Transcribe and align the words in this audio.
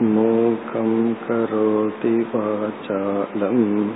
மூகம் 0.00 1.16
கரோதி 1.28 2.26
வாசாலம் 2.32 3.92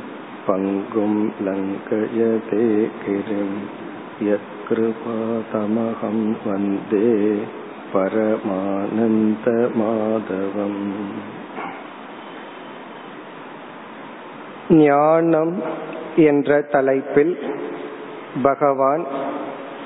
பங்கும் 0.46 1.32
லங்கயதே 1.44 2.90
கிரிம் 3.04 3.60
யத்கிருபாதமகம் 4.20 6.36
வந்தே 6.46 7.40
பரமானந்த 7.92 9.70
மாதவம் 9.80 10.82
ஞானம் 14.68 15.62
என்ற 16.16 16.60
தலைப்பில் 16.60 17.38
பகவான் 18.42 19.06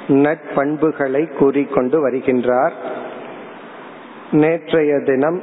நட்பண்புகளை 0.08 1.36
கூறிக்கொண்டு 1.36 2.08
வருகின்றார். 2.08 2.96
நேற்றைய 4.32 4.98
தினம் 4.98 5.42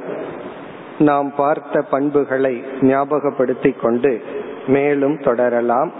நாம் 0.98 1.34
பார்த்த 1.34 1.82
பண்புகளை 1.82 2.64
ஞாபகப்படுத்திக் 2.80 3.80
கொண்டு 3.80 4.24
மேலும் 4.66 5.20
தொடரலாம். 5.20 5.92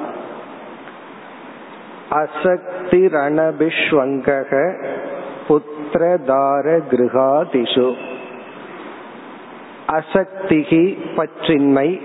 அசக்தி 2.11 3.07
ரணபிஷ்வங்கக 3.07 4.85
புத்திரதார 5.49 6.81
கிருகாதிஷு. 6.91 7.95
அசக்திகி 9.93 10.99
பற்றின்மை 11.17 12.01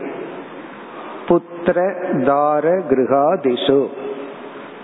புத்திர 1.28 1.94
தார 2.18 2.82
கிருகாதிஷு. 2.90 3.88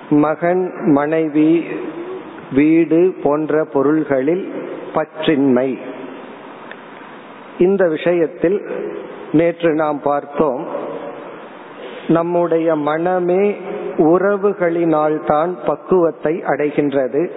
மகன் 0.09 0.71
மனைவி 0.85 1.65
வீடு 2.53 3.15
போன்ற 3.23 3.65
பொருள்களில் 3.65 4.53
பற்றின்மை. 4.95 5.77
இந்த 7.59 7.87
விஷயத்தில் 7.87 8.61
நேற்று 9.31 9.73
நாம் 9.73 10.01
பார்த்தோம் 10.01 10.67
நம்முடைய 12.07 12.75
மனமே 12.75 13.55
உறவுகளினால் 13.97 15.25
தான் 15.25 15.57
பக்குவத்தை 15.65 16.35
அடைகின்றது. 16.35 17.29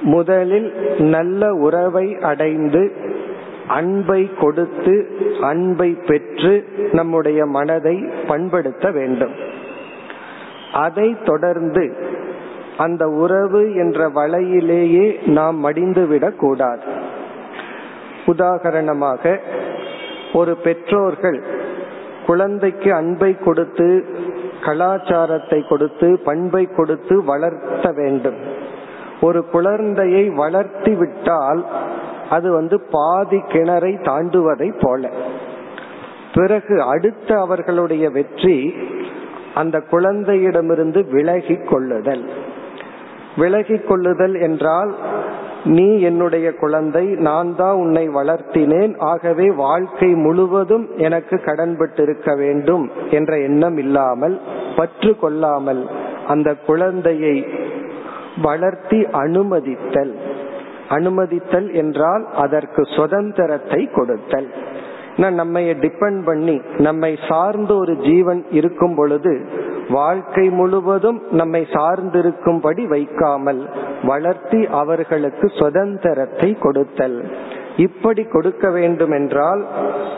முதலில் 0.00 0.72
நல்ல 0.98 1.54
உறவை 1.54 2.16
அடைந்து 2.22 2.92
அன்பை 3.68 4.30
கொடுத்து 4.40 5.06
அன்பை 5.40 5.98
பெற்று 6.06 6.68
நம்முடைய 6.92 7.46
மனதை 7.46 8.04
பண்படுத்த 8.28 8.90
வேண்டும். 8.90 9.32
அதை 10.72 11.16
தொடர்ந்து 11.24 11.94
அந்த 12.76 13.08
உறவு 13.08 13.74
என்ற 13.74 14.08
வலையிலேயே 14.08 15.26
நாம் 15.26 15.64
மடிந்துவிடக் 15.64 16.36
கூடாது 16.36 17.06
உதாகரணமாக 18.28 19.38
ஒரு 20.32 20.56
பெற்றோர்கள் 20.56 21.42
குழந்தைக்கு 22.26 22.94
அன்பை 22.94 23.36
கொடுத்து 23.38 24.04
கலாச்சாரத்தை 24.64 25.66
கொடுத்து 25.68 26.18
பண்பை 26.24 26.68
கொடுத்து 26.76 27.24
வளர்த்த 27.24 27.92
வேண்டும். 27.92 28.38
ஒரு 29.20 29.40
குழந்தையை 29.44 30.24
வளர்த்தி 30.30 30.92
விட்டால் 30.94 31.66
அது 32.30 32.52
வந்து 32.52 32.80
பாதி 32.90 33.36
கிணறை 33.36 33.92
தாண்டுவதை 34.02 34.68
போல. 34.80 35.10
பிறகு 36.34 36.82
அடுத்த 36.82 37.30
அவர்களுடைய 37.40 38.10
வெற்றி 38.10 38.74
அந்த 39.54 39.82
குழந்தையிடமிருந்து 39.90 41.00
விலகி 41.10 41.56
கொள்ளுதல். 41.56 42.24
விலகி 43.36 43.78
கொள்ளுதல் 43.78 44.36
என்றால் 44.40 44.94
நீ 45.64 46.00
என்னுடைய 46.00 46.54
குழந்தை 46.54 47.06
நான் 47.06 47.56
தான் 47.56 47.76
உன்னை 47.76 48.08
வளர்த்தினேன். 48.08 48.94
ஆகவே 48.98 49.50
வாழ்க்கை 49.50 50.14
முழுவதும் 50.14 50.96
எனக்கு 50.96 51.36
கடன்பட்டிருக்க 51.36 52.36
வேண்டும் 52.36 52.90
என்ற 53.10 53.38
எண்ணம் 53.38 53.78
இல்லாமல் 53.78 54.40
பற்று 54.76 55.16
கொள்ளாமல் 55.16 55.88
அந்த 56.26 56.54
குழந்தையை 56.54 57.46
வளர்த்தி 58.42 59.02
அனுமதித்தல். 59.02 60.14
அனுமதித்தல் 60.88 61.72
என்றால் 61.72 62.26
அதற்கு 62.34 62.84
சுதந்திரத்தை 62.84 63.88
கொடுத்தல். 63.94 64.48
நம்ம 65.16 65.60
டிபெண்ட் 65.60 66.22
பண்ணி 66.24 66.60
நம்மை 66.76 67.18
சார்ந்த 67.28 67.74
ஒரு 67.74 67.96
ஜீவன் 67.96 68.44
இருக்கும் 68.50 68.94
பொழுது 68.94 69.40
வாழ்க்கை 69.88 70.50
முழுவதும் 70.50 71.22
நம்மை 71.30 71.66
சார்ந்திருக்கும்படி 71.70 72.86
வைக்காமல் 72.86 73.68
வளர்த்தி 74.04 74.66
அவர்களுக்கு 74.66 75.48
சுதந்திரத்தை 75.48 76.56
கொடுத்தல். 76.58 77.24
இப்படி 77.76 78.24
கொடுக்க 78.24 78.70
வேண்டும் 78.70 79.10
என்றால் 79.10 79.66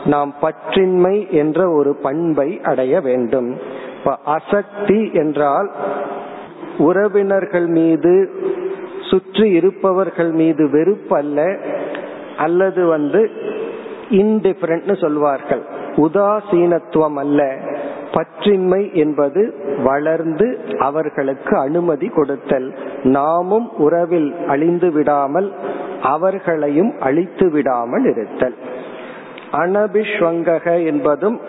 நாம் 0.05 0.33
பற்றின்மை 0.41 1.29
என்ற 1.29 1.69
ஒரு 1.69 1.95
பண்பை 1.95 2.59
அடைய 2.63 3.01
வேண்டும். 3.01 3.57
இப்ப 3.97 4.17
அசக்தி 4.25 5.09
என்றால் 5.13 5.71
உறவினர்கள் 6.77 7.67
மீது 7.67 8.29
சுற்றி 9.01 9.49
இருப்பவர்கள் 9.49 10.31
மீது 10.31 10.65
வெறுப்பல்ல 10.65 11.57
அல்லது 12.37 12.85
வந்து 12.85 13.31
இன்டிஃபரண்ட்னு 14.09 15.01
சொல்வார்கள். 15.01 15.63
உதாசீனத்துவம் 15.95 17.13
அல்ல. 17.13 17.57
பற்றின்மை 18.11 18.93
என்பது 18.93 19.53
வளர்ந்து 19.83 20.59
அவர்களுக்கு 20.79 21.57
அனுமதி 21.57 22.07
கொடுத்தல். 22.07 22.73
நாமும் 23.03 23.77
உறவில் 23.77 24.35
அழிந்து 24.47 24.91
விடாமல் 24.91 25.51
அவர்களையும் 26.01 26.93
அழித்து 26.99 27.49
விடாமல் 27.49 28.05
இருத்தல். 28.05 28.55
அனபிஸ்வங்கக 29.51 30.85
என்பதும் 30.85 31.39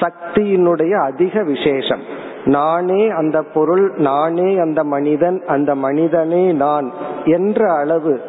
சக்தியினுடைய 0.00 0.92
அதிக 0.92 1.42
விசேஷம். 1.42 2.02
நானே 2.44 3.08
அந்த 3.08 3.42
பொருள் 3.42 3.92
நானே 3.96 4.58
அந்த 4.58 4.84
மனிதன் 4.84 5.42
அந்த 5.46 5.74
மனிதனே 5.74 6.52
நான் 6.52 6.92
என்ற 7.24 7.72
அளவு 7.72 8.20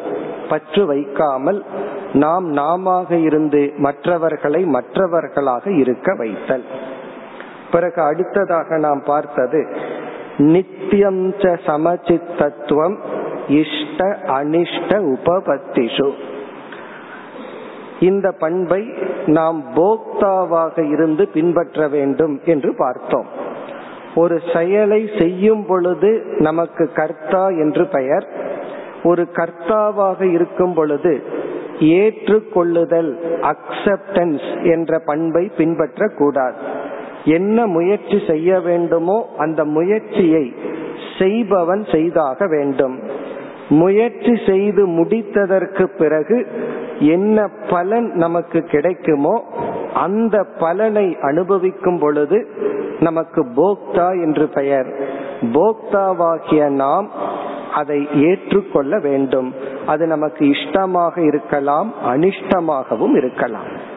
பற்று 0.48 0.86
வைக்காமல் 0.86 1.64
நாம் 2.12 2.46
நாம 2.50 3.04
இருந்து 3.10 3.72
மற்றவர்களை 3.76 4.64
மற்றவர்களாக 4.64 5.70
இருக்க 5.70 6.14
வைத்தல். 6.14 6.64
பிறகு 7.72 8.02
அடுத்ததாக 8.02 8.78
நாம் 8.78 9.02
பார்த்தது 9.06 9.66
நித்தியம் 10.38 11.34
ச 11.34 11.58
சமச்சித்தத்துவம் 11.66 12.96
இஷ்ட 13.48 14.18
அனிஷ்ட 14.26 15.16
உபபத்திஷு. 15.16 16.12
இந்த 18.00 18.30
பண்பை 18.30 18.92
நாம் 19.26 19.64
போக்தாவாக 19.74 20.90
இருந்து 20.90 21.28
பின்பற்ற 21.28 21.88
வேண்டும் 21.88 22.40
என்று 22.44 22.74
பார்த்தோம். 22.76 23.26
ஒரு 24.14 24.40
செயலை 24.54 25.10
செய்யும் 25.18 25.66
பொழுது 25.66 26.24
நமக்கு 26.38 26.90
கர்த்தா 26.92 27.48
என்று 27.48 27.86
பெயர். 27.86 28.28
ஒரு 29.02 29.28
கர்த்தாவாக 29.32 30.32
இருக்கும் 30.32 30.74
பொழுது 30.74 31.22
ஏற்றுக்கொள்ளுதல் 31.80 33.12
அக்செப்டன்ஸ் 33.42 34.70
என்ற 34.70 34.98
பண்பை 35.06 35.50
பின்பற்றக்கூடாது. 35.56 36.75
என்ன 37.26 37.66
முயற்சி 37.66 38.22
செய்ய 38.26 38.60
வேண்டுமோ 38.60 39.28
அந்த 39.36 39.64
முயற்சியை 39.64 40.54
செய்பவன் 41.18 41.84
செய்தாக 41.92 42.46
வேண்டும். 42.46 42.98
முயற்சி 43.68 44.38
செய்து 44.46 44.86
முடித்ததற்கு 44.86 45.84
பிறகு 45.84 46.46
என்ன 46.98 47.48
பலன் 47.70 48.12
நமக்கு 48.14 48.62
கிடைக்குமோ 48.62 49.44
அந்த 49.94 50.44
பலனை 50.58 51.16
அனுபவிக்கும் 51.20 51.98
பொழுது 51.98 52.46
நமக்கு 53.00 53.44
போக்தா 53.56 54.22
என்று 54.22 54.48
பெயர். 54.48 54.86
போக்தாவாகிய 55.42 56.68
நாம் 56.68 57.10
அதை 57.74 58.08
ஏற்றுக்கொள்ள 58.14 58.98
வேண்டும். 58.98 59.54
அது 59.86 60.06
நமக்கு 60.06 60.48
இஷ்டமாக 60.48 61.20
இருக்கலாம் 61.20 61.94
அனிஷ்டமாகவும் 62.06 63.16
இருக்கலாம். 63.16 63.94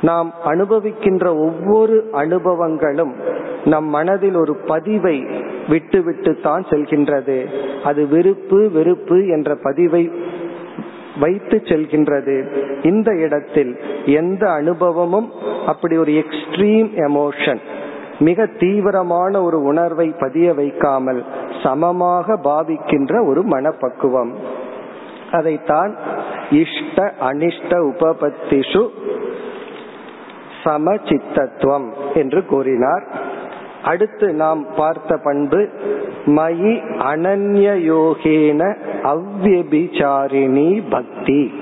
நாம் 0.00 0.34
அனுபவிக்கின்ற 0.44 1.26
ஒவ்வொரு 1.36 2.08
அனுபவங்களும் 2.12 3.12
நம் 3.64 3.88
மனதில் 3.88 4.34
ஒரு 4.34 4.56
பதிவை 4.66 5.26
விட்டுவிட்டு 5.68 6.40
தான் 6.40 6.64
செல்கின்றது. 6.70 7.46
அது 7.84 8.06
விருப்பு 8.06 8.70
வெறுப்பு 8.70 9.26
என்ற 9.26 9.56
பதிவை 9.62 10.10
வைத்து 11.20 11.56
செல்கின்றது. 11.64 12.36
இந்த 12.82 13.10
இடத்தில் 13.14 13.80
எந்த 14.06 14.50
அனுபவமும் 14.50 15.28
அப்படி 15.66 15.96
ஒரு 15.96 16.12
எக்ஸ்ட்ரீம் 16.12 16.90
எமோஷன் 17.08 17.60
மிக 18.18 18.46
தீவிரமான 18.46 19.42
ஒரு 19.42 19.62
உணர்வை 19.62 20.14
பதிய 20.18 20.54
வைக்காமல் 20.54 21.24
சமமாக 21.62 22.36
பாவிக்கின்ற 22.44 23.26
ஒரு 23.26 23.42
மனப்பக்குவம். 23.42 24.32
அதைத்தான் 25.32 25.96
இஷ்ட 26.50 27.14
அனிஷ்ட 27.20 27.72
உபபத்திஷு 27.92 28.88
சமச்சித்தத்துவம் 30.64 31.88
என்று 32.14 32.46
கூறினார். 32.46 33.04
அடுத்து 33.84 34.32
நாம் 34.32 34.66
பார்த்த 34.76 35.16
பண்பு 35.16 35.68
மயி 36.26 36.72
அனன்ய 36.98 37.68
யோகேன 37.92 38.76
பக்தி. 40.90 41.54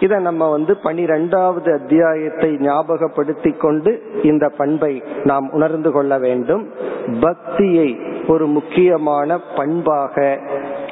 இத 0.00 0.18
நம்ம 0.18 0.50
வந்து 0.50 0.76
பனிரெண்டாவது 0.76 1.72
அத்தியாயத்தை 1.72 2.56
ஞாபகப்படுத்தி 2.60 3.50
கொண்டு 3.50 4.02
இந்த 4.22 4.48
பண்பை 4.48 5.02
நாம் 5.24 5.50
உணர்ந்து 5.52 5.90
கொள்ள 5.92 6.18
வேண்டும். 6.18 6.68
பக்தியை 7.20 7.98
ஒரு 8.28 8.46
முக்கியமான 8.46 9.40
பண்பாக 9.56 10.38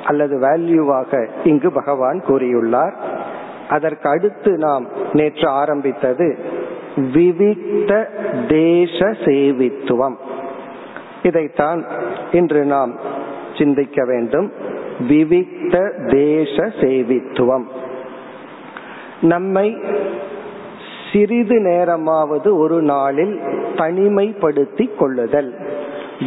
அல்லது 0.04 0.38
வேல்யூவாக 0.38 1.28
இங்கு 1.44 1.72
பகவான் 1.72 2.22
கூறியுள்ளார். 2.26 2.92
அதற்கு 3.68 4.08
அடுத்து 4.08 4.52
நாம் 4.52 4.86
நேற்று 5.12 5.48
ஆரம்பித்தது 5.48 6.60
விவிக்த 6.96 8.06
தேச 8.48 8.98
சேவித்துவம். 8.98 10.14
இதைத்தான் 11.22 11.86
இன்று 12.32 12.64
நாம் 12.64 12.96
சிந்திக்க 13.58 14.04
வேண்டும். 14.04 14.52
விவிக்த 15.08 15.90
தேச 16.10 16.66
சேவித்துவம். 16.80 17.64
நம்மை 19.20 19.78
சிறிது 21.12 21.58
நேரமாவது 21.58 22.56
ஒரு 22.56 22.82
நாளில் 22.82 23.40
தனிமைப்படுத்தி 23.76 24.90
கொள்ளுதல். 24.98 25.54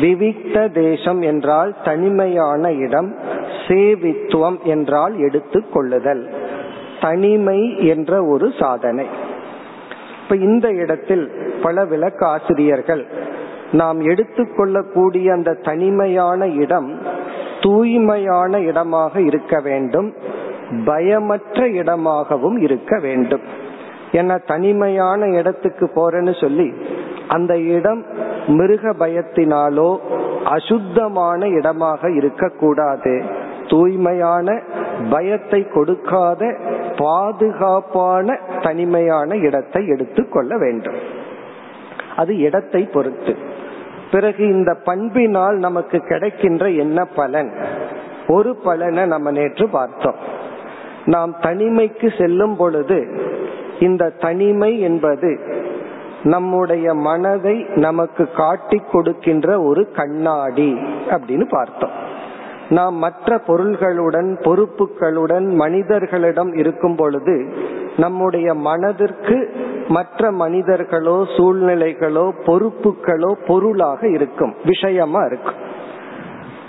விவிக்த 0.02 0.72
தேசம் 0.72 1.22
என்றால் 1.22 1.76
தனிமையான 1.84 2.72
இடம் 2.72 3.16
சேவித்துவம் 3.68 4.62
என்றால் 4.64 5.18
எடுத்துக்கொள்ளுதல் 5.18 6.30
தனிமை 7.02 7.88
என்ற 7.88 8.26
ஒரு 8.26 8.52
சாதனை. 8.60 9.06
இப்ப 10.26 10.36
இந்த 10.36 10.68
இடத்தில் 10.74 11.32
பல 11.62 11.84
விளக்காசிரியர்கள் 11.86 13.06
நாம் 13.72 14.00
எடுத்துக்கொள்ளக்கூடிய 14.02 15.28
அந்த 15.32 15.54
தனிமையான 15.54 16.48
இடம் 16.48 17.00
தூய்மையான 17.62 18.60
இடமாக 18.60 19.22
இருக்க 19.22 19.60
வேண்டும் 19.60 20.14
பயமற்ற 20.86 21.68
இடமாகவும் 21.68 22.58
இருக்க 22.58 23.00
வேண்டும். 23.00 23.42
ஏன்னா 24.12 24.36
தனிமையான 24.46 25.28
இடத்துக்கு 25.28 25.86
போறேன்னு 25.96 26.42
சொல்லி 26.42 26.74
அந்த 27.28 27.58
இடம் 27.58 28.06
மிருக 28.48 28.94
பயத்தினாலோ 29.00 29.98
அசுத்தமான 30.44 31.48
இடமாக 31.48 32.10
இருக்கக்கூடாது. 32.10 33.24
தூய்மையான 33.68 34.62
பயத்தை 35.10 35.68
கொடுக்காத 35.68 36.56
பாதுகாப்பான 36.96 38.40
தனிமையான 38.62 39.36
இடத்தை 39.36 39.88
எடுத்துக்கொள்ள 39.88 40.58
வேண்டும். 40.58 40.96
அது 42.16 42.38
இடத்தை 42.38 42.84
பொறுத்து. 42.84 43.36
பிறகு 44.12 44.48
இந்த 44.48 44.74
பண்பினால் 44.74 45.56
நமக்கு 45.58 46.00
கிடைக்கின்ற 46.00 46.70
என்ன 46.70 47.06
பலன்? 47.06 47.54
ஒரு 48.28 48.56
பலனை 48.56 49.06
நம்ம 49.06 49.32
நேற்று 49.32 49.70
பார்த்தோம். 49.70 50.16
நாம் 51.06 51.36
தனிமைக்கு 51.42 52.18
செல்லும் 52.18 52.56
பொழுது 52.56 53.20
இந்த 53.80 54.10
தனிமை 54.10 54.80
என்பது 54.80 55.40
நம்முடைய 56.24 56.94
மனதை 56.94 57.66
நமக்கு 57.76 58.30
காட்டி 58.32 58.82
கொடுக்கின்ற 58.92 59.62
ஒரு 59.62 59.92
கண்ணாடி 59.92 60.74
அப்படின்னு 61.08 61.50
பார்த்தோம். 61.50 62.15
நாம் 62.70 62.96
மற்ற 62.96 63.42
பொருள்களுடன் 63.48 64.30
பொறுப்புகளுடன் 64.42 65.56
மனிதர்களிடம் 65.56 66.58
இருக்கும் 66.58 66.96
பொழுது 66.96 67.54
நம்முடைய 67.98 68.54
மனதிற்கு 68.54 69.50
மற்ற 69.88 70.32
மனிதர்களோ 70.32 71.24
சூழ்நிலைகளோ 71.38 72.32
பொறுப்புகளோ 72.46 73.36
பொருளாக 73.48 74.08
இருக்கும் 74.08 74.54
விஷயமா 74.66 75.26
இருக்கும். 75.26 75.54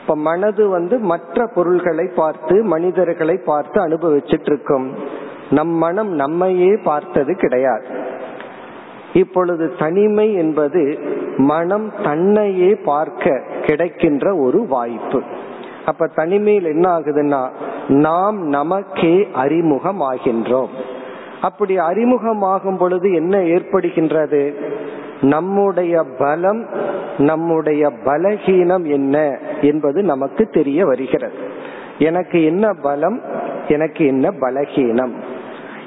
இப்ப 0.01 0.17
மனது 0.17 0.69
வந்து 0.69 0.99
மற்ற 0.99 1.47
பொருள்களை 1.55 2.07
பார்த்து 2.07 2.63
மனிதர்களை 2.63 3.37
பார்த்து 3.37 3.87
அனுபவிச்சுட்டு 3.87 4.47
இருக்கும் 4.47 4.95
நம் 5.51 5.69
மனம் 5.69 6.09
நம்மையே 6.09 6.77
பார்த்தது 6.77 7.35
கிடையாது. 7.37 7.85
இப்பொழுது 9.13 9.73
தனிமை 9.79 10.35
என்பது 10.35 10.99
மனம் 11.37 11.93
தன்னையே 12.05 12.75
பார்க்க 12.75 13.43
கிடைக்கின்ற 13.63 14.37
ஒரு 14.37 14.67
வாய்ப்பு. 14.67 15.23
அப்ப 15.87 16.07
தனிமையில் 16.07 16.65
என்ன 16.65 16.99
ஆகுதுன்னா 16.99 17.49
நாம் 17.89 18.49
நமக்கே 18.49 19.29
அறிமுகம் 19.35 20.01
ஆகின்றோம் 20.01 20.69
அப்படி 21.43 21.79
அறிமுகமாகும் 21.79 22.79
பொழுது 22.79 23.13
என்ன 23.13 23.39
ஏற்படுகின்றது? 23.39 24.55
நம்முடைய 25.21 26.03
பலம் 26.19 26.67
நம்முடைய 27.19 27.93
பலகீனம் 28.05 28.85
என்ன 28.91 29.39
என்பது 29.61 30.03
நமக்கு 30.03 30.47
தெரிய 30.47 30.85
வருகிறது. 30.85 31.35
எனக்கு 31.99 32.45
என்ன 32.45 32.73
பலம் 32.73 33.21
எனக்கு 33.69 34.07
என்ன 34.07 34.31
பலகீனம்? 34.31 35.13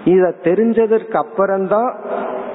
இத 0.06 0.34
தெரிஞ்சதற்கு 0.44 1.14
அப்புறம்தான் 1.14 2.00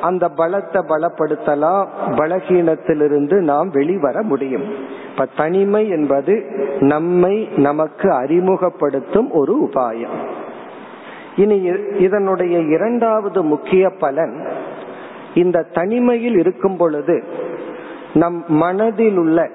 அந்த 0.01 0.31
பலத்தை 0.37 0.81
பலப்படுத்தலாம் 0.89 1.87
பலகீனத்திலிருந்து 2.11 3.35
நாம் 3.35 3.69
வெளிவர 3.69 4.23
முடியும். 4.23 4.63
இப்ப 5.11 5.27
தனிமை 5.37 5.89
என்பது 5.89 6.45
நம்மை 6.81 7.49
நமக்கு 7.57 8.13
அறிமுகப்படுத்தும் 8.13 9.31
ஒரு 9.31 9.63
உபாயம். 9.65 10.17
இனி 11.37 11.71
இதனுடைய 11.99 12.59
இரண்டாவது 12.59 13.43
முக்கிய 13.43 13.91
பலன் 13.91 14.49
இந்த 15.35 15.67
தனிமையில் 15.73 16.39
இருக்கும் 16.39 16.77
பொழுது 16.77 17.25
நம் 18.15 18.45
மனதில் 18.49 19.17
உள்ள 19.17 19.49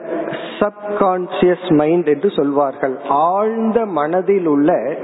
சப்கான்சியஸ் 0.60 1.74
மைண்ட் 1.74 2.08
என்று 2.08 2.30
சொல்வார்கள். 2.30 2.98
ஆழ்ந்த 3.08 3.86
மனதில் 3.86 4.46
உள்ள 4.46 4.96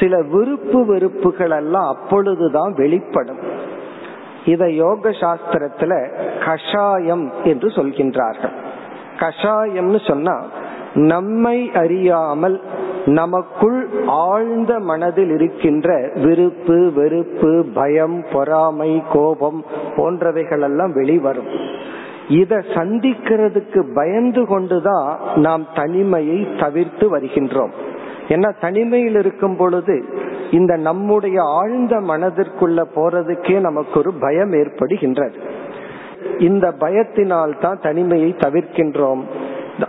சில 0.00 0.22
விருப்பு 0.22 0.86
வெறுப்புகள் 0.86 1.50
எல்லாம் 1.50 1.96
அப்பொழுதுதான் 1.96 2.72
வெளிப்படும். 2.72 3.38
இத 4.44 4.70
யோக 4.70 5.10
சாஸ்திரத்துல 5.10 5.92
கஷாயம் 6.44 7.32
என்று 7.44 7.68
சொல்கின்றார்கள். 7.68 8.52
கஷாயம்னு 9.18 10.06
சொன்னா 10.06 10.42
நம்மை 10.94 11.70
அறியாமல் 11.72 12.60
நமக்குள் 13.04 13.88
ஆழ்ந்த 14.06 14.78
மனதில் 14.78 15.30
இருக்கின்ற 15.30 16.10
விருப்பு 16.14 16.92
வெறுப்பு 16.92 17.64
பயம் 17.74 18.24
பொறாமை 18.32 19.02
கோபம் 19.12 19.64
போன்றவைகள் 19.96 20.60
எல்லாம் 20.60 20.92
வெளிவரும். 20.92 21.46
இத 22.28 22.56
சந்திக்கிறதுக்கு 22.56 23.92
பயந்து 23.94 24.46
கொண்டுதான் 24.46 25.18
நாம் 25.34 25.66
தனிமையை 25.74 26.48
தவிர்த்து 26.58 27.18
வருகின்றோம். 27.18 27.70
ஏன்னா 28.28 28.52
தனிமையில் 28.60 29.14
இருக்கும் 29.14 29.56
பொழுது 29.56 30.04
இந்த 30.50 30.76
நம்முடைய 30.76 31.42
ஆழ்ந்த 31.42 31.96
மனதிற்குள்ள 32.00 32.80
போறதுக்கே 32.94 33.60
நமக்கு 33.60 33.98
ஒரு 33.98 34.12
பயம் 34.12 34.52
ஏற்படுகின்றது. 34.52 35.36
இந்த 36.38 36.66
பயத்தினால் 36.80 37.58
தான் 37.58 37.80
தனிமையை 37.80 38.34
தவிர்க்கின்றோம். 38.38 39.22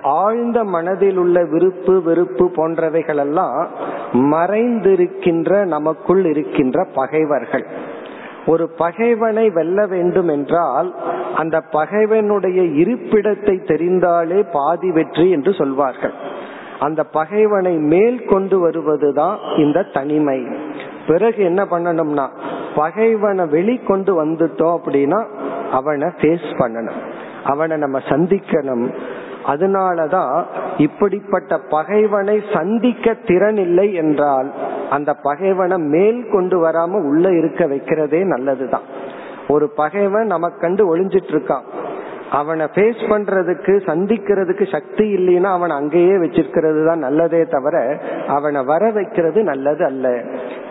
ஆழ்ந்த 0.02 0.64
மனதில் 0.64 1.18
உள்ள 1.18 1.44
விருப்பு 1.44 2.02
வெறுப்பு 2.02 2.46
போன்றவைகள் 2.56 3.18
எல்லாம் 3.18 3.70
மறைந்திருக்கின்ற 4.14 5.66
நமக்குள் 5.66 6.26
இருக்கின்ற 6.26 6.88
பகைவர்கள். 6.94 7.66
ஒரு 8.46 8.70
பகைவனை 8.70 9.50
வெல்ல 9.50 9.86
வேண்டும் 9.86 10.28
என்றால் 10.28 10.96
அந்த 11.36 11.58
பகைவனுடைய 11.72 12.62
இருப்பிடத்தை 12.62 13.56
தெரிந்தாலே 13.72 14.46
பாதி 14.52 14.92
வெற்றி 14.92 15.30
என்று 15.30 15.54
சொல்வார்கள். 15.54 16.14
அந்த 16.82 17.04
பகைவனை 17.04 17.78
மேல் 17.78 18.26
கொண்டு 18.26 18.60
வருவதுதான் 18.60 19.38
இந்த 19.58 19.84
தனிமை. 19.84 20.40
பிறகு 21.08 21.44
என்ன 21.44 21.66
பண்ணணும்னா 21.66 22.28
பகைவனை 22.76 23.46
வெளிக்கொண்டு 23.46 24.12
வந்துட்டோம் 24.22 24.78
அப்படின்னா 24.78 25.26
அவனை 25.72 26.08
ஃபேஸ் 26.08 26.50
பண்ணணும். 26.58 27.00
அவனை 27.44 27.78
நம்ம 27.78 28.00
சந்திக்கணும். 28.00 28.86
அதனாலதான் 29.48 30.44
இப்படிப்பட்ட 30.78 31.58
பகைவனை 31.70 32.44
சந்திக்க 32.54 33.14
திறன் 33.14 33.58
இல்லை 33.58 33.94
என்றால் 33.94 34.52
அந்த 34.90 35.14
பகைவனை 35.14 35.78
மேல் 35.78 36.30
கொண்டு 36.32 36.58
வராம 36.66 36.92
உள்ள 37.06 37.30
இருக்க 37.30 37.66
வைக்கிறதே 37.66 38.26
நல்லதுதான். 38.26 38.88
ஒரு 39.48 39.70
பகைவன் 39.70 40.28
நமக்கண்டு 40.28 40.84
ஒளிஞ்சிட்டு 40.96 41.32
இருக்கான். 41.32 41.68
அவனை 42.32 42.66
ஃபேஸ் 42.66 43.02
பண்றதுக்கு 43.10 43.74
சந்திக்கிறதுக்கு 43.86 44.72
சக்தி 44.72 45.06
இல்லைன்னா 45.16 45.50
அவன் 45.52 45.70
அங்கேயே 45.70 46.16
வச்சிருக்கிறது 46.18 46.86
தான் 46.86 47.00
நல்லதே 47.00 47.46
தவிர 47.46 47.76
அவனை 48.28 48.64
வர 48.64 48.92
வைக்கிறது 48.92 49.44
நல்லது 49.44 49.86
அல்ல. 49.86 50.08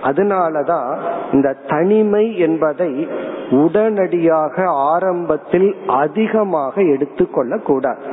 அதனாலதான் 0.02 0.88
இந்த 1.33 1.57
தனிமை 1.67 2.37
என்பதை 2.38 2.93
உடனடியாக 3.50 4.64
ஆரம்பத்தில் 4.67 5.75
அதிகமாக 5.87 6.83
எடுத்துக்கொள்ள 6.83 7.59
கூடாது 7.59 8.05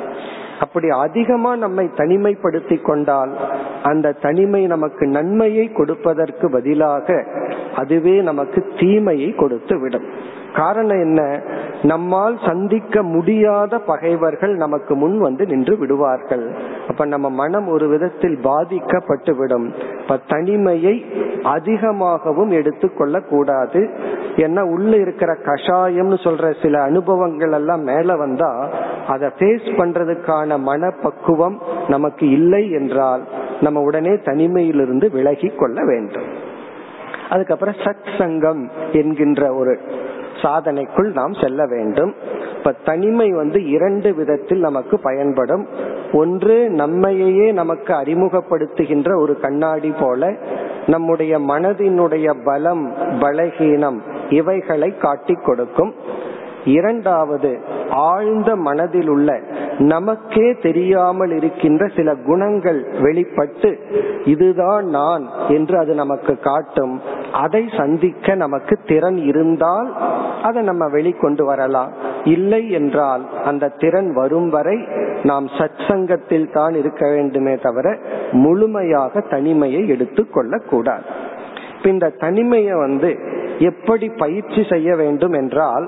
அப்படி 0.60 0.89
அதிகமா 0.89 1.56
நம்மை 1.56 1.89
தனிமைப்படுத்தி 1.98 2.82
கொண்டால் 2.82 3.34
அந்த 3.82 4.12
தனிமை 4.22 4.68
நமக்கு 4.68 5.06
நன்மையை 5.08 5.66
கொடுப்பதற்கு 5.72 6.50
பதிலாக 6.50 7.25
அதுவே 7.75 8.22
நமக்கு 8.22 8.60
தீமையை 8.80 9.30
கொடுத்து 9.36 9.80
விடும் 9.80 10.08
காரணம் 10.56 11.00
என்ன? 11.00 11.42
நம்மால் 11.84 12.39
சந்திக்க 12.46 13.04
முடியாத 13.04 13.80
பகைவர்கள் 13.80 14.56
நமக்கு 14.56 14.96
முன் 14.96 15.20
வந்து 15.20 15.46
நின்று 15.46 15.77
விடுவார்கள். 15.77 16.51
அப்ப 16.88 17.06
நம்ம 17.06 17.30
மனம் 17.30 17.68
ஒரு 17.68 17.88
விதத்தில் 17.88 18.39
பாதிக்கப்பட்டு 18.42 19.36
விடும் 19.36 19.74
இப்ப 20.01 20.20
தனிமையை 20.27 21.06
அதிகமாகவும் 21.44 22.50
எடுத்துக்கொள்ள 22.50 23.20
கூடாது 23.20 23.89
ஏன்னா 24.36 24.62
உள்ள 24.62 24.96
இருக்கிற 24.96 25.34
கஷாயம்னு 25.34 26.18
சொல்ற 26.24 26.62
சில 26.62 26.82
அனுபவங்கள் 26.82 27.51
எல்லாம் 27.51 27.82
மேல 27.82 28.16
வந்தா 28.16 28.70
அதை 29.08 29.30
ஃபேஸ் 29.39 29.68
பண்றதுக்கான 29.77 30.60
மனப்பக்குவம் 30.60 31.62
நமக்கு 31.88 32.30
இல்லை 32.30 32.72
என்றால் 32.72 33.24
நம்ம 33.62 33.82
உடனே 33.82 34.10
தனிமையிலிருந்து 34.10 35.12
விலகி 35.12 35.48
கொள்ள 35.48 35.86
வேண்டும். 35.86 36.46
அதுக்கப்புறம் 37.30 37.74
சத் 37.74 38.18
சங்கம் 38.18 38.70
என்கின்ற 38.92 39.54
ஒரு 39.54 39.80
சாதனைக்குள் 40.41 41.13
நாம் 41.13 41.34
செல்ல 41.34 41.65
வேண்டும். 41.65 42.15
இப்ப 42.58 42.72
தனிமை 42.72 43.32
வந்து 43.32 43.70
இரண்டு 43.70 44.13
விதத்தில் 44.13 44.60
நமக்கு 44.60 45.00
பயன்படும். 45.00 45.67
ஒன்று 46.13 46.70
நம்மையே 46.70 47.51
நமக்கு 47.51 47.94
அறிமுகப்படுத்துகின்ற 47.94 49.20
ஒரு 49.20 49.39
கண்ணாடி 49.39 49.94
போல 50.00 50.34
நம்முடைய 50.88 51.39
மனதினுடைய 51.39 52.36
பலம் 52.44 52.94
பலகீனம் 53.20 54.01
இவைகளை 54.29 54.98
காட்டிக் 54.98 55.46
கொடுக்கும். 55.46 55.94
இரண்டாவது 56.75 57.51
ஆழ்ந்த 58.07 58.50
மனதில் 58.67 59.09
உள்ள 59.09 59.29
நமக்கே 59.91 60.47
தெரியாமல் 60.62 61.33
இருக்கின்ற 61.38 61.83
சில 61.95 62.09
குணங்கள் 62.27 62.79
வெளிப்பட்டு 63.01 63.69
இதுதான் 64.25 64.86
நான் 64.97 65.24
என்று 65.47 65.75
அது 65.77 65.93
நமக்கு 65.93 66.33
காட்டும். 66.39 66.95
அதை 67.43 67.63
சந்திக்க 67.77 68.36
நமக்கு 68.36 68.75
திறன் 68.86 69.19
இருந்தால் 69.29 69.89
அதை 70.41 70.62
நம்ம 70.63 70.86
வெளிக்கொண்டு 70.88 71.43
வரலாம். 71.43 71.91
இல்லை 72.25 72.63
என்றால் 72.71 73.24
அந்த 73.45 73.74
திறன் 73.81 74.09
வரும் 74.13 74.50
வரை 74.50 74.77
நாம் 75.24 75.47
சச்சங்கத்தில் 75.57 76.50
தான் 76.51 76.75
இருக்க 76.75 77.03
வேண்டுமே 77.09 77.53
தவிர 77.57 77.88
முழுமையாக 78.43 79.21
தனிமையை 79.29 79.81
எடுத்துக்கொள்ள 79.88 80.57
கூடாது 80.71 81.07
இந்த 81.83 82.05
தனிமையை 82.19 82.75
வந்து 82.77 83.09
எப்படி 83.69 84.07
பயிற்சி 84.17 84.62
செய்ய 84.69 84.89
வேண்டும் 84.95 85.36
என்றால் 85.41 85.86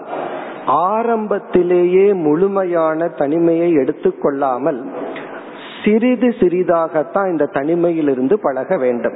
ஆரம்பத்திலேயே 0.69 2.13
முழுமையான 2.13 3.07
தனிமையை 3.07 3.73
எடுத்துக்கொள்ளாமல் 3.73 4.85
சிறிது 5.85 6.27
சிறிதாகத்தான் 6.27 7.29
இந்த 7.29 7.49
தனிமையிலிருந்து 7.53 8.33
பழக 8.41 8.77
வேண்டும். 8.77 9.13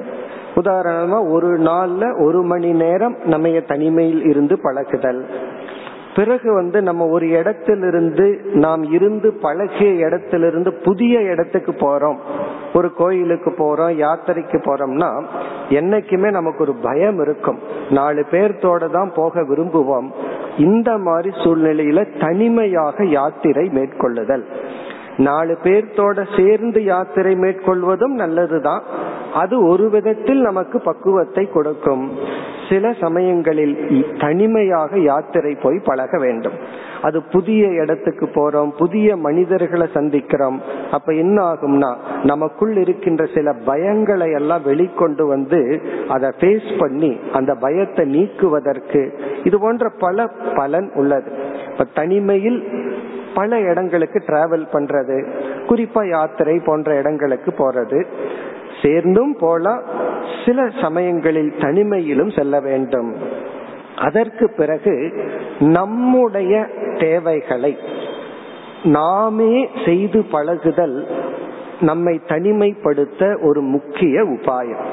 உதாரணமா 0.55 1.31
ஒரு 1.31 1.59
நாள்ல 1.59 2.23
ஒரு 2.23 2.41
மணி 2.41 2.71
நேரம் 2.71 3.17
நம்ம 3.25 3.49
தனிமையில் 3.49 4.25
இருந்து 4.25 4.59
பழகுதல். 4.61 5.25
பிறகு 6.15 6.53
வந்து 6.53 6.81
நம்ம 6.81 7.07
ஒரு 7.07 7.29
இடத்திலிருந்து 7.29 8.41
நாம் 8.53 8.83
இருந்து 8.83 9.33
பழகிய 9.33 9.89
இடத்திலிருந்து 9.89 10.73
புதிய 10.73 11.21
இடத்துக்கு 11.21 11.71
போறோம். 11.71 12.17
ஒரு 12.73 12.93
கோயிலுக்கு 12.93 13.49
போறோம் 13.49 13.93
யாத்திரைக்கு 14.03 14.57
போறோம்னா 14.65 15.23
என்னைக்குமே 15.69 16.31
நமக்கு 16.31 16.59
ஒரு 16.59 16.73
பயம் 16.73 17.19
இருக்கும். 17.21 17.59
நாலு 17.89 18.25
பேர்த்தோட 18.31 18.89
தான் 18.89 19.11
போக 19.15 19.41
விரும்புவோம். 19.41 20.07
இந்த 20.57 20.97
மாதிரி 20.97 21.29
சூழ்நிலையில 21.29 22.19
தனிமையாக 22.19 23.05
யாத்திரை 23.05 23.69
மேற்கொள்ளுதல். 23.69 24.45
நாலு 25.17 25.57
பேர்த்தோட 25.63 26.41
சேர்ந்து 26.41 26.83
யாத்திரை 26.83 27.35
மேற்கொள்வதும் 27.35 28.13
நல்லதுதான். 28.13 28.83
அது 29.33 29.55
ஒரு 29.67 29.89
விதத்தில் 29.89 30.41
நமக்கு 30.41 30.79
பக்குவத்தை 30.79 31.43
கொடுக்கும். 31.51 32.11
சில 32.69 32.93
சமயங்களில் 32.99 33.73
தனிமையாக 34.19 34.97
யாத்திரை 34.97 35.55
போய் 35.55 35.79
பழக 35.83 36.17
வேண்டும். 36.17 36.53
அது 37.01 37.21
புதிய 37.23 37.67
இடத்துக்கு 37.67 38.25
போறோம் 38.25 38.71
புதிய 38.77 39.17
மனிதர்களை 39.17 39.87
சந்திக்கிறோம். 39.93 40.57
அப்ப 40.91 41.13
என்ன 41.13 41.37
ஆகும்னா 41.43 41.91
நமக்குள் 42.23 42.77
இருக்கின்ற 42.77 43.25
சில 43.33 43.51
பயங்களை 43.65 44.33
எல்லாம் 44.33 44.63
வெளிக்கொண்டு 44.65 45.25
வந்து 45.27 45.61
அதை 46.07 46.29
ஃபேஸ் 46.39 46.79
பண்ணி 46.79 47.19
அந்த 47.31 47.53
பயத்தை 47.55 48.05
நீக்குவதற்கு 48.05 49.03
இது 49.43 49.59
போன்ற 49.59 49.89
பல 49.99 50.27
பலன் 50.55 50.91
உள்ளது. 50.95 51.31
இப்ப 51.71 51.87
தனிமையில் 51.93 52.59
பல 53.35 53.59
இடங்களுக்கு 53.59 54.19
டிராவல் 54.27 54.65
பண்றது 54.73 55.15
குறிப்பா 55.69 56.01
யாத்திரை 56.09 56.59
போன்ற 56.65 56.95
இடங்களுக்கு 56.95 57.51
போறது 57.51 57.99
சேர்ந்தும் 58.83 59.35
போலாம் 59.39 59.81
சில 60.45 60.69
சமயங்களில் 60.81 61.53
தனிமையிலும் 61.59 62.37
செல்ல 62.37 62.59
வேண்டும். 62.59 63.15
அதற்கு 63.97 64.49
பிறகு 64.57 65.13
நம்முடைய 65.59 66.65
தேவைகளை 66.99 67.77
நாமே 68.83 69.69
செய்து 69.85 70.23
பழகுதல் 70.23 71.07
நம்மை 71.79 72.21
தனிமைப்படுத்த 72.27 73.41
ஒரு 73.41 73.61
முக்கிய 73.61 74.23
உபாயம். 74.23 74.85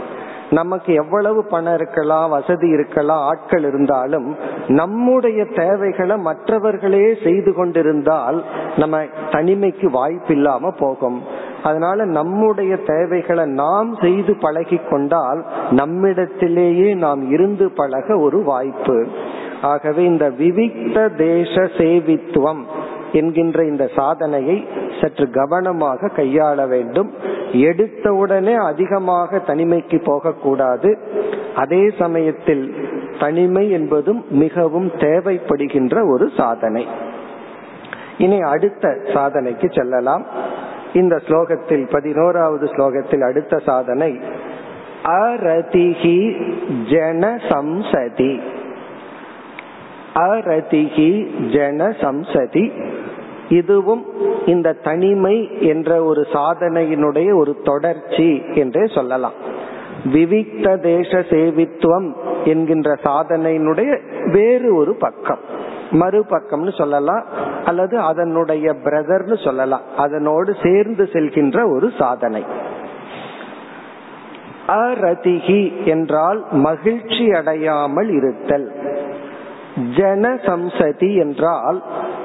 நமக்கு 0.51 0.95
எவ்வளவு 0.95 1.45
பணம் 1.45 1.75
இருக்கலாம் 1.75 2.31
வசதி 2.31 2.69
இருக்கலாம் 2.69 3.27
ஆட்கள் 3.29 3.65
இருந்தாலும் 3.65 4.37
நம்முடைய 4.69 5.45
தேவைகளை 5.45 6.17
மற்றவர்களே 6.17 7.17
செய்து 7.25 7.55
கொண்டிருந்தால் 7.55 8.45
நம்ம 8.77 9.03
தனிமைக்கு 9.31 9.91
வாய்ப்பு 9.91 10.35
இல்லாம 10.35 10.71
போகும். 10.71 11.23
அதனால 11.63 12.05
நம்முடைய 12.05 12.77
தேவைகளை 12.77 13.45
நாம் 13.45 13.97
செய்து 14.01 14.37
பழகி 14.37 14.81
கொண்டால் 14.91 15.45
நம்மிடத்திலேயே 15.71 16.95
நாம் 16.95 17.31
இருந்து 17.31 17.71
பழக 17.71 18.19
ஒரு 18.19 18.43
வாய்ப்பு. 18.43 19.07
ஆகவே 19.63 20.05
இந்த 20.05 20.31
விவிக்த 20.31 21.17
தேச 21.17 21.63
சேவித்துவம் 21.79 22.63
என்கின்ற 23.13 23.65
இந்த 23.65 23.91
சாதனையை 23.97 24.69
சற்று 25.01 25.31
கவனமாக 25.31 26.09
கையாள 26.09 26.69
வேண்டும். 26.69 27.15
எடுத்தவுடனே 27.53 28.55
அதிகமாக 28.55 29.39
தனிமைக்கு 29.39 30.05
போகக்கூடாது. 30.05 30.99
அதே 31.55 31.91
சமயத்தில் 31.99 32.75
தனிமை 33.19 33.71
என்பதும் 33.71 34.25
மிகவும் 34.31 34.89
தேவைப்படுகின்ற 34.89 36.09
ஒரு 36.09 36.31
சாதனை. 36.37 36.87
இனி 38.19 38.41
அடுத்த 38.41 38.97
சாதனைக்கு 39.15 39.73
செல்லலாம். 39.73 40.27
இந்த 40.93 41.17
ஸ்லோகத்தில் 41.17 41.91
பதினோராவது 41.91 42.67
ஸ்லோகத்தில் 42.67 43.21
அடுத்த 43.21 43.59
சாதனை 43.59 44.21
அரதிகி 45.05 46.19
ஜனசம்சதி. 46.91 48.41
அரதிகி 50.15 51.11
ஜன 51.53 51.89
சம்சதி 52.01 52.65
இதுவும் 53.51 54.05
இந்த 54.47 54.73
தனிமை 54.73 55.37
என்ற 55.61 56.05
ஒரு 56.05 56.23
சாதனையினுடைய 56.33 57.29
ஒரு 57.35 57.53
தொடர்ச்சி 57.65 58.43
என்றே 58.55 58.85
சொல்லலாம். 58.87 59.37
விவிக்த 60.13 60.67
தேச 60.81 61.13
சேவித்துவம் 61.31 62.09
என்கின்ற 62.45 62.91
சாதனையினுடைய 63.05 63.91
வேறு 64.33 64.75
ஒரு 64.75 64.95
பக்கம். 64.95 65.43
மறுபக்கம்னு 65.91 66.73
சொல்லலாம் 66.79 67.25
அல்லது 67.65 67.99
அதனுடைய 67.99 68.75
பிரதர்னு 68.85 69.45
சொல்லலாம் 69.45 69.87
அதனோடு 69.97 70.55
சேர்ந்து 70.63 71.05
செல்கின்ற 71.13 71.75
ஒரு 71.75 71.91
சாதனை. 71.99 72.43
அரதிகி 74.67 75.63
என்றால் 75.85 76.41
மகிழ்ச்சி 76.51 77.25
அடையாமல் 77.33 78.11
இருத்தல். 78.11 78.69
ஜன 79.97 80.29
சம்சதி 80.47 81.11
என்றால் 81.17 81.79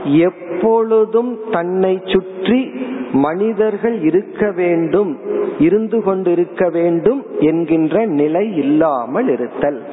எப்பொழுதும் 0.05 1.39
தன்னை 1.51 2.01
சுற்றி 2.05 2.71
மனிதர்கள் 3.11 4.01
இருக்க 4.01 4.51
வேண்டும் 4.51 5.17
இருந்து 5.59 6.03
கொண்டிருக்க 6.03 6.69
வேண்டும் 6.69 7.25
என்கின்ற 7.39 8.05
நிலை 8.05 8.55
இல்லாமல் 8.55 9.29
இருத்தல் 9.29 9.83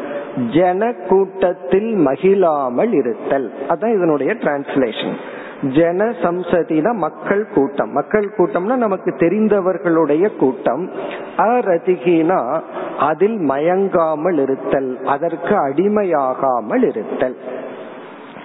ஜன 0.52 0.94
கூட்டத்தில் 1.08 1.94
மகிழாமல் 1.94 2.92
இருத்தல். 2.92 3.52
அதான் 3.68 3.94
இதனுடைய 3.94 4.34
டிரான்ஸ்லேஷன் 4.34 5.14
ஜன 5.62 6.04
சம்சதினா 6.22 6.94
மக்கள் 6.94 7.46
கூட்டம். 7.54 7.92
மக்கள் 7.92 8.34
கூட்டம்னா 8.36 8.76
நமக்கு 8.76 9.10
தெரிந்தவர்களுடைய 9.10 10.36
கூட்டம். 10.36 10.90
அரதிகினா 11.36 12.60
அதில் 12.98 13.38
மயங்காமல் 13.38 14.38
இருத்தல் 14.42 14.98
அதற்கு 15.04 15.54
அடிமையாகாமல் 15.56 16.88
இருத்தல். 16.88 17.36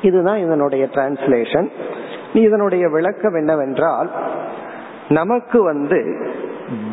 இதுதான் 0.01 0.37
இதனுடைய 0.37 0.85
டிரான்ஸ்லேஷன் 0.85 1.69
இதனுடைய 2.33 2.89
விளக்கம் 2.89 3.35
என்னவென்றால் 3.35 4.09
நமக்கு 5.09 5.63
வந்து 5.63 6.29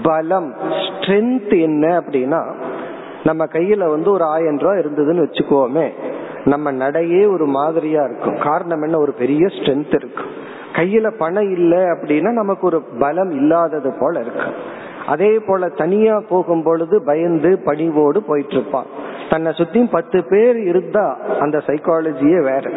பலம் 0.03 0.55
ஸ்ட்ரென்த் 0.61 1.61
என்ன 1.61 2.01
அப்படின்னா 2.01 2.55
நம்ம 3.25 3.45
கையில 3.45 3.87
வந்து 3.87 4.11
ஒரு 4.11 4.25
ஆயிரம் 4.25 4.59
ரூபாய் 4.59 4.79
இருந்ததுன்னு 4.79 5.25
வச்சுக்கோமே 5.25 5.89
நம்ம 6.45 6.71
நடையே 6.71 7.27
ஒரு 7.27 7.47
மாதிரியா 7.47 8.05
இருக்கும். 8.05 8.39
காரணம் 8.39 8.83
என்ன? 8.83 8.99
ஒரு 8.99 9.13
பெரிய 9.13 9.47
ஸ்ட்ரென்த் 9.47 9.95
இருக்கு. 9.95 10.23
கையில 10.73 11.17
பணம் 11.19 11.51
இல்லை 11.51 11.79
அப்படின்னா 11.79 12.33
நமக்கு 12.33 12.67
ஒரு 12.67 12.83
பலம் 12.99 13.31
இல்லாதது 13.31 13.97
போல 14.01 14.21
இருக்கு. 14.21 14.55
அதே 15.07 15.39
போல 15.47 15.69
தனியா 15.69 16.23
போகும் 16.29 16.63
பொழுது 16.63 17.03
பயந்து 17.05 17.59
பணிவோடு 17.65 18.23
போயிட்டு 18.23 18.53
இருப்பான். 18.53 18.87
தன்னை 19.31 19.53
சுத்தி 19.53 19.81
பத்து 19.85 20.25
பேர் 20.25 20.57
இருந்தா 20.57 21.17
அந்த 21.39 21.63
சைக்காலஜியே 21.67 22.43
வேற. 22.43 22.71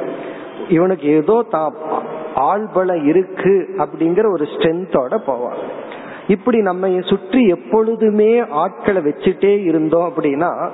இவனுக்கு 0.70 1.08
ஏதோ 1.08 1.46
தான் 1.50 1.74
ஆள்பலம் 2.36 3.06
இருக்கு 3.06 3.70
அப்படிங்கிற 3.78 4.32
ஒரு 4.32 4.46
ஸ்ட்ரென்த்தோட 4.46 5.18
போவான் 5.18 5.56
இப்படி 6.28 6.58
நம்ம 6.58 6.88
சுற்றி 7.00 7.48
எப்பொழுதுமே 7.48 8.40
ஆட்களை 8.50 9.02
வச்சுட்டே 9.02 9.64
இருந்தோம் 9.64 10.12
அப்படின்னா 10.12 10.70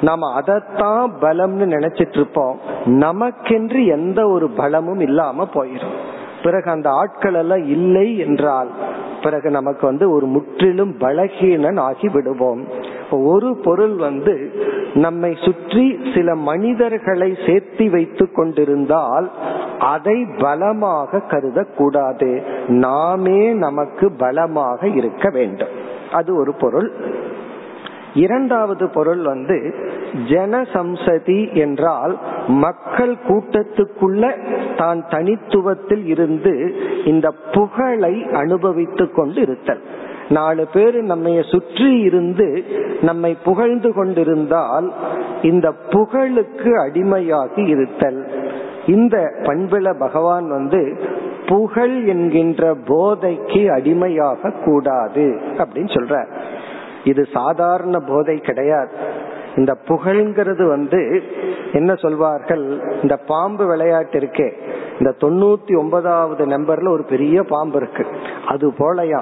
நம்ம 0.00 0.32
அதைத்தான் 0.34 1.12
பலம்னு 1.20 1.66
நினைச்சிட்டு 1.76 2.14
இருப்போம் 2.14 2.58
நமக்கென்று 2.86 3.86
எந்த 3.86 4.28
ஒரு 4.28 4.50
பலமும் 4.50 5.00
இல்லாம 5.00 5.48
போயிடும் 5.54 5.96
பிறகு 6.42 6.70
அந்த 6.70 6.90
ஆட்கள் 6.90 7.34
எல்லாம் 7.34 7.64
இல்லை 7.66 8.18
என்றால் 8.18 8.68
பிறகு 9.22 9.50
நமக்கு 9.50 9.86
வந்து 9.86 10.10
ஒரு 10.10 10.26
முற்றிலும் 10.26 10.92
பலகீனன் 11.00 11.80
ஆகி 11.80 12.08
விடுவோம். 12.08 12.64
ஒரு 13.10 13.56
பொருள் 13.56 13.94
வந்து 13.94 14.50
நம்மை 14.94 15.36
சுற்றி 15.44 15.98
சில 16.14 16.34
மனிதர்களை 16.34 17.30
சேர்த்தி 17.32 17.90
வைத்து 17.90 18.32
கொண்டிருந்தால் 18.32 19.30
அதை 19.78 20.26
பலமாக 20.38 21.22
கருதக்கூடாது. 21.28 22.42
நாமே 22.68 23.52
நமக்கு 23.52 24.12
பலமாக 24.12 24.88
இருக்க 24.88 25.30
வேண்டும். 25.30 25.68
அது 26.12 26.36
ஒரு 26.36 26.54
பொருள். 26.54 26.92
இரண்டாவது 28.14 28.88
பொருள் 28.88 29.22
வந்து 29.22 29.74
ஜனசம்சதி 30.28 31.54
என்றால் 31.54 32.18
மக்கள் 32.46 33.16
கூட்டத்துக்குள்ள 33.28 34.32
தான் 34.76 35.04
தனித்துவத்தில் 35.08 36.06
இருந்து 36.06 36.76
இந்த 37.04 37.30
புகழை 37.52 38.26
அனுபவித்துக் 38.32 39.14
கொண்டு 39.14 39.40
இருத்தல் 39.40 39.82
நாலு 40.28 40.66
பேர் 40.72 41.02
நம்ம 41.02 41.40
சுற்றி 41.50 42.00
இருந்து 42.00 42.64
நம்மை 43.00 43.36
புகழ்ந்து 43.44 43.94
கொண்டிருந்தால் 43.94 44.92
இந்த 45.42 45.72
புகழுக்கு 45.90 46.70
அடிமையாகி 46.86 47.66
இருத்தல். 47.66 48.26
இந்த 48.86 49.32
பண்புல 49.42 49.98
பகவான் 49.98 50.48
வந்து 50.48 50.98
புகழ் 51.46 52.04
என்கின்ற 52.04 52.74
போதைக்கு 52.74 53.66
அடிமையாக 53.70 54.52
கூடாது 54.64 55.40
அப்படின்னு 55.58 55.92
சொல்ற 55.96 56.26
இது 57.04 57.26
சாதாரண 57.32 57.98
போதை 57.98 58.36
கிடையாது. 58.36 58.90
இந்த 59.56 59.76
புகழ்ங்கிறது 59.88 60.68
வந்து 60.68 61.22
என்ன 61.72 61.94
சொல்வார்கள்? 61.94 62.80
இந்த 63.02 63.16
பாம்பு 63.16 63.66
விளையாட்டு 63.66 64.18
இருக்கே 64.18 64.52
இந்த 64.98 65.14
தொண்ணூத்தி 65.20 65.78
ஒன்பதாவது 65.78 66.46
நம்பர்ல 66.46 66.88
ஒரு 66.88 67.04
பெரிய 67.04 67.42
பாம்பு 67.42 67.76
இருக்கு. 67.76 68.06
அது 68.46 68.68
போலயா? 68.68 69.20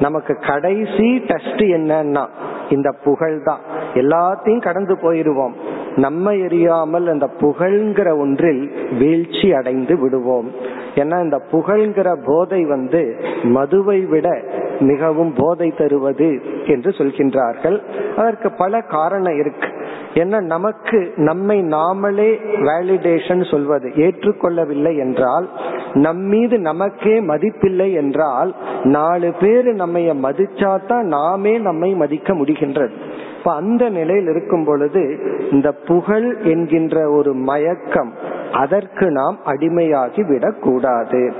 நமக்கு 0.00 0.36
கடைசி 0.46 1.18
டெஸ்ட் 1.18 1.62
என்னன்னா 1.76 2.26
இந்த 2.70 2.94
புகழ் 3.04 3.42
தான் 3.42 3.58
எல்லாத்தையும் 3.94 4.62
கடந்து 4.62 4.94
போயிருவோம். 4.94 5.52
நம்ம 5.96 6.32
எரியாமல் 6.32 7.06
அந்த 7.06 7.30
புகழ்ங்கிற 7.40 8.18
ஒன்றில் 8.18 8.72
வீழ்ச்சி 8.98 9.52
அடைந்து 9.52 9.98
விடுவோம். 9.98 10.50
ஏன்னா 10.94 11.22
இந்த 11.22 11.42
புகழ்ங்கிற 11.52 12.16
போதை 12.26 12.64
வந்து 12.64 13.16
மதுவை 13.42 14.00
விட 14.00 14.42
மிகவும் 14.80 15.32
போதை 15.36 15.74
தருவது 15.78 16.42
என்று 16.66 16.90
சொல்கின்றார்கள். 16.90 17.82
அதற்கு 18.16 18.50
பல 18.50 18.80
காரணம் 18.80 19.38
இருக்கு. 19.38 19.68
ஏன்னா 20.16 20.40
நமக்கு 20.40 21.12
நம்மை 21.16 21.60
நாமளே 21.60 22.30
வேலிடேஷன் 22.60 23.50
சொல்வது 23.50 23.92
ஏற்றுக்கொள்ளவில்லை 23.96 24.98
என்றால் 24.98 25.48
நம்மீது 25.92 26.58
நமக்கே 26.58 27.20
மதிப்பில்லை 27.20 27.92
என்றால் 27.92 28.54
நாலு 28.82 29.32
பேர் 29.40 29.74
நம்ம 29.74 29.98
மதிச்சாதான் 29.98 31.02
நாமே 31.02 31.58
நம்மை 31.58 31.94
மதிக்க 31.94 32.34
முடிகின்றது. 32.34 32.90
இப்ப 33.38 33.54
அந்த 33.54 33.88
நிலையில் 33.88 34.28
இருக்கும் 34.28 34.64
பொழுது 34.64 35.02
இந்த 35.50 35.72
புகழ் 35.72 36.36
என்கின்ற 36.42 37.10
ஒரு 37.10 37.34
மயக்கம் 37.34 38.12
அதற்கு 38.52 39.10
நாம் 39.10 39.38
அடிமையாகி 39.46 40.28
விடக்கூடாது 40.28 41.32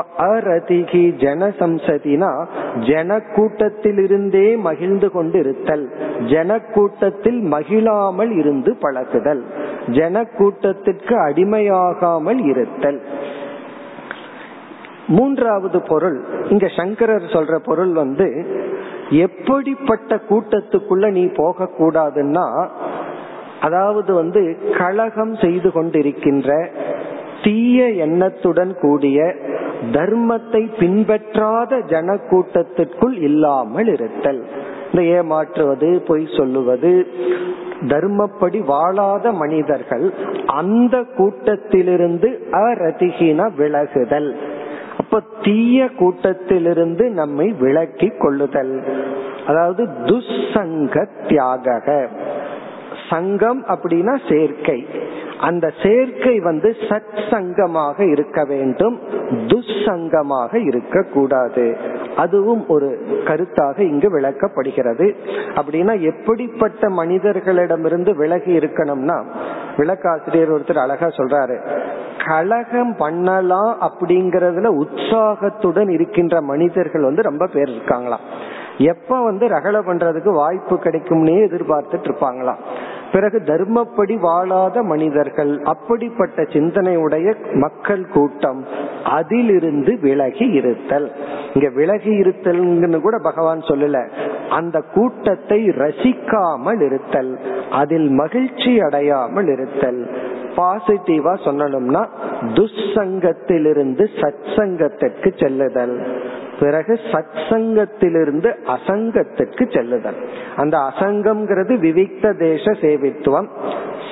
அரதிகி 0.00 1.02
ஜனசம்சதினா 1.16 2.30
ஜன 2.80 3.22
கூட்டத்திலிருந்தே 3.36 4.58
மகிழ்ந்து 4.58 5.10
கொண்டு 5.10 5.38
இருத்தல் 5.38 5.92
ஜன 6.26 6.60
கூட்டத்தில் 6.60 7.40
மகிழாமல் 7.40 8.32
இருந்து 8.38 8.76
பழகுதல் 8.76 9.44
ஜன 9.86 10.24
கூட்டத்திற்கு 10.38 11.14
அடிமையாகாமல் 11.28 12.46
இருத்தல். 12.46 13.00
மூன்றாவது 15.06 15.80
பொருள் 15.80 16.24
இங்க 16.48 16.68
சங்கரர் 16.76 17.22
சொல்ற 17.22 17.56
பொருள் 17.56 17.92
வந்து 17.92 18.46
எப்படிப்பட்ட 19.10 20.20
கூட்டத்துக்குள்ள 20.28 21.10
நீ 21.10 21.26
போக 21.26 21.68
கூடாதுன்னா 21.78 22.68
அதாவது 23.60 24.14
வந்து 24.14 24.56
கழகம் 24.78 25.34
செய்து 25.36 25.68
கொண்டிருக்கின்ற 25.68 26.70
தீய 27.42 27.86
எண்ணத்துடன் 27.88 28.74
கூடிய 28.80 29.36
தர்மத்தை 29.92 30.70
பின்பற்றாத 30.78 31.80
ஜன 31.86 32.16
கூட்டத்திற்குள் 32.30 33.16
இல்லாமல் 33.18 33.86
இருத்தல். 33.86 34.44
இந்த 34.90 35.02
ஏமாற்றுவது 35.02 36.02
பொய் 36.06 36.26
சொல்லுவது 36.36 37.06
தர்மப்படி 37.80 38.64
வாழாத 38.64 39.32
மனிதர்கள் 39.32 40.12
அந்த 40.46 41.04
கூட்டத்திலிருந்து 41.18 42.28
அரதிகின 42.50 43.48
விலகுதல். 43.56 44.34
அப்ப 44.98 45.20
தீய 45.42 45.88
கூட்டத்திலிருந்து 45.98 47.10
நம்மை 47.10 47.52
விலக்கி 47.58 48.08
கொள்ளுதல். 48.18 48.82
அதாவது 49.46 49.88
துசங்க 50.04 51.06
தியாக 51.28 52.08
சங்கம் 53.10 53.64
அப்படின்னா 53.64 54.14
சேர்க்கை. 54.30 54.86
அந்த 55.40 55.72
சேர்க்கை 55.82 56.40
வந்து 56.40 56.76
சத் 56.88 57.18
சங்கமாக 57.30 58.10
இருக்க 58.10 58.44
வேண்டும் 58.44 59.00
துசங்கமாக 59.46 60.66
இருக்க 60.66 61.02
கூடாது 61.02 61.76
அதுவும் 62.16 62.68
ஒரு 62.68 62.88
கருத்தாக 63.24 63.78
இங்கு 63.78 64.18
விளக்கப்படுகிறது. 64.18 65.14
அப்படின்னா 65.54 66.00
எப்படிப்பட்ட 66.00 66.88
மனிதர்களிடமிருந்து 66.88 68.16
விலகி 68.16 68.58
இருக்கணும்னா 68.58 69.18
விளக்காசிரியர் 69.76 70.54
ஒருத்தர் 70.56 70.78
அழகா 70.78 71.06
சொல்றாரு 71.06 71.56
கழகம் 72.26 72.96
பண்ணலாம் 72.96 73.78
அப்படிங்கறதுல 73.80 74.66
உற்சாகத்துடன் 74.66 75.88
இருக்கின்ற 75.88 76.40
மனிதர்கள் 76.40 77.02
வந்து 77.02 77.22
ரொம்ப 77.22 77.46
பேர் 77.46 77.68
இருக்காங்களாம். 77.68 78.24
எப்ப 78.78 79.22
வந்து 79.22 79.48
ரகலை 79.48 79.80
பண்றதுக்கு 79.88 80.32
வாய்ப்பு 80.32 80.76
கிடைக்கும்னே 80.76 81.36
எதிர்பார்த்துட்டு 81.48 82.08
இருப்பாங்களாம். 82.08 82.62
பிறகு 83.12 83.38
தர்மப்படி 83.46 84.18
வாழாத 84.20 84.82
மனிதர்கள் 84.82 85.60
அப்படிப்பட்ட 85.62 86.42
சிந்தனையுடைய 86.42 87.34
மக்கள் 87.52 88.04
கூட்டம் 88.06 88.64
அதிலிருந்து 89.04 89.98
விலகி 90.00 90.46
இருத்தல். 90.50 91.12
இங்க 91.54 91.68
விலகி 91.68 92.10
இருத்தல்னு 92.10 93.00
கூட 93.00 93.18
பகவான் 93.18 93.60
சொல்லல. 93.60 94.08
அந்த 94.50 94.82
கூட்டத்தை 94.94 95.68
ரசிக்காமல் 95.68 96.80
இருத்தல் 96.80 97.40
அதில் 97.70 98.08
மகிழ்ச்சி 98.08 98.80
அடையாமல் 98.80 99.48
இருத்தல். 99.48 100.10
பாசிட்டிவா 100.56 101.32
சொல்லணும்னா 101.44 102.02
துஷ்சங்கத்திலிருந்து 102.54 104.04
சத்சங்கத்திற்கு 104.20 105.30
செல்லுதல். 105.38 106.24
பிறகு 106.60 107.00
சத் 107.12 107.36
சங்கத்திலிருந்து 107.50 108.54
அசங்கத்துக்கு 108.66 109.74
செல்லுதல். 109.74 110.28
அந்த 110.56 110.78
அசங்கம்ங்கிறது 110.78 111.78
விவிக்த 111.78 112.38
தேச 112.38 112.70
சேவித்துவம். 112.70 113.46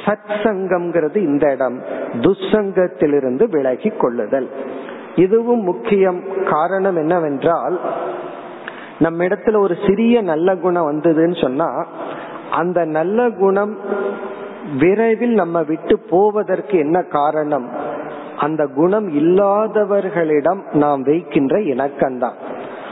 சத் 0.04 0.34
சங்கம்ங்கிறது 0.42 1.16
இந்த 1.16 1.52
இடம். 1.52 1.82
துசங்கத்திலிருந்து 2.20 3.48
விலகி 3.48 3.90
கொள்ளுதல். 3.90 4.48
இதுவும் 5.14 5.62
முக்கியம். 5.62 6.22
காரணம் 6.44 6.96
என்னவென்றால் 6.96 7.80
நம்ம 8.98 9.24
இடத்துல 9.24 9.58
ஒரு 9.58 9.76
சிறிய 9.86 10.22
நல்ல 10.22 10.56
குணம் 10.56 10.92
வந்ததுன்னு 10.92 11.40
சொன்னா 11.40 11.86
அந்த 12.50 12.84
நல்ல 12.84 13.30
குணம் 13.30 13.78
விரைவில் 14.78 15.34
நம்ம 15.34 15.62
விட்டு 15.62 15.98
போவதற்கு 15.98 16.78
என்ன 16.78 17.02
காரணம்? 17.02 17.92
அந்த 18.38 18.66
குணம் 18.66 19.08
இல்லாதவர்களிடம் 19.08 20.62
நாம் 20.72 21.02
வைக்கின்ற 21.02 21.58
இணக்கம்தான். 21.58 22.34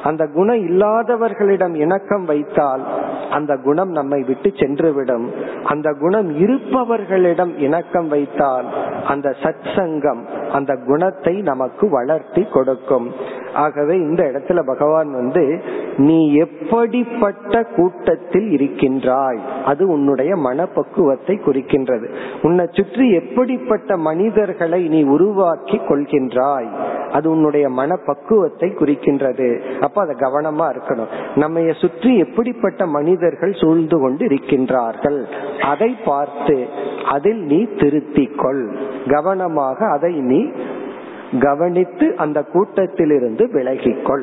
அந்த 0.02 0.26
குணம் 0.26 0.56
இல்லாதவர்களிடம் 0.56 1.74
இணக்கம் 1.74 2.24
வைத்தால் 2.24 2.82
அந்த 3.30 3.56
குணம் 3.56 3.90
நம்மை 3.90 4.22
விட்டு 4.22 4.48
சென்றுவிடும். 4.48 5.26
அந்த 5.64 5.94
குணம் 6.00 6.38
இருப்பவர்களிடம் 6.38 7.58
இணக்கம் 7.58 8.08
வைத்தால் 8.08 8.66
அந்த 9.06 9.34
சத் 9.42 9.76
சங்கம் 9.76 10.26
அந்த 10.52 10.78
குணத்தை 10.86 11.40
நமக்கு 11.40 11.90
வளர்த்தி 11.90 12.42
கொடுக்கும். 12.42 13.12
ஆகவே 13.54 13.96
இந்த 13.96 14.22
இடத்துல 14.24 14.60
பகவான் 14.62 15.12
வந்து 15.12 15.60
நீ 15.96 16.34
எப்படிப்பட்ட 16.34 17.64
கூட்டத்தில் 17.64 18.50
இருக்கின்றாய்? 18.50 19.38
அது 19.64 19.88
உன்னுடைய 19.88 20.36
மனப்பக்குவத்தை 20.36 21.40
குறிக்கின்றது. 21.46 22.08
உன்னை 22.42 22.68
சுற்றி 22.72 23.10
எப்படிப்பட்ட 23.12 23.96
மனிதர்களை 23.96 24.88
நீ 24.88 25.02
உருவாக்கி 25.02 25.80
கொள்கின்றாய்? 25.88 26.68
அது 27.12 27.30
உன்னுடைய 27.30 27.68
மன 27.68 27.96
பக்குவத்தை 28.06 28.68
குறிக்கின்றது. 28.68 29.60
அப்ப 29.80 30.00
அதை 30.00 30.14
கவனமா 30.14 30.66
இருக்கணும். 30.72 31.12
நம்ம 31.34 31.60
சுற்றி 31.72 32.18
எப்படிப்பட்ட 32.18 32.86
மனிதர்கள் 32.86 33.52
சூழ்ந்து 33.52 34.00
கொண்டு 34.00 34.26
இருக்கின்றார்கள் 34.26 35.24
அதை 35.60 35.96
பார்த்து 36.04 36.66
அதில் 37.08 37.42
நீ 37.42 37.68
திருத்திக் 37.78 38.38
கொள். 38.38 38.76
கவனமாக 39.06 39.86
அதை 39.86 40.20
நீ 40.20 40.52
கவனித்து 41.40 42.16
அந்த 42.16 42.44
கூட்டத்திலிருந்து 42.54 43.46
விலகிக்கொள். 43.52 44.22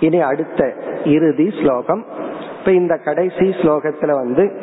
இனி 0.00 0.20
அடுத்த 0.20 0.72
இறுதி 1.04 1.50
ஸ்லோகம். 1.62 2.04
இப்ப 2.58 2.72
இந்த 2.72 2.96
கடைசி 2.96 3.54
ஸ்லோகத்துல 3.62 4.10
வந்து 4.10 4.60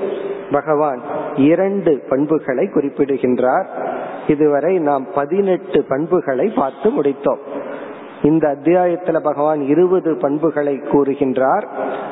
பகவான் 0.52 1.02
இரண்டு 1.36 2.04
பண்புகளை 2.10 2.70
குறிப்பிடுகின்றார். 2.70 3.68
இதுவரை 4.28 4.80
நாம் 4.80 5.08
பதினெட்டு 5.16 5.84
பண்புகளை 5.84 6.54
பார்த்து 6.56 6.90
முடித்தோம். 6.90 7.40
இந்த 8.24 8.56
அத்தியாயத்துல 8.56 9.20
பகவான் 9.20 9.62
இருபது 9.62 10.16
பண்புகளை 10.16 10.76
கூறுகின்றார். 10.76 11.68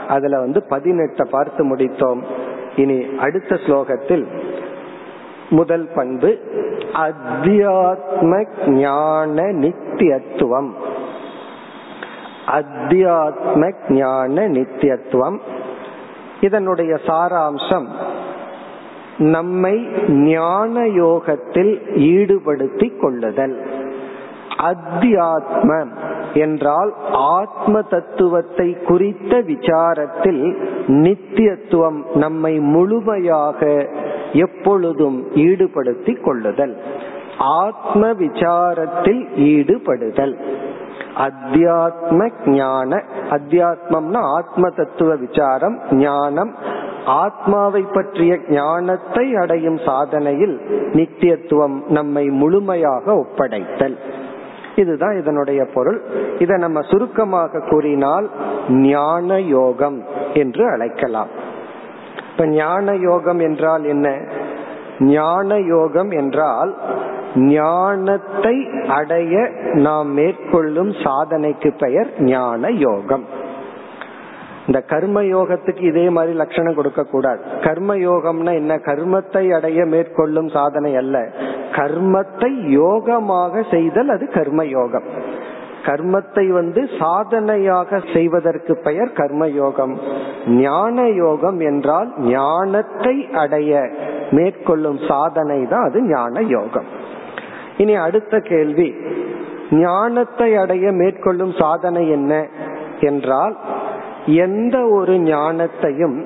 அதுல 0.08 0.40
வந்து 0.40 0.64
பதினெட்டை 0.70 1.26
பார்த்து 1.30 1.76
முடித்தோம். 1.76 2.22
இனி 2.76 3.06
அடுத்த 3.18 3.56
ஸ்லோகத்தில் 3.56 4.26
முதல் 5.50 5.90
பண்பு 5.96 6.38
அத்தியாத்ம 6.94 8.46
ஞான 8.68 9.42
நித்தியத்துவம் 9.42 10.70
அத்தியாத்ம 12.48 13.74
ஞான 13.90 14.48
நித்தியத்துவம் 14.48 15.40
இதனுடைய 16.42 17.00
சாராம்சம் 17.08 17.88
நம்மை 19.18 19.88
ஞான 20.08 20.88
யோகத்தில் 20.88 21.96
ஈடுபடுத்திக் 21.96 23.02
கொள்ளுதல். 23.02 23.68
அத்தியாத்ம 24.58 25.88
என்றால் 26.34 26.94
ஆத்ம 27.12 27.82
தத்துவத்தை 27.82 28.78
குறித்த 28.86 29.42
விசாரத்தில் 29.42 30.56
நித்தியத்துவம் 30.88 32.16
நம்மை 32.16 32.60
முழுமையாக 32.60 33.90
எப்பொழுதும் 34.34 35.28
ஈடுபடுத்தி 35.36 36.22
கொள்ளுதல். 36.22 36.78
ஆத்ம 37.38 38.12
விசாரத்தில் 38.12 39.28
ஈடுபடுதல். 39.36 40.36
அத்தியாத்ம 41.18 42.30
ஞான 42.46 43.04
அத்தியாத்மம்னா 43.30 44.18
ஆத்ம 44.18 44.70
தத்துவ 44.70 45.16
விசாரம் 45.16 45.80
ஞானம். 45.92 46.56
ஆத்மாவை 47.06 47.86
பற்றிய 47.94 48.38
ஞானத்தை 48.50 49.36
அடையும் 49.36 49.76
சாதனையில் 49.76 50.60
நித்தியத்துவம் 50.94 51.88
நம்மை 51.88 52.26
முழுமையாக 52.26 53.14
ஒப்படைத்தல். 53.14 53.98
இதுதான் 54.76 55.20
இதனுடைய 55.20 55.66
பொருள். 55.66 56.02
இதை 56.40 56.58
நம்ம 56.58 56.82
சுருக்கமாக 56.82 57.60
கூறினால் 57.70 58.30
ஞான 58.70 59.40
யோகம் 59.40 60.04
என்று 60.34 60.70
அழைக்கலாம். 60.72 61.28
இப்ப 62.40 62.52
ஞான 62.52 62.96
யோகம் 62.96 63.40
என்றால் 63.40 63.84
என்ன? 63.84 64.18
ஞான 65.00 65.58
யோகம் 65.58 66.12
என்றால் 66.12 66.76
ஞானத்தை 67.36 68.70
அடைய 68.88 69.50
நாம் 69.74 70.12
மேற்கொள்ளும் 70.12 70.92
சாதனைக்கு 70.92 71.78
பெயர் 71.78 72.10
ஞான 72.20 72.70
யோகம். 72.70 73.26
இந்த 74.68 74.82
கர்ம 74.82 75.22
யோகத்துக்கு 75.22 75.82
இதே 75.82 76.10
மாதிரி 76.10 76.34
லட்சணம் 76.34 76.76
கொடுக்க 76.76 77.04
கூடாது. 77.04 77.40
கர்ம 77.62 77.96
யோகம்னா 77.96 78.54
என்ன? 78.54 78.76
கர்மத்தை 78.76 79.54
அடைய 79.54 79.86
மேற்கொள்ளும் 79.86 80.50
சாதனை 80.50 80.96
அல்ல. 80.96 81.28
கர்மத்தை 81.72 82.52
யோகமாக 82.78 83.72
செய்தல் 83.72 84.10
அது 84.10 84.28
கர்ம 84.28 84.66
யோகம். 84.66 85.04
கர்மத்தை 85.86 86.48
வந்து 86.48 86.90
சாதனையாக 87.00 88.00
செய்வதற்கு 88.14 88.78
பெயர் 88.78 89.14
கர்ம 89.14 89.48
யோகம் 89.48 90.00
ஞான 90.48 91.08
யோகம் 91.08 91.60
என்றால் 91.60 92.14
ஞானத்தை 92.18 93.28
அடைய 93.34 93.90
மேற்கொள்ளும் 94.32 95.00
சாதனை 95.08 95.66
தான் 95.66 95.84
அது 95.84 96.02
ஞான 96.02 96.42
யோகம் 96.42 96.86
இனி 97.78 97.96
அடுத்த 97.96 98.40
கேள்வி. 98.40 98.96
ஞானத்தை 99.70 100.56
அடைய 100.56 100.92
மேற்கொள்ளும் 100.92 101.54
சாதனை 101.60 102.10
என்ன? 102.10 102.48
என்றால் 103.00 103.58
எந்த 104.26 104.88
ஒரு 104.88 105.14
ஞானத்தையும் 105.14 106.18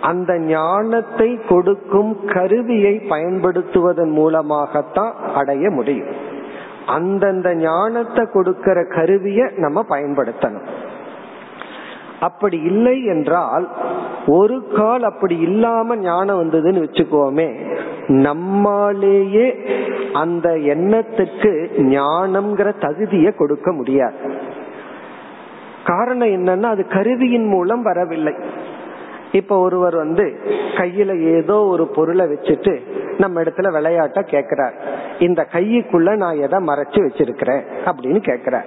அந்த 0.00 0.38
ஞானத்தை 0.38 1.38
கொடுக்கும் 1.48 2.24
கருவியை 2.26 3.02
பயன்படுத்துவதன் 3.08 4.10
மூலமாகத்தான் 4.10 5.14
அடைய 5.34 5.70
முடியும். 5.70 6.25
அந்தந்த 6.86 7.54
ஞானத்தை 7.54 8.24
கொடுக்கிற 8.32 8.84
கருவிய 8.84 9.50
நம்ம 9.56 9.84
பயன்படுத்தணும். 9.88 10.66
அப்படி 12.20 12.58
இல்லை 12.60 13.04
என்றால் 13.04 13.68
ஒரு 14.26 14.68
கால் 14.76 15.02
அப்படி 15.02 15.38
இல்லாம 15.38 15.96
ஞானம் 15.96 16.40
வந்ததுன்னு 16.42 16.84
வச்சுக்கோமே 16.84 17.48
நம்மாலேயே 18.08 19.46
அந்த 20.12 20.50
எண்ணத்துக்கு 20.50 21.52
ஞானம்ங்கிற 21.78 22.78
தகுதியை 22.78 23.32
கொடுக்க 23.34 23.72
முடியாது. 23.72 24.16
காரணம் 25.84 26.28
என்னன்னா 26.28 26.62
அது 26.62 26.86
கருவியின் 26.86 27.46
மூலம் 27.46 27.82
வரவில்லை. 27.82 28.34
இப்ப 29.32 29.58
ஒருவர் 29.58 29.96
வந்து 29.96 30.40
கையில 30.74 31.20
ஏதோ 31.20 31.64
ஒரு 31.64 31.86
பொருளை 31.86 32.26
வச்சுட்டு 32.26 32.80
நம்ம 33.18 33.42
இடத்துல 33.42 33.72
விளையாட்ட 33.72 34.20
கேக்குறார் 34.30 34.72
இந்த 35.18 35.46
கைக்குள்ள 35.52 36.16
நான் 36.16 36.36
எதை 36.36 36.58
மறைச்சு 36.58 37.08
வச்சிருக்கிறேன் 37.08 37.62
அப்படின்னு 37.84 38.36
கேக்குறார் 38.36 38.64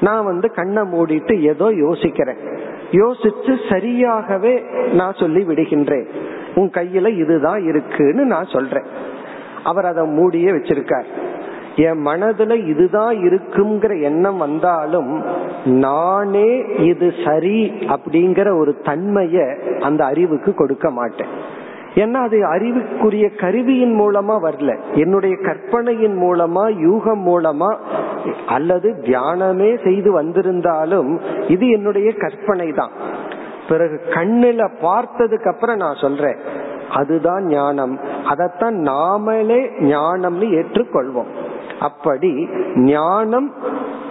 நான் 0.00 0.24
வந்து 0.24 0.52
கண்ணை 0.52 0.82
மூடிட்டு 0.82 1.40
ஏதோ 1.40 1.64
யோசிக்கிறேன். 1.64 2.36
யோசிச்சு 2.92 3.58
சரியாகவே 3.68 4.62
நான் 4.92 5.12
சொல்லி 5.12 5.44
விடுகின்றேன். 5.44 6.06
உன் 6.54 6.70
கையில 6.70 7.18
இதுதான் 7.18 7.64
இருக்குன்னு 7.64 8.24
நான் 8.24 8.44
சொல்றேன். 8.44 8.84
அவர் 9.64 9.84
அதை 9.84 10.04
மூடியே 10.06 10.46
வச்சிருக்கார். 10.46 11.04
என் 11.86 12.00
மனதுல 12.06 12.52
இதுதான் 12.66 13.14
இருக்குங்கிற 13.26 13.92
எண்ணம் 14.02 14.36
வந்தாலும் 14.36 15.10
நானே 15.64 16.50
இது 16.86 17.12
சரி 17.24 17.60
அப்படிங்கிற 17.94 18.48
ஒரு 18.58 18.72
தன்மைய 18.82 19.36
அந்த 19.80 20.04
அறிவுக்கு 20.04 20.54
கொடுக்க 20.54 20.90
மாட்டேன். 20.90 21.32
ஏன்னா 21.94 22.18
அது 22.26 22.38
அறிவுக்குரிய 22.46 23.26
கருவியின் 23.42 23.94
மூலமா 24.00 24.34
வரல. 24.46 24.72
என்னுடைய 24.94 25.36
கற்பனையின் 25.36 26.16
மூலமா 26.22 26.64
யூகம் 26.86 27.24
மூலமா 27.28 27.70
அல்லது 28.46 28.88
தியானமே 29.06 29.70
செய்து 29.84 30.12
வந்திருந்தாலும் 30.12 31.10
இது 31.48 31.70
என்னுடைய 31.70 32.12
கற்பனை 32.12 32.68
தான் 32.72 32.90
பிறகு 33.68 33.96
கண்ணுல 34.10 34.70
பார்த்ததுக்கு 34.82 35.48
அப்புறம் 35.52 35.76
நான் 35.76 36.00
சொல்றேன் 36.00 36.38
அதுதான் 36.90 37.44
ஞானம். 37.46 37.94
அதைத்தான் 38.24 38.76
நாமளே 38.88 39.60
ஞானம்னு 39.92 40.46
ஏற்றுக்கொள்வோம். 40.60 41.30
அப்படி 41.80 42.48
ஞானம் 42.74 43.54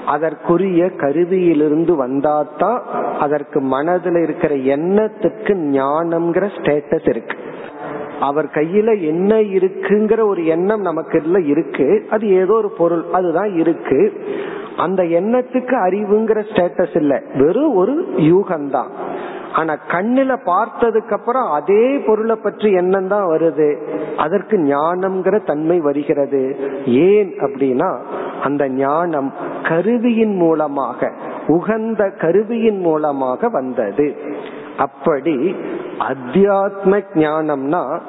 அதற்குரிய 0.06 0.86
கருவியிலிருந்து 0.86 2.08
வந்தாதான் 2.08 2.80
அதற்கு 3.20 3.62
மனதில் 3.62 4.16
இருக்கிற 4.16 4.56
எண்ணத்துக்கு 4.56 5.54
ஞானம்ங்கிற 5.54 6.50
ஸ்டேட்டஸ் 6.58 7.10
இருக்கு. 7.10 7.38
அவர் 8.20 8.46
கையில 8.46 9.02
என்ன 9.02 9.36
இருக்குங்கிற 9.36 10.28
ஒரு 10.28 10.46
எண்ணம் 10.46 10.82
நமக்கு 10.82 11.46
இருக்கு. 11.46 12.08
அது 12.10 12.30
ஏதோ 12.30 12.54
ஒரு 12.54 12.70
பொருள் 12.70 13.04
அதுதான் 13.14 13.58
இருக்கு. 13.58 14.14
அந்த 14.78 15.04
எண்ணத்துக்கு 15.04 15.76
அறிவுங்கிற 15.90 16.44
ஸ்டேட்டஸ் 16.54 16.96
இல்ல. 16.96 17.22
வெறும் 17.34 17.76
ஒரு 17.76 18.08
யூகம்தான். 18.18 18.88
ஆனா 19.54 19.74
கண்ணுல 19.88 20.36
பார்த்ததுக்கு 20.46 21.12
அப்புறம் 21.12 21.52
அதே 21.52 21.98
பொருளை 21.98 22.36
பற்றி 22.36 22.72
எண்ணம் 22.72 23.08
தான் 23.08 23.28
வருது. 23.28 23.78
அதற்கு 24.18 24.58
ஞானம்ங்கிற 24.58 25.44
தன்மை 25.44 25.80
வருகிறது. 25.80 26.56
ஏன் 26.86 27.34
அப்படின்னா 27.40 27.98
அந்த 28.42 28.70
ஞானம் 28.70 29.34
கருவியின் 29.64 30.36
மூலமாக 30.36 31.12
உகந்த 31.48 32.10
கருவியின் 32.10 32.80
மூலமாக 32.80 33.50
வந்தது. 33.50 34.16
அப்படி 34.78 35.56
அத்தியாத்ம 36.00 37.04
ஞானம்னா 37.14 38.00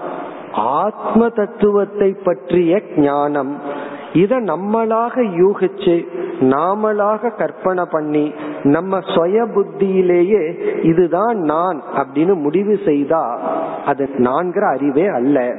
ஆத்ம 0.53 1.29
தத்துவத்தை 1.29 2.17
பற்றிய 2.25 2.83
ஞானம். 2.97 3.57
இத 4.13 4.41
நம்மளாக 4.41 5.15
யூகிச்சு 5.17 6.07
நாமளாக 6.41 7.37
கற்பனை 7.37 7.85
பண்ணி 7.91 8.35
நம்ம 8.63 9.01
சுய 9.01 9.45
புத்தியிலேயே 9.45 10.43
இதுதான் 10.83 11.39
நான் 11.39 11.83
அப்படின்னு 11.97 12.35
முடிவு 12.35 12.79
செய்தா 12.85 13.41
அது 13.87 14.09
நான்கிற 14.17 14.61
அறிவே 14.61 15.07
அல்ல. 15.07 15.55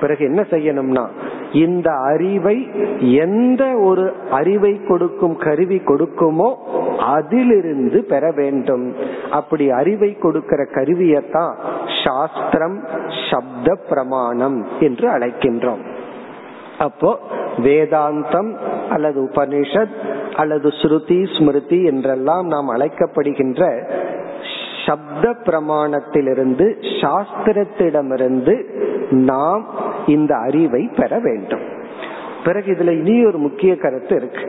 பிறகு 0.00 0.24
என்ன 0.24 0.46
செய்யணும்னா 0.50 1.06
இந்த 1.52 1.90
அறிவை 1.90 2.68
எந்த 3.00 3.76
ஒரு 3.78 4.12
அறிவை 4.30 4.80
கொடுக்கும் 4.88 5.36
கருவி 5.36 5.76
கொடுக்குமோ 5.76 6.54
அதிலிருந்து 6.98 8.04
பெற 8.04 8.32
வேண்டும். 8.36 8.94
அப்படி 9.30 9.70
அறிவை 9.70 10.18
கொடுக்கிற 10.18 10.62
கருவியத்தான் 10.62 11.54
சாஸ்திரம் 12.04 12.84
சப்த 13.30 13.74
பிரமாணம் 13.88 14.66
என்று 14.80 15.10
அழைக்கின்றோம். 15.10 15.84
அப்போ 16.78 17.18
வேதாந்தம் 17.56 18.54
அல்லது 18.90 19.30
உபனிஷத் 19.32 19.96
அல்லது 20.36 20.68
ஸ்ருதி 20.68 21.18
ஸ்மிருதி 21.36 21.84
என்றெல்லாம் 21.84 22.46
நாம் 22.46 22.68
அழைக்கப்படுகின்ற 22.70 23.62
சப்த 24.86 25.30
பிரமாணத்திலிருந்து 25.44 26.66
சாஸ்திரத்திடமிருந்து 27.00 28.54
நாம் 29.10 29.64
இந்த 30.06 30.32
அறிவை 30.36 30.90
பெற 30.96 31.18
வேண்டும். 31.18 31.64
பிறகு 32.44 32.72
இதுல 32.72 32.92
இனி 32.98 33.24
ஒரு 33.24 33.38
முக்கிய 33.38 33.76
கருத்து 33.76 34.16
இருக்கு. 34.16 34.44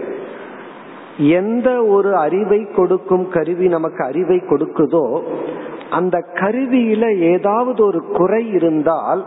எந்த 1.18 1.70
ஒரு 1.86 2.16
அறிவை 2.16 2.60
கொடுக்கும் 2.76 3.28
கருவி 3.30 3.68
நமக்கு 3.68 4.04
அறிவை 4.04 4.38
கொடுக்குதோ 4.50 5.06
அந்த 5.90 6.18
கருவியில 6.34 7.04
ஏதாவது 7.20 7.86
ஒரு 7.86 8.02
குறை 8.18 8.44
இருந்தால் 8.54 9.22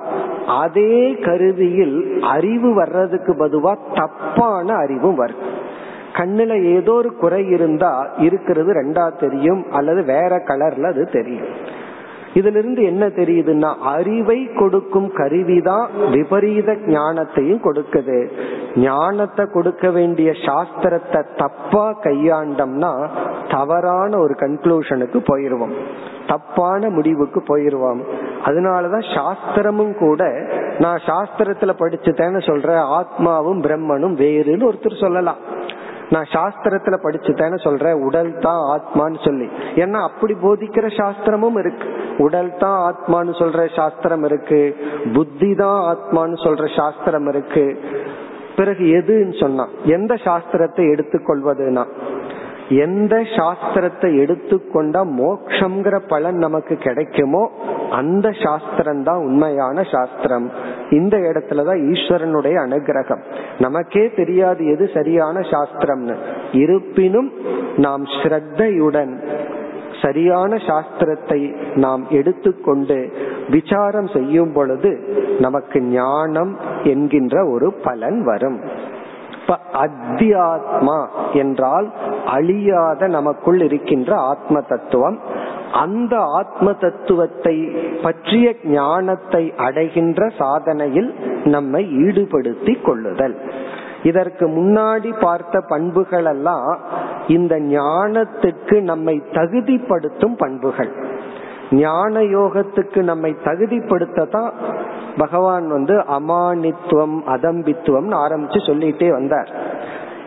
அதே 0.46 1.14
கருவியில் 1.14 1.96
அறிவு 2.20 2.74
வர்றதுக்கு 2.74 3.34
பதுவா 3.34 3.72
தப்பான 3.94 4.74
அறிவும் 4.74 5.14
வரும். 5.14 5.42
கண்ணுல 6.12 6.64
ஏதோ 6.64 6.92
ஒரு 6.92 7.16
குறை 7.16 7.48
இருந்தா 7.48 8.08
இருக்கிறது 8.18 8.72
ரெண்டா 8.72 9.20
தெரியும் 9.20 9.64
அல்லது 9.70 10.04
வேற 10.04 10.36
கலர்ல 10.36 10.86
அது 10.86 11.04
தெரியும். 11.06 11.78
இதுல 12.34 12.58
இருந்து 12.58 12.82
என்ன 12.82 13.06
தெரியுதுன்னா 13.06 13.74
அறிவை 13.80 14.48
கொடுக்கும் 14.54 15.08
கருவிதான் 15.14 15.86
விபரீத 16.10 16.72
ஞானத்தையும் 16.72 17.62
கொடுக்குது. 17.64 18.30
ஞானத்தை 18.76 19.46
கொடுக்க 19.46 19.90
வேண்டிய 19.90 20.30
சாஸ்திரத்தை 20.30 21.24
தப்பா 21.36 21.98
கையாண்டம்னா 22.02 23.08
தவறான 23.50 24.18
ஒரு 24.18 24.34
கன்க்ளூஷனுக்கு 24.34 25.20
போயிருவோம். 25.32 25.74
தப்பான 26.26 26.90
முடிவுக்கு 26.90 27.42
போயிருவோம். 27.48 28.00
அதனாலதான் 28.44 29.06
சாஸ்திரமும் 29.14 29.94
கூட 29.98 30.48
நான் 30.78 31.00
சாஸ்திரத்துல 31.06 31.72
படிச்சுட்டேன்னு 31.78 32.40
சொல்ற 32.50 32.70
ஆத்மாவும் 33.00 33.62
பிரம்மனும் 33.62 34.16
வேறுன்னு 34.22 34.68
ஒருத்தர் 34.70 35.00
சொல்லலாம். 35.00 35.36
நான் 36.14 36.28
சாஸ்திரத்துல 36.36 36.96
படிச்சுட்டேன்னு 37.02 37.58
சொல்றேன் 37.66 37.98
உடல் 38.06 38.30
தான் 38.46 38.62
ஆத்மான்னு 38.74 39.18
சொல்லி. 39.26 39.46
ஏன்னா 39.82 39.98
அப்படி 40.08 40.34
போதிக்கிற 40.44 40.86
சாஸ்திரமும் 41.00 41.58
இருக்கு. 41.62 41.88
உடல் 42.18 42.50
தான் 42.58 42.78
ஆத்மான்னு 42.88 43.34
சொல்ற 43.42 43.66
சாஸ்திரம் 43.78 44.24
இருக்கு. 44.24 44.62
புத்தி 45.12 45.50
தான் 45.54 45.78
ஆத்மான்னு 45.92 46.38
சொல்ற 46.46 46.66
சாஸ்திரம் 46.78 47.28
இருக்கு. 47.34 47.66
பிறகு 48.56 48.84
எதுன்னு 48.98 49.36
சொன்னா 49.42 49.66
எந்த 49.96 50.14
சாஸ்திரத்தை 50.24 50.84
எடுத்துக்கொள்வதுனா 50.94 51.84
எந்த 52.84 53.14
சாஸ்திரத்தை 53.36 54.08
எடுத்துக்கொண்டா 54.22 55.00
மோக்ஷங்கிற 55.20 55.96
பலன் 56.08 56.38
நமக்கு 56.38 56.74
கிடைக்குமோ 56.86 57.40
அந்த 58.00 58.26
சாஸ்திரம் 58.42 59.02
தான் 59.08 59.22
உண்மையான 59.28 59.82
சாஸ்திரம். 59.94 60.46
இந்த 60.90 61.16
இடத்துலதான் 61.16 61.80
ஈஸ்வரனுடைய 61.90 62.56
அனுகிரகம். 62.66 63.22
நமக்கே 63.58 64.10
தெரியாது 64.10 64.66
எது 64.66 64.90
சரியான 64.94 65.40
சாஸ்திரம்னு. 65.40 66.16
இருப்பினும் 66.52 67.32
நாம் 67.76 68.04
ஸ்ரத்தையுடன் 68.04 69.12
சரியான 70.02 70.56
சாஸ்திரத்தை 70.56 71.56
நாம் 71.74 72.06
எடுத்துக்கொண்டு 72.10 73.12
விசாரம் 73.50 74.06
செய்யும் 74.06 74.52
பொழுது 74.52 74.90
நமக்கு 75.38 75.80
ஞானம் 75.80 76.56
என்கின்ற 76.82 77.46
ஒரு 77.46 77.72
பலன் 77.72 78.24
வரும். 78.24 78.60
அத்தியாத்மா 79.72 81.06
என்றால் 81.32 81.92
அழியாத 82.26 83.06
நமக்குள் 83.06 83.60
இருக்கின்ற 83.60 84.16
ஆத்ம 84.16 84.60
தத்துவம். 84.60 85.18
அந்த 85.72 86.18
ஆத்ம 86.18 86.72
தத்துவத்தை 86.72 87.72
பற்றிய 88.02 88.54
ஞானத்தை 88.64 89.52
அடைகின்ற 89.56 90.26
சாதனையில் 90.38 91.14
நம்மை 91.44 91.86
ஈடுபடுத்தி 91.86 92.80
கொள்ளுதல். 92.80 93.36
இதற்கு 94.02 94.48
முன்னாடி 94.48 95.20
பார்த்த 95.20 95.60
பண்புகள் 95.60 96.24
எல்லாம் 96.24 96.78
இந்த 97.26 97.58
ஞானத்துக்கு 97.58 98.80
நம்மை 98.80 99.22
தகுதிப்படுத்தும் 99.32 100.36
பண்புகள். 100.36 100.92
ஞான 101.70 102.20
யோகத்துக்கு 102.20 103.02
நம்மை 103.02 103.36
தகுதிப்படுத்த 103.44 104.24
தான் 104.24 104.52
பகவான் 105.16 105.68
வந்து 105.68 105.94
அமானித்துவம் 105.98 107.18
அதம்பித்துவம் 107.26 108.10
ஆரம்பிச்சு 108.14 108.60
சொல்லிட்டே 108.66 109.10
வந்தார். 109.10 109.50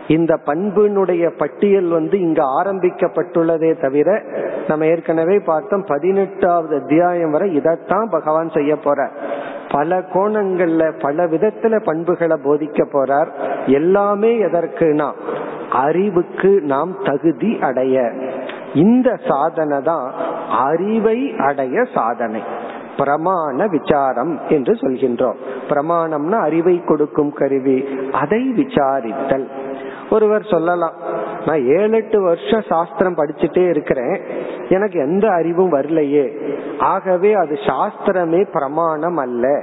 இந்த 0.08 0.38
பண்பினுடைய 0.46 1.30
பட்டியல் 1.38 1.88
வந்து 1.88 2.20
இங்க 2.20 2.44
ஆரம்பிக்கப்பட்டுள்ளதே 2.62 3.80
தவிர 3.80 4.22
நம்ம 4.68 4.86
ஏற்கனவே 4.86 5.38
பார்த்தோம் 5.38 5.84
பதினெட்டாவது 5.86 6.76
அத்தியாயம் 6.76 7.30
வரை 7.30 7.54
இதைத்தான் 7.54 8.08
பகவான் 8.10 8.48
செய்ய 8.48 8.76
போற 8.76 9.10
பல 9.72 9.98
கோணங்கள்ல 9.98 11.00
பல 11.00 11.26
விதத்துல 11.26 11.82
பண்புகளை 11.84 12.36
போதிக்க 12.44 12.86
போறார். 12.92 13.26
எல்லாமே 13.66 14.42
எதற்குனா 14.42 15.12
அறிவுக்கு 15.70 16.60
நாம் 16.60 16.96
தகுதி 17.04 17.58
அடைய. 17.60 18.10
இந்த 18.74 19.16
சாதனை 19.28 19.80
தான் 19.80 20.12
அறிவை 20.50 21.34
அடைய 21.38 21.84
சாதனை. 21.94 22.42
பிரமாண 22.96 23.66
விசாரம் 23.68 24.40
என்று 24.48 24.72
சொல்கின்றோம். 24.72 25.36
பிரமாணம்னா 25.68 26.38
அறிவை 26.40 26.84
கொடுக்கும் 26.84 27.32
கருவி. 27.32 27.88
அதை 28.12 28.52
விசாரித்தல். 28.56 29.48
ஒருவர் 30.14 30.42
சொல்லலாம். 30.42 30.92
நான் 31.46 31.66
ஏழு 31.66 31.90
எட்டு 31.90 32.20
வருஷம் 32.20 32.62
சாஸ்திரம் 32.68 33.16
படிச்சுட்டே 33.16 33.68
இருக்கிறேன். 33.68 34.20
எனக்கு 34.68 35.00
எந்த 35.00 35.28
அறிவும் 35.28 35.72
வரலையே. 35.72 36.54
ஆகவே 36.78 37.32
அது 37.32 37.54
சாஸ்திரமே 37.54 38.46
பிரமாணம் 38.52 39.16
அல்ல. 39.16 39.62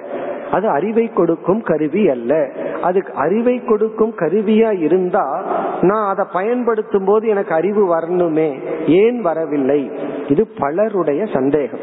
அது 0.51 0.67
அறிவை 0.67 1.13
கொடுக்கும் 1.13 1.61
கருவி 1.61 2.09
அல்ல. 2.09 2.49
அதுக்கு 2.81 3.13
அறிவை 3.13 3.63
கொடுக்கும் 3.63 4.13
கருவியா 4.17 4.81
இருந்தா 4.81 5.43
நான் 5.81 6.13
அதை 6.13 6.25
பயன்படுத்தும் 6.33 7.05
போது 7.05 7.27
எனக்கு 7.27 7.53
அறிவு 7.53 7.97
வரணுமே. 7.97 8.59
ஏன் 8.87 9.21
வரவில்லை? 9.21 9.91
இது 10.27 10.47
பலருடைய 10.59 11.25
சந்தேகம். 11.33 11.79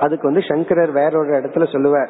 அதுக்கு 0.00 0.32
வந்து 0.32 0.46
சங்கரர் 0.48 0.90
வேறொரு 0.90 1.30
இடத்துல 1.30 1.72
சொல்லுவார். 1.72 2.08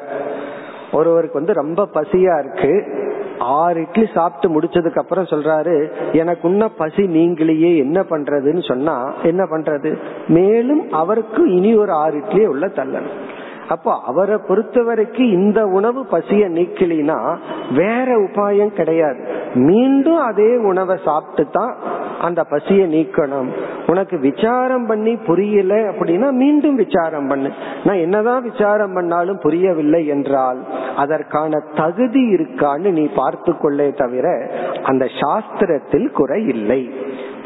ஒருவருக்கு 0.91 1.33
வந்து 1.33 1.53
ரொம்ப 1.53 1.87
பசியா 1.93 2.39
இருக்கு. 2.39 2.96
ஆறு 3.39 3.81
இட்லி 3.81 4.07
சாப்பிட்டு 4.13 4.61
முடிச்சதுக்கு 4.61 4.97
அப்புறம் 4.97 5.23
சொல்றாரு 5.23 5.91
எனக்கு 6.13 6.47
உன்ன 6.47 6.67
பசி 6.67 7.03
நீங்களையே 7.03 7.77
என்ன 7.77 8.01
பண்றதுன்னு 8.01 8.67
சொன்னா 8.67 9.13
என்ன 9.23 9.43
பண்றது? 9.43 9.97
மேலும் 10.27 10.91
அவருக்கு 10.91 11.55
இனி 11.55 11.75
ஒரு 11.75 11.91
ஆறு 11.91 12.17
இட்லியே 12.17 12.45
உள்ள 12.45 12.67
தள்ளணும். 12.67 13.17
அப்போ 13.69 13.91
அவரை 14.05 14.37
பொறுத்த 14.47 14.83
வரைக்கும் 14.83 15.33
இந்த 15.37 15.59
உணவு 15.77 16.01
பசிய 16.11 16.43
நீக்கலினா 16.57 17.17
வேற 17.71 18.07
உபாயம் 18.17 18.73
கிடையாது. 18.79 19.19
மீண்டும் 19.53 20.21
அதே 20.29 20.51
உணவை 20.71 20.95
சாப்பிட்டு 21.05 21.45
தான் 21.51 21.73
அந்த 22.21 22.41
பசிய 22.49 22.81
நீக்கணும். 22.95 23.49
உனக்கு 23.87 24.15
விசாரம் 24.19 24.85
பண்ணி 24.85 25.13
புரியல 25.29 25.73
அப்படின்னா 25.91 26.29
மீண்டும் 26.43 26.75
விசாரம் 26.75 27.27
பண்ணு. 27.27 27.49
நான் 27.83 28.03
என்னதான் 28.05 28.41
விசாரம் 28.41 28.93
பண்ணாலும் 28.93 29.41
புரியவில்லை 29.45 30.01
என்றால் 30.07 30.61
அதற்கான 30.95 31.59
தகுதி 31.75 32.23
இருக்கான்னு 32.35 32.91
நீ 32.91 33.05
பார்த்து 33.15 33.57
கொள்ளே 33.57 33.89
தவிர 34.03 34.27
அந்த 34.83 35.05
சாஸ்திரத்தில் 35.21 36.09
குறை 36.11 36.41
இல்லை. 36.55 36.81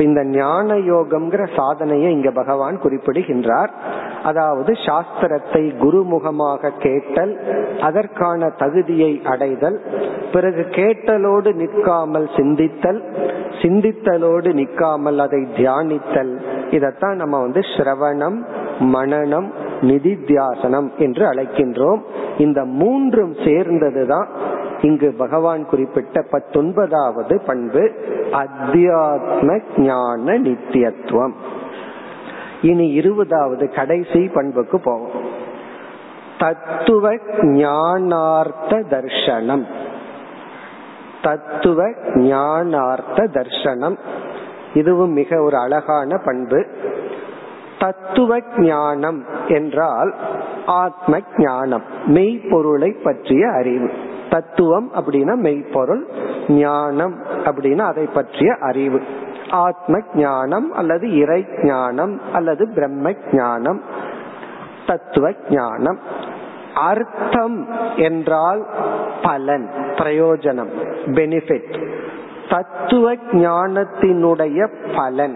இந்த 0.04 0.22
ஞான 0.24 0.76
யோகம்ங்கிற 0.76 1.44
சாதனையை 1.56 2.10
இங்க 2.12 2.30
பகவான் 2.32 2.78
குறிப்பிடுகின்றார். 2.80 3.72
அதாவது 4.24 4.72
சாஸ்திரத்தை 4.86 5.64
குருமுகமாக 5.84 6.72
கேட்டல் 6.80 7.34
அதற்கான 7.80 8.50
தகுதியை 8.58 9.12
அடைதல் 9.26 9.78
பிறகு 10.34 10.64
கேட்டலோடு 10.72 11.52
நிற்காமல் 11.54 12.28
சிந்தித்தல் 12.36 13.02
சிந்தித்தலோடு 13.62 14.50
நிற்காமல் 14.54 15.20
அதை 15.20 15.42
தியானித்தல். 15.58 16.34
இதத்தான் 16.78 17.16
நம்ம 17.16 17.40
வந்து 17.40 17.60
ஸ்ரவணம் 17.60 18.40
மனநம் 18.96 19.50
நிதித்தியாசனம் 19.82 20.88
என்று 20.98 21.24
அழைக்கின்றோம். 21.26 22.02
இந்த 22.38 22.60
மூன்றும் 22.66 23.34
சேர்ந்ததுதான் 23.46 24.30
இங்கு 24.82 25.14
பகவான் 25.18 25.66
குறிப்பிட்ட 25.66 26.22
பத்தொன்பதாவது 26.22 27.42
பண்பு 27.42 27.92
அத்தியாத்ம 28.32 29.62
ஞான 29.78 30.38
நித்தியத்துவம். 30.40 31.34
இனி 32.62 32.92
இருபதாவது 32.92 33.70
கடைசி 33.70 34.28
பண்புக்கு 34.28 34.80
போவோம். 34.80 35.10
தத்துவ 36.38 37.14
ஞானார்த்த 37.42 38.82
தர்ஷனம். 38.90 39.66
தத்துவ 41.22 41.90
ஞானார்த்த 42.16 43.16
தர்ஷனம். 43.16 43.98
இதுவும் 44.74 45.12
மிக 45.12 45.42
ஒரு 45.42 45.58
அழகான 45.58 46.18
பண்பு. 46.18 46.66
தத்துவ 47.80 48.40
ஞானம் 48.58 49.26
என்றால் 49.48 50.16
ஆத்ம 50.66 51.18
ஞானம் 51.38 51.84
மெய்ப்பொருளை 52.08 52.96
பற்றிய 53.04 53.50
அறிவு. 53.50 53.90
தத்துவம் 54.32 54.88
அப்படின்னா 54.96 55.36
மெய்ப்பொருள் 55.46 56.04
ஞானம் 56.48 57.16
அப்படின்னா 57.46 57.86
அதை 57.92 58.06
பற்றிய 58.18 58.50
அறிவு. 58.70 59.00
ஆத்ம 59.50 59.96
ஞானம் 60.16 60.68
அல்லது 60.74 61.06
இறை 61.18 61.42
ஞானம் 61.64 62.14
அல்லது 62.34 62.64
பிரம்ம 62.76 63.14
ஞானம் 63.32 63.80
தத்துவ 64.88 65.32
ஞானம் 65.50 66.00
அர்த்தம் 66.90 67.58
என்றால் 67.96 68.62
பலன் 69.24 69.66
பிரயோஜனம் 69.96 70.72
பெனிஃபிட் 71.18 71.74
தத்துவ 72.50 73.14
ஞானத்தினுடைய 73.46 74.60
பலன். 74.96 75.36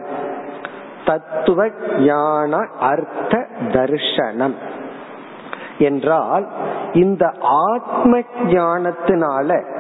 தத்துவ 1.06 1.68
ஞான 2.00 2.52
அர்த்த 2.80 3.34
தர்ஷனம் 3.76 4.56
என்றால் 5.80 6.48
இந்த 6.94 7.32
ஆத்ம 7.42 8.20
ஞானத்தினால 8.46 9.74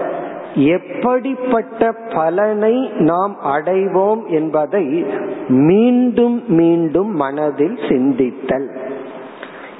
எப்படிப்பட்ட 0.55 1.91
பலனை 1.91 2.91
நாம் 2.97 3.37
அடைவோம் 3.43 4.27
என்பதை 4.27 5.05
மீண்டும் 5.47 6.43
மீண்டும் 6.47 7.15
மனதில் 7.15 7.75
சிந்தித்தல். 7.75 8.67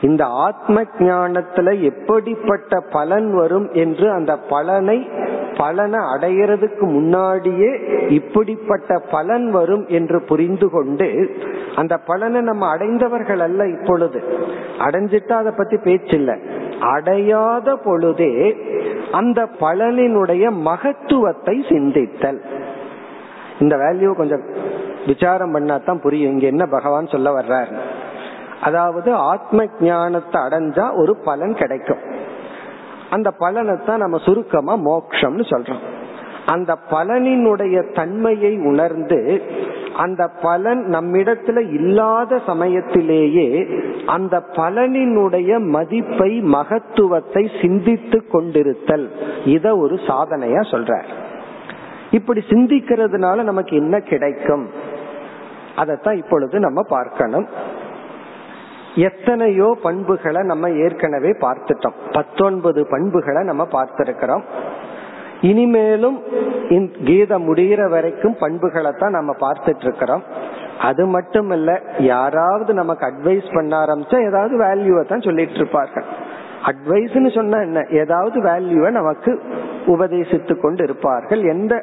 இந்த 0.01 0.25
ஆத்ம 0.25 0.82
ஞானத்துல 0.99 1.82
எப்படிப்பட்ட 1.82 2.80
பலன் 2.80 3.36
வரும் 3.36 3.69
என்று 3.73 4.12
அந்த 4.12 4.38
பலனை 4.38 5.10
பலனை 5.57 5.99
அடையிறதுக்கு 5.99 6.79
முன்னாடியே 6.79 7.79
இப்படிப்பட்ட 8.07 8.99
பலன் 9.11 9.51
வரும் 9.51 9.87
என்று 9.87 10.21
புரிந்து 10.21 10.69
கொண்டு 10.69 11.35
அந்த 11.75 11.97
பலனை 11.97 12.41
நம்ம 12.41 12.69
அடைந்தவர்கள் 12.69 13.39
அல்ல 13.39 13.67
இப்பொழுது. 13.67 14.23
அடைஞ்சிட்டா 14.79 15.31
அதை 15.31 15.51
பத்தி 15.57 15.75
பேச்சில்ல. 15.75 16.39
அடையாத 16.79 17.75
பொழுதே 17.75 18.57
அந்த 19.11 19.49
பலனினுடைய 19.59 20.51
மகத்துவத்தை 20.51 21.65
சிந்தித்தல். 21.69 22.39
இந்த 23.59 23.75
வேல்யூ 23.75 24.15
கொஞ்சம் 24.15 24.43
விசாரம் 25.05 25.55
பண்ணாதான் 25.55 26.01
புரியும். 26.01 26.31
இங்க 26.31 26.45
என்ன 26.45 26.65
பகவான் 26.65 27.07
சொல்ல 27.07 27.31
வர்றாரு. 27.31 27.75
அதாவது 28.61 29.13
ஆத்ம 29.13 29.65
ஞானத்தை 29.79 30.41
அடைஞ்சா 30.41 30.97
ஒரு 30.97 31.15
பலன் 31.25 31.55
கிடைக்கும். 31.55 32.14
அந்த 33.15 33.30
பலனை 33.43 33.75
தான் 33.86 34.04
நம்ம 34.04 34.17
சுருக்கமா 34.28 34.73
மோக்ஷம்னு 34.88 35.45
சொல்றோம். 35.54 35.84
அந்த 36.54 36.71
பலனினுடைய 36.91 37.78
தன்மையை 37.93 38.51
உணர்ந்து 38.71 39.19
அந்த 40.04 40.23
பலன் 40.41 40.82
நம்மிடத்துல 40.95 41.60
இல்லாத 41.78 42.39
சமயத்திலேயே 42.47 43.47
அந்த 44.15 44.36
பலனினுடைய 44.58 45.60
மதிப்பை 45.75 46.32
மகத்துவத்தை 46.56 47.43
சிந்தித்து 47.62 48.19
கொண்டிருத்தல். 48.34 49.06
இத 49.56 49.65
ஒரு 49.84 49.97
சாதனையா 50.10 50.63
சொல்ற 50.73 50.99
இப்படி 52.12 52.41
சிந்திக்கிறதுனால 52.49 53.43
நமக்கு 53.43 53.73
என்ன 53.75 53.95
கிடைக்கும்? 54.12 54.65
அதத்தான் 55.82 56.19
இப்பொழுது 56.21 56.58
நம்ம 56.60 56.82
பார்க்கணும். 56.89 57.47
எத்தனையோ 59.03 59.67
பண்புகளை 59.84 60.41
நம்ம 60.43 60.69
ஏற்கனவே 60.69 61.31
பார்த்துட்டோம். 61.45 61.95
பத்தொன்பது 62.12 62.81
பண்புகளை 62.86 63.43
நம்ம 63.43 63.63
பார்த்திருக்கிறோம். 63.71 64.43
இனிமேலும் 65.41 66.17
கீதை 67.08 67.38
முடிகிற 67.47 67.89
வரைக்கும் 67.89 68.36
பண்புகளை 68.43 68.91
தான் 68.91 69.12
நம்ம 69.12 69.31
பார்த்துட்டு 69.39 69.84
இருக்கிறோம் 69.84 70.23
அது 70.79 71.05
மட்டும் 71.05 71.51
இல்ல 71.51 71.71
யாராவது 71.99 72.73
நமக்கு 72.73 73.03
அட்வைஸ் 73.05 73.49
பண்ண 73.53 73.73
ஆரம்பிச்சா 73.86 74.17
ஏதாவது 74.29 74.55
வேல்யூவை 74.63 75.03
தான் 75.08 75.25
சொல்லிட்டு 75.27 75.53
இருப்பார்கள் 75.53 76.08
அட்வைஸ்னு 76.69 77.30
சொன்னா 77.36 77.58
என்ன? 77.62 77.80
ஏதாவது 78.01 78.38
வேல்யூவை 78.41 78.89
நமக்கு 78.91 79.32
உபதேசித்து 79.93 80.54
கொண்டு 80.60 80.84
இருப்பார்கள் 80.84 81.41
எந்த 81.54 81.73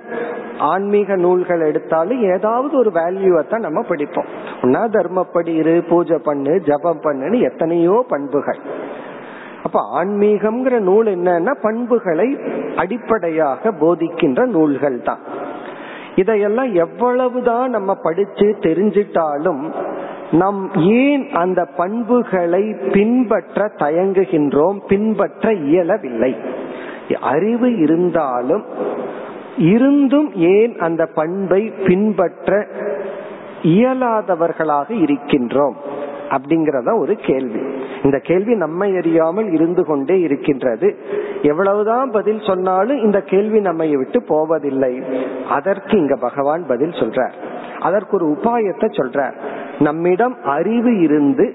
ஆன்மீக 0.70 1.16
நூல்கள் 1.16 1.60
எடுத்தாலும் 1.60 2.22
ஏதாவது 2.34 2.74
ஒரு 2.76 2.90
வேல்யூவை 2.90 3.42
தான் 3.48 3.66
நம்ம 3.66 3.82
படிப்போம். 3.82 4.30
ஒன்னா 4.62 4.82
தர்மப்படி 4.96 5.52
இரு 5.60 5.74
பூஜை 5.88 6.18
பண்ணு 6.18 6.54
ஜபம் 6.60 7.04
பண்ணுன்னு 7.04 7.38
எத்தனையோ 7.40 8.04
பண்புகள். 8.08 8.60
அப்ப 9.62 9.80
ஆன்மீகம்ங்கிற 10.00 10.78
நூல் 10.80 11.06
என்னன்னா 11.06 11.54
பண்புகளை 11.62 12.28
அடிப்படையாக 12.76 13.72
போதிக்கின்ற 13.80 14.46
நூல்கள் 14.46 14.98
தான். 15.02 15.22
இதையெல்லாம் 16.16 16.70
எவ்வளவுதான் 16.74 17.70
நம்ம 17.70 17.90
படிச்சு 18.06 18.46
தெரிஞ்சிட்டாலும் 18.60 19.62
நம் 20.32 20.70
ஏன் 20.74 21.30
அந்த 21.32 21.64
பண்புகளை 21.76 22.74
பின்பற்ற 22.92 23.70
தயங்குகின்றோம் 23.76 24.78
பின்பற்ற 24.88 25.52
இயலவில்லை? 25.52 26.36
அறிவு 27.20 27.78
இருந்தாலும் 27.78 28.64
இருந்தும் 29.56 30.34
ஏன் 30.34 30.78
அந்த 30.78 31.06
பண்பை 31.14 31.72
பின்பற்ற 31.86 32.66
இயலாதவர்களாக 33.62 34.92
இருக்கின்றோம்? 34.92 35.72
அப்படிங்கறத 36.28 36.98
ஒரு 36.98 37.14
கேள்வி. 37.14 37.60
இந்த 38.02 38.18
கேள்வி 38.18 38.54
நம்மை 38.54 38.96
அறியாமல் 38.96 39.52
இருந்து 39.52 39.84
கொண்டே 39.84 40.20
இருக்கின்றது. 40.20 40.96
எவ்வளவுதான் 41.42 42.10
பதில் 42.10 42.40
சொன்னாலும் 42.40 43.02
இந்த 43.02 43.20
கேள்வி 43.20 43.60
நம்மை 43.60 43.96
விட்டு 43.96 44.22
போவதில்லை. 44.22 45.02
அதற்கு 45.50 45.98
இங்க 45.98 46.16
பகவான் 46.16 46.66
பதில் 46.66 46.90
சொல்றார். 46.90 47.32
அதற்கு 47.80 48.16
ஒரு 48.16 48.26
உபாயத்தை 48.26 48.84
சொல்றார். 48.84 49.34
நம்மிடம் 49.86 50.36
அறிவு 50.56 50.92
இருந்து 51.06 51.46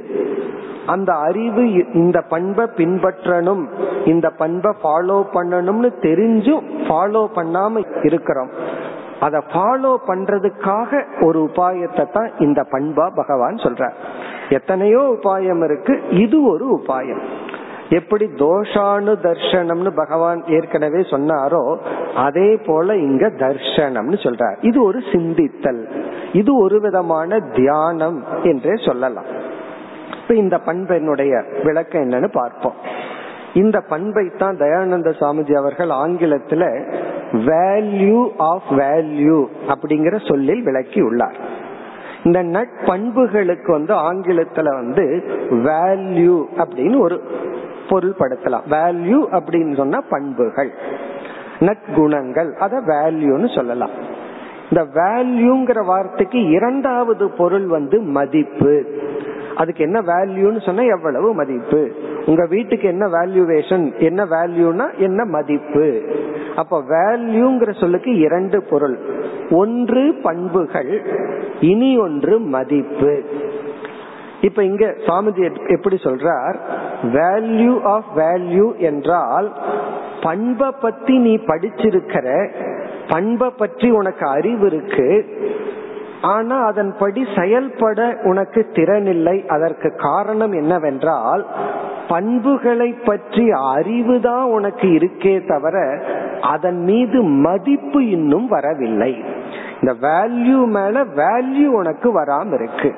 அந்த 0.94 1.12
அறிவு 1.28 1.64
இந்த 2.02 2.18
பண்பை 2.34 2.66
பின்பற்றணும் 2.80 3.64
இந்த 4.12 4.28
பண்பை 4.42 4.72
ஃபாலோ 4.82 5.18
பண்ணணும்னு 5.34 5.90
தெரிஞ்சும் 6.06 6.66
ஃபாலோ 6.86 7.24
பண்ணாம 7.38 7.84
இருக்கிறோம். 8.10 8.52
அதை 9.26 9.40
ஃபாலோ 9.52 9.92
பண்றதுக்காக 10.10 11.00
ஒரு 11.26 11.40
உபாயத்தை 11.48 12.06
தான் 12.16 12.30
இந்த 12.46 12.60
பண்பா 12.74 13.06
பகவான் 13.20 13.58
சொல்ற 13.66 13.86
எத்தனையோ 14.58 15.02
உபாயம் 15.16 15.64
இருக்கு 15.68 15.94
இது 16.24 16.38
ஒரு 16.54 16.66
உபாயம். 16.78 17.22
எப்படி 17.90 18.26
தோஷானு 18.26 19.14
தர்ஷனம்னு 19.24 19.96
பகவான் 19.96 20.44
ஏற்கனவே 20.48 21.00
சொன்னாரோ 21.00 21.78
அதே 22.16 22.56
போல 22.56 22.96
இங்க 22.96 23.28
தர்ஷனம்னு 23.28 24.18
சொல்றார். 24.24 24.56
இது 24.62 24.84
ஒரு 24.84 25.00
சிந்தித்தல். 25.00 25.86
இது 26.34 26.60
ஒரு 26.60 26.82
விதமான 26.82 27.40
தியானம் 27.40 28.24
என்றே 28.44 28.76
சொல்லலாம். 28.76 29.26
இப்ப 30.22 30.34
இந்த 30.34 30.60
பண்பினுடைய 30.66 31.64
விளக்கம் 31.64 32.10
என்னன்னு 32.10 32.28
பார்ப்போம். 32.34 32.74
இந்த 33.54 33.80
பண்பை 33.80 34.32
தான் 34.38 34.58
தயானந்த 34.58 35.10
சாமிஜி 35.20 35.58
அவர்கள் 35.58 35.90
ஆங்கிலத்துல 35.90 36.64
வேல்யூ 37.34 38.30
ஆஃப் 38.38 38.72
வேல்யூ 38.72 39.46
அப்படிங்கிற 39.68 40.28
சொல்லில் 40.28 40.64
விளக்கி 40.64 41.02
உள்ளார். 41.02 41.36
இந்த 42.24 42.44
நட்பண்புகளுக்கு 42.44 43.72
வந்து 43.72 43.94
ஆங்கிலத்துல 43.94 44.64
வந்து 44.64 45.24
வேல்யூ 45.50 46.44
அப்படின்னு 46.58 47.00
ஒரு 47.00 47.22
பொருள்படுத்தலாம். 47.90 48.68
வேல்யூ 48.70 49.20
அப்படின்னு 49.32 49.76
சொன்னா 49.76 50.02
பண்புகள் 50.10 50.72
நற்குணங்கள் 51.60 52.54
அத 52.54 52.82
வேல்யூன்னு 52.88 53.56
சொல்லலாம். 53.56 53.90
இந்த 54.72 55.02
வேல்யூங்கிற 55.02 55.86
வார்த்தைக்கு 55.86 56.50
இரண்டாவது 56.50 57.30
பொருள் 57.30 57.66
வந்து 57.66 58.02
மதிப்பு. 58.02 58.86
அதுக்கு 59.56 59.84
என்ன 59.84 60.02
வேல்யூன்னு 60.02 60.62
சொன்னா 60.66 60.82
எவ்வளவு 60.82 61.34
மதிப்பு. 61.34 61.92
உங்க 62.26 62.46
வீட்டுக்கு 62.46 62.88
என்ன 62.88 63.06
வேல்யூவேஷன் 63.08 63.98
என்ன 63.98 64.26
வேல்யூனா 64.26 64.96
என்ன 64.96 65.26
மதிப்பு. 65.26 66.02
அப்ப 66.56 66.84
வேல்யூங்கிற 66.90 67.80
சொல்லுக்கு 67.80 68.18
இரண்டு 68.18 68.64
பொருள். 68.64 68.98
ஒன்று 69.50 70.16
பண்புகள் 70.24 71.02
இனி 71.62 71.98
ஒன்று 71.98 72.40
மதிப்பு. 72.40 73.24
இப்ப 74.42 74.64
இங்க 74.64 74.96
சுவாமிஜி 75.06 75.68
எப்படி 75.68 75.96
சொல்றார்? 75.96 76.56
வேல்யூ 77.04 77.82
ஆஃப் 77.82 78.06
வேல்யூ 78.16 78.78
என்றால் 78.78 79.54
பண்பை 80.22 80.72
பத்தி 80.82 81.18
நீ 81.18 81.36
படிச்சிருக்கிற 81.36 82.50
பண்பை 83.08 83.50
பற்றி 83.58 83.92
உனக்கு 83.92 84.28
அறிவு 84.28 84.66
இருக்கு 84.66 85.26
ஆனா 86.22 86.64
அதன்படி 86.64 87.28
செயல்பட 87.36 88.18
உனக்கு 88.24 88.66
திறனில்லை 88.74 89.48
அதற்கு 89.48 89.96
காரணம் 89.96 90.52
என்னவென்றால் 90.52 91.46
பண்புகளை 92.08 92.94
பற்றி 92.94 93.52
அறிவு 93.52 94.20
தான் 94.22 94.44
உனக்கு 94.44 94.88
இருக்கே 94.88 95.46
தவிர 95.46 96.04
அதன் 96.42 96.84
மீது 96.84 97.24
மதிப்பு 97.24 98.10
இன்னும் 98.10 98.48
வரவில்லை. 98.48 99.24
இந்த 99.82 99.94
வேல்யூ 100.08 100.68
மேல 100.68 101.04
வேல்யூ 101.04 101.66
உனக்கு 101.66 102.24
வராம 102.24 102.54
இருக்கு. 102.54 102.96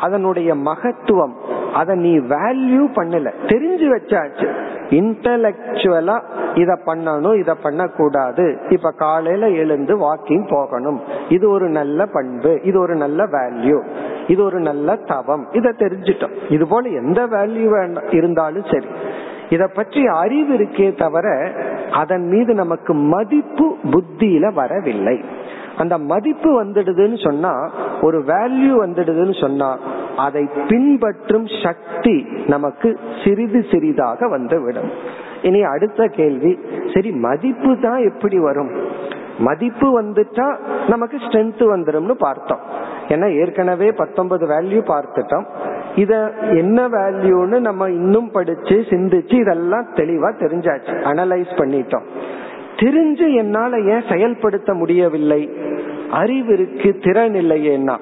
அதனுடைய 0.00 0.54
மகத்துவம் 0.54 1.34
அதை 1.74 1.96
நீ 1.96 2.18
வேல்யூ 2.18 2.82
பண்ணல. 2.94 3.32
தெரிஞ்சு 3.46 3.96
வச்சாச்சு. 3.96 4.54
இன்டலக்சுவலா 4.90 6.20
இத 6.54 6.78
பண்ணணும் 6.86 7.38
இத 7.38 7.54
பண்ணக்கூடாது. 7.54 8.58
இப்ப 8.68 8.90
காலையில 8.90 9.48
எழுந்து 9.48 9.96
வாக்கிங் 9.96 10.48
போகணும். 10.50 11.00
இது 11.28 11.50
ஒரு 11.50 11.68
நல்ல 11.68 12.06
பண்பு 12.06 12.60
இது 12.62 12.80
ஒரு 12.80 12.94
நல்ல 12.94 13.26
வேல்யூ 13.26 13.84
இது 14.26 14.44
ஒரு 14.44 14.60
நல்ல 14.60 14.96
தவம். 14.96 15.48
இத 15.52 15.72
தெரிஞ்சிட்டோம். 15.78 16.36
இது 16.48 16.66
போல 16.66 16.88
எந்த 16.88 17.26
வேல்யூ 17.26 17.96
இருந்தாலும் 18.14 18.64
சரி. 18.72 18.86
இத 19.48 19.66
பற்றி 19.66 20.06
அறிவு 20.06 20.54
இருக்கே 20.54 20.98
தவிர 20.98 21.52
அதன் 21.92 22.28
மீது 22.28 22.54
நமக்கு 22.54 22.94
மதிப்பு 22.94 23.76
புத்தியில 23.90 24.52
வரவில்லை. 24.52 25.24
அந்த 25.78 25.98
மதிப்பு 25.98 26.64
வந்துடுதுன்னு 26.64 27.24
சொன்னா 27.24 27.70
ஒரு 28.02 28.18
வேல்யூ 28.18 28.72
வந்துடுதுன்னு 28.84 29.40
சொன்னா 29.40 29.78
அதை 30.16 30.48
பின்பற்றும் 30.68 31.46
சக்தி 31.62 32.26
நமக்கு 32.46 32.98
சிறிது 33.24 33.64
சிறிதாக 33.70 34.28
வந்துவிடும். 34.28 34.90
இனி 35.42 35.62
அடுத்த 35.62 36.06
கேள்வி 36.06 36.58
சரி 36.94 37.10
மதிப்பு 37.10 37.76
தான் 37.80 38.02
எப்படி 38.04 38.38
வரும்? 38.38 38.70
மதிப்பு 39.38 40.02
வந்துட்டா 40.02 40.56
நமக்கு 40.88 41.16
ஸ்ட்ரென்த் 41.16 41.62
வந்துடும் 41.74 42.12
பார்த்தோம். 42.12 42.58
ஏன்னா 43.08 43.36
ஏற்கனவே 43.40 43.92
பத்தொன்பது 43.92 44.46
வேல்யூ 44.46 44.80
பார்த்துட்டோம். 44.92 45.44
இத 45.96 46.32
என்ன 46.50 46.88
வேல்யூன்னு 46.88 47.58
நம்ம 47.60 47.88
இன்னும் 47.90 48.30
படிச்சு 48.30 48.76
சிந்திச்சு 48.90 49.34
இதெல்லாம் 49.40 49.86
தெளிவா 49.94 50.30
தெரிஞ்சாச்சு 50.40 50.94
அனலைஸ் 51.12 51.52
பண்ணிட்டோம். 51.56 52.06
தெரிஞ்சு 52.76 53.34
என்னால 53.34 53.80
ஏன் 53.80 54.04
செயல்படுத்த 54.08 54.74
முடியவில்லை? 54.74 55.50
அறிவு 56.10 56.52
இருக்கு 56.52 56.98
திறன் 57.02 57.34
இல்லையேன்னா 57.34 57.96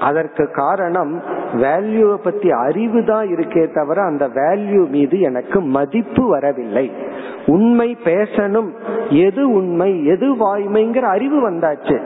அதற்கு 0.00 0.50
காரணம் 0.50 1.22
வேல்யூவை 1.52 2.14
பத்தி 2.14 2.50
அறிவு 2.50 3.04
தான் 3.04 3.26
இருக்கே 3.26 3.72
தவிர 3.72 4.02
அந்த 4.02 4.28
வேல்யூ 4.28 4.88
மீது 4.88 5.20
எனக்கு 5.20 5.60
மதிப்பு 5.60 6.28
வரவில்லை. 6.28 6.90
உண்மை 7.46 7.96
பேசணும் 8.04 8.70
எது 9.08 9.52
உண்மை 9.52 10.06
எது 10.06 10.28
வாய்மைங்கிற 10.34 11.00
அறிவு 11.00 11.50
வந்தாச்சு. 11.50 11.96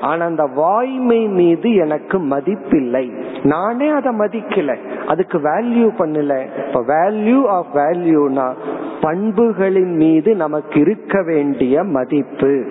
ஆனா 0.00 0.24
அந்த 0.24 0.44
வாய்மை 0.44 1.28
மீது 1.28 1.74
எனக்கு 1.74 2.18
மதிப்பில்லை. 2.18 3.24
நானே 3.42 3.88
அதை 3.88 4.18
மதிக்கல. 4.18 4.76
அதுக்கு 5.06 5.38
வேல்யூ 5.38 5.90
பண்ணல. 5.98 6.66
இப்ப 6.66 6.82
வேல்யூ 6.82 7.46
ஆஃப் 7.46 7.66
வேல்யூனா 7.74 8.54
பண்புகளின் 9.00 9.96
மீது 9.96 10.34
நமக்கு 10.34 10.80
இருக்க 10.80 11.22
வேண்டிய 11.22 11.84
மதிப்பு. 11.84 12.66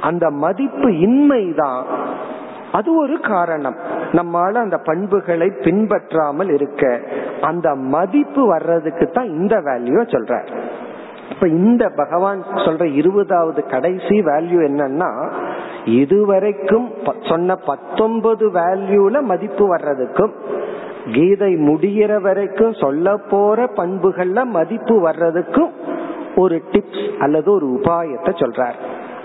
அந்த 0.00 0.30
மதிப்பு 0.30 0.88
இன்மைதான். 0.88 1.82
அது 2.72 2.96
ஒரு 2.96 3.20
காரணம். 3.20 3.76
நம்மால 4.12 4.52
அந்த 4.52 4.78
பண்புகளை 4.78 5.52
பின்பற்றாமல் 5.64 6.48
இருக்க. 6.48 7.00
அந்த 7.40 7.74
மதிப்பு 7.74 8.46
வர்றதுக்கு 8.46 9.06
தான் 9.06 9.26
இந்த 9.26 9.56
வேல்யூ 9.56 10.00
சொல்ற 10.02 10.46
இப்ப 11.30 11.48
இந்த 11.48 11.88
பகவான் 11.96 12.42
சொல்ற 12.54 12.94
இருபதாவது 12.94 13.66
கடைசி 13.66 14.20
வேல்யூ 14.20 14.66
என்னன்னா 14.66 15.32
இதுவரைக்கும் 15.84 16.90
சொன்ன 17.20 17.54
பத்தொன்பது 17.54 18.50
வேல்யூல 18.50 19.22
மதிப்பு 19.22 19.74
வர்றதுக்கும் 19.76 20.30
கீதை 21.12 21.54
முடிகிற 21.54 22.20
வரைக்கும் 22.20 22.72
சொல்ல 22.72 23.16
போற 23.16 23.64
பண்புகள்ல 23.64 24.44
மதிப்பு 24.44 25.08
வர்றதுக்கும் 25.08 25.70
ஒரு 26.36 26.62
டிப்ஸ் 26.72 27.18
அல்லது 27.18 27.52
ஒரு 27.52 27.66
உபாயத்தை 27.66 28.32
சொல்றார். 28.32 28.74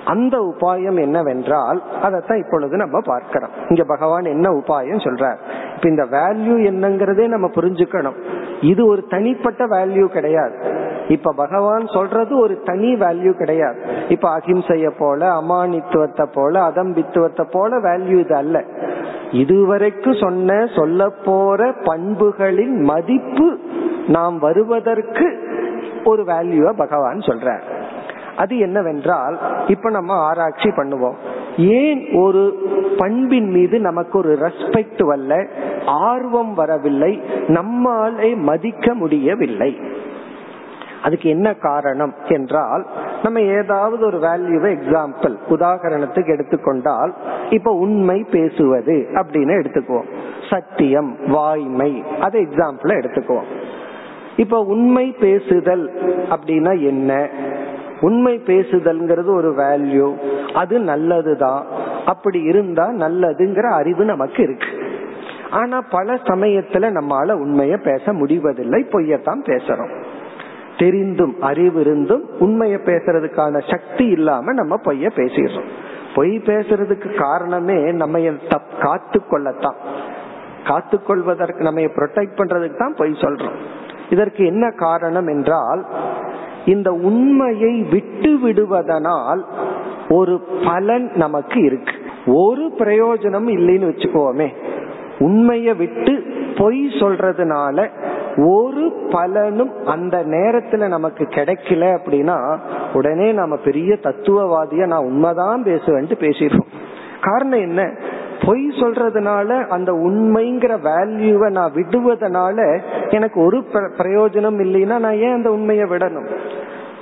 அந்த 0.05 0.37
உபாயம் 0.39 0.99
என்னவென்றால் 0.99 1.83
அதைத்தான் 2.01 2.37
இப்பொழுது 2.37 2.77
நம்ம 2.77 2.99
பார்க்கிறோம். 3.05 3.49
இங்க 3.69 3.83
பகவான் 3.87 4.23
என்ன 4.23 4.49
உபாயம் 4.49 5.03
சொல்றார்? 5.03 5.37
இப்ப 5.77 5.89
இந்த 5.89 6.05
வேல்யூ 6.05 6.53
என்னங்கிறதே 6.69 7.27
நம்ம 7.27 7.47
புரிஞ்சுக்கணும். 7.47 8.17
இது 8.61 8.87
ஒரு 8.87 9.01
தனிப்பட்ட 9.09 9.65
வேல்யூ 9.65 10.05
கிடையாது. 10.05 10.55
இப்ப 11.07 11.33
பகவான் 11.33 11.85
சொல்றது 11.87 12.37
ஒரு 12.37 12.61
தனி 12.65 12.95
வேல்யூ 12.95 13.31
கிடையாது. 13.31 13.79
இப்ப 14.09 14.37
அகிம்சைய 14.37 14.89
போல 14.97 15.29
அமானித்துவத்தை 15.41 16.25
போல 16.33 16.69
அதம்பித்துவத்தை 16.69 17.45
போல 17.51 17.77
வேல்யூ 17.77 18.19
இது 18.19 18.35
அல்ல. 18.35 18.63
இதுவரைக்கும் 19.31 20.19
சொன்ன 20.21 20.67
சொல்ல 20.75 21.09
போற 21.25 21.71
பண்புகளின் 21.83 22.75
மதிப்பு 22.81 23.59
நாம் 24.07 24.37
வருவதற்கு 24.39 25.27
ஒரு 26.05 26.23
வேல்யூவ 26.23 26.73
பகவான் 26.73 27.17
சொல்றார். 27.17 27.63
அது 28.35 28.57
என்னவென்றால் 28.57 29.37
இப்ப 29.67 29.89
நம்ம 29.89 30.13
ஆராய்ச்சி 30.13 30.69
பண்ணுவோம். 30.69 31.17
ஏன் 31.57 32.07
ஒரு 32.13 32.69
பண்பின் 32.97 33.49
மீது 33.49 33.79
நமக்கு 33.79 34.17
ஒரு 34.17 34.33
ரெஸ்பெக்ட் 34.33 34.97
வரல 34.97 35.47
ஆர்வம் 35.85 36.53
வரவில்லை 36.53 37.21
நம்மாலே 37.47 38.35
மதிக்க 38.35 38.93
முடியவில்லை? 38.93 39.79
அதுக்கு 41.03 41.29
என்ன 41.29 41.53
காரணம் 41.53 42.13
என்றால் 42.27 42.85
நம்ம 43.23 43.41
ஏதாவது 43.41 44.05
ஒரு 44.05 44.17
வேல்யூவை 44.17 44.77
எக்ஸாம்பிள் 44.77 45.37
உதாகரணத்துக்கு 45.49 46.27
எடுத்துக்கொண்டால் 46.27 47.13
இப்ப 47.49 47.71
உண்மை 47.71 48.25
பேசுவது 48.31 49.07
அப்படின்னு 49.13 49.63
எடுத்துக்குவோம். 49.63 50.07
சத்தியம் 50.49 51.17
வாய்மை 51.27 52.03
அதை 52.21 52.41
எக்ஸாம்பிள் 52.41 52.83
எடுத்துக்குவோம். 52.83 53.49
இப்ப 54.35 54.59
உண்மை 54.59 55.15
பேசுதல் 55.19 55.91
அப்படின்னா 56.29 56.85
என்ன? 56.85 57.29
உண்மை 58.01 58.41
பேசுதல்ங்கிறது 58.45 59.29
ஒரு 59.35 59.51
வேல்யூ 59.51 60.17
அது 60.53 60.79
நல்லதுதான். 60.79 61.65
அப்படி 62.05 62.41
இருந்தா 62.41 62.89
நல்லதுங்கிற 62.89 63.71
அறிவு 63.71 64.05
நமக்கு 64.05 64.43
இருக்கு. 64.43 64.85
ஆனா 65.51 65.81
பல 65.81 66.13
சமயத்துல 66.13 66.85
நம்மால 66.91 67.29
உண்மைய 67.33 67.77
பேச 67.77 68.13
முடிவதில்லை 68.13 68.87
பொய்யத்தான் 68.91 69.41
பேசுறோம். 69.45 70.03
தெரிந்தும் 70.77 71.35
அறிவு 71.41 71.79
இருந்தும் 71.79 72.23
உண்மைய 72.39 72.77
பேசுறதுக்கான 72.85 73.71
சக்தி 73.71 74.05
இல்லாம 74.05 74.53
நம்ம 74.53 74.75
பொய்ய 74.83 75.09
பேசிடுறோம். 75.15 75.69
பொய் 76.15 76.37
பேசுறதுக்கு 76.37 77.15
காரணமே 77.15 77.91
நம்ம 77.91 78.19
காத்து 78.79 79.25
கொள்ளத்தான் 79.25 79.75
காத்து 80.65 81.03
கொள்வதற்கு 81.03 81.63
நம்ம 81.63 81.81
ப்ரொடெக்ட் 81.81 82.37
பண்றதுக்கு 82.37 82.77
தான் 82.77 82.95
பொய் 82.97 83.11
சொல்றோம். 83.11 83.55
இதற்கு 84.09 84.45
என்ன 84.45 84.69
காரணம் 84.69 85.27
என்றால் 85.27 85.85
இந்த 86.67 86.93
உண்மையை 86.93 87.81
விட்டு 87.91 88.39
விடுவதனால் 88.43 89.43
ஒரு 90.09 90.39
பலன் 90.65 91.11
நமக்கு 91.15 91.63
இருக்கு. 91.63 91.91
ஒரு 92.25 92.71
பிரயோஜனம் 92.77 93.49
இல்லைன்னு 93.49 93.91
வச்சுக்கோமே. 93.91 94.47
உண்மையை 95.19 95.73
விட்டு 95.73 96.23
பொய் 96.57 96.87
சொல்றதுனால 96.87 97.89
ஒரு 98.45 99.07
பலனும் 99.09 99.85
அந்த 99.85 100.23
நேரத்துல 100.25 100.87
நமக்கு 100.87 101.23
கிடைக்கல 101.23 101.97
அப்படின்னா 101.97 102.59
உடனே 102.93 103.31
நம்ம 103.31 103.55
பெரிய 103.55 103.93
தத்துவவாதிய 103.93 104.85
நான் 104.87 105.05
உண்மைதான் 105.05 105.63
பேசுவேன்ட்டு 105.63 106.15
பேசிடுறோம். 106.19 106.67
காரணம் 107.21 107.59
என்ன? 107.59 107.93
பொய் 108.45 108.67
சொல்றதுனால 108.67 109.67
அந்த 109.67 109.91
உண்மைங்கிற 109.91 110.77
வேல்யூவை 110.83 111.49
நான் 111.49 111.73
விடுவதனால 111.73 112.81
எனக்கு 113.09 113.41
ஒரு 113.41 113.63
பிரயோஜனம் 113.73 114.61
இல்லைன்னா 114.61 114.99
நான் 114.99 115.13
ஏன் 115.13 115.33
அந்த 115.33 115.51
உண்மையை 115.51 115.89
விடணும்? 115.89 116.37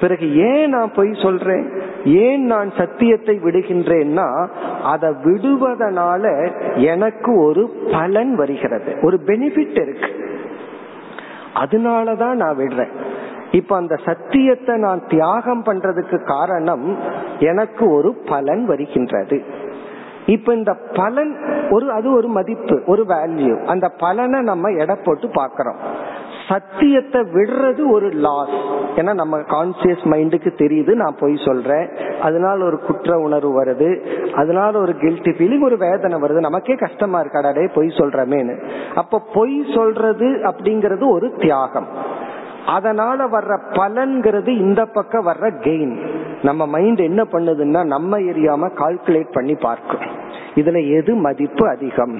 பிறகு 0.01 0.35
ஏன் 0.35 0.69
நான் 0.69 0.91
பொய் 0.95 1.09
சொல்றேன்? 1.21 1.69
ஏன் 2.05 2.45
நான் 2.45 2.71
சத்தியத்தை 2.77 3.35
விடுகின்றேன்னா 3.35 4.47
அதை 4.83 5.09
விடுவதனால 5.09 6.51
எனக்கு 6.75 7.43
ஒரு 7.43 7.69
பலன் 7.91 8.35
வருகிறது. 8.35 8.95
ஒரு 9.01 9.19
பெனிஃபிட் 9.25 9.81
இருக்கு. 9.81 10.39
அதனாலதான் 11.55 12.33
நான் 12.33 12.57
விடுறேன். 12.57 12.91
இப்ப 13.51 13.75
அந்த 13.75 13.95
சத்தியத்தை 14.05 14.77
நான் 14.77 15.07
தியாகம் 15.07 15.63
பண்றதுக்கு 15.63 16.23
காரணம் 16.23 16.97
எனக்கு 17.39 17.91
ஒரு 17.93 18.15
பலன் 18.25 18.65
வருகின்றது. 18.65 19.43
இப்ப 20.25 20.53
இந்த 20.53 20.77
பலன் 20.93 21.37
ஒரு 21.69 21.91
அது 21.91 22.15
ஒரு 22.15 22.27
மதிப்பு 22.27 22.81
ஒரு 22.85 23.05
வேல்யூ 23.07 23.65
அந்த 23.65 23.89
பலனை 23.97 24.41
நம்ம 24.41 24.69
எடை 24.69 24.95
போட்டு 25.03 25.27
பாக்கிறோம் 25.27 25.77
சத்தியத்தை 26.47 27.21
விடுறது 27.21 27.91
ஒரு 27.91 28.09
லாஸ் 28.09 28.83
ஏன்னா 28.95 29.13
நம்ம 29.13 29.37
கான்சியஸ் 29.37 30.03
மைண்டுக்கு 30.03 30.49
தெரியுது 30.57 30.93
நான் 30.93 31.15
பொய் 31.19 31.35
சொல்றேன். 31.45 31.89
அதனால 32.21 32.65
ஒரு 32.65 32.79
குற்ற 32.79 33.17
உணர்வு 33.17 33.63
வருது. 33.63 34.05
அதனால 34.31 34.79
ஒரு 34.79 34.91
கில்ட்டி 34.91 35.31
ஃபீலிங் 35.37 35.63
ஒரு 35.63 35.77
வேதனை 35.77 36.21
வருது. 36.21 36.39
நமக்கே 36.39 36.75
கஷ்டமா 36.75 37.21
இருக்காடே 37.21 37.69
பொய் 37.73 37.87
சொல்றமேனு 37.87 38.69
அப்ப 38.95 39.21
பொய் 39.33 39.65
சொல்றது 39.75 40.25
அப்படிங்கறது 40.25 41.11
ஒரு 41.11 41.33
தியாகம். 41.37 41.87
அதனால 42.65 43.25
வர்ற 43.25 43.59
பலன்கிறது 43.69 44.47
இந்த 44.47 44.85
பக்கம் 44.85 45.27
வர்ற 45.27 45.51
கெயின் 45.59 45.97
நம்ம 46.43 46.67
மைண்ட் 46.67 46.99
என்ன 46.99 47.23
பண்ணுதுன்னா 47.23 47.85
நம்ம 47.85 48.19
எரியாம 48.19 48.69
கால்குலேட் 48.75 49.31
பண்ணி 49.31 49.55
பார்க்கும் 49.55 49.99
இதுல 50.55 50.97
எது 50.97 51.15
மதிப்பு 51.15 51.69
அதிகம்? 51.69 52.19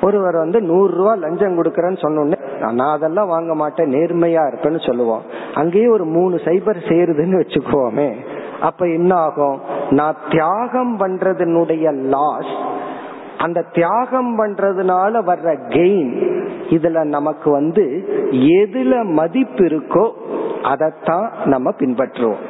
ஒருவர் 0.00 0.36
வந்து 0.36 0.62
நூறு 0.62 0.94
ரூபா 0.94 1.14
லஞ்சம் 1.14 1.62
கொடுக்கறேன்னு 1.62 1.96
சொன்னோடனே 2.02 2.38
நான் 2.58 2.78
அதெல்லாம் 2.78 3.26
வாங்க 3.26 3.54
மாட்டேன் 3.54 3.90
நேர்மையா 3.90 4.42
இருப்பேன்னு 4.46 4.86
சொல்லுவோம். 4.86 5.22
அங்கேயே 5.54 5.86
ஒரு 5.86 6.04
மூணு 6.04 6.36
சைபர் 6.36 6.80
சேருதுன்னு 6.88 7.40
வச்சுக்குவோமே 7.42 8.14
அப்ப 8.60 8.88
என்ன 8.88 9.14
ஆகும்? 9.14 9.60
நான் 9.90 10.14
தியாகம் 10.30 10.98
பண்றதனுடைய 11.00 11.92
லாஸ் 11.92 12.52
அந்த 13.38 13.64
தியாகம் 13.72 14.38
பண்றதுனால 14.38 15.12
வர்ற 15.24 15.68
கெயின் 15.68 16.31
இதுல 16.72 17.04
நமக்கு 17.04 17.50
வந்து 17.50 17.84
எதுல 18.30 19.04
மதிப்பு 19.04 19.64
இருக்கோ 19.64 20.10
அதைத்தான் 20.62 21.32
நம்ம 21.44 21.70
பின்பற்றுவோம். 21.78 22.42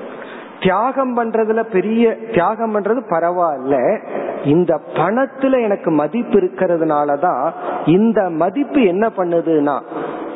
தியாகம் 0.61 1.17
பண்றதுல 1.17 1.63
பெரிய 1.63 2.17
தியாகம் 2.33 2.75
பண்றது 2.75 3.03
பரவாயில்ல. 3.11 3.99
இந்த 4.45 4.81
பணத்துல 4.95 5.63
எனக்கு 5.63 5.91
மதிப்பு 5.91 6.39
இருக்கிறதுனாலதான் 6.39 7.51
இந்த 7.87 8.31
மதிப்பு 8.31 8.83
என்ன 8.83 9.11
பண்ணுதுன்னா 9.17 9.81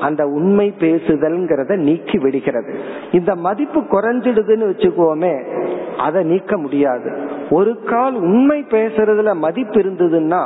அந்த 0.00 0.26
உண்மை 0.26 0.74
பேசுதல்ங்கிறத 0.78 1.76
நீக்கி 1.76 2.18
விடுகிறது. 2.18 2.78
இந்த 3.12 3.34
மதிப்பு 3.34 3.80
குறைஞ்சிடுதுன்னு 3.80 4.66
வச்சுக்கோமே 4.72 5.34
அதை 5.98 6.24
நீக்க 6.24 6.58
முடியாது. 6.58 7.28
ஒரு 7.50 7.82
கால் 7.82 8.14
உண்மை 8.14 8.64
பேசுறதுல 8.70 9.34
மதிப்பு 9.34 9.80
இருந்ததுன்னா 9.80 10.42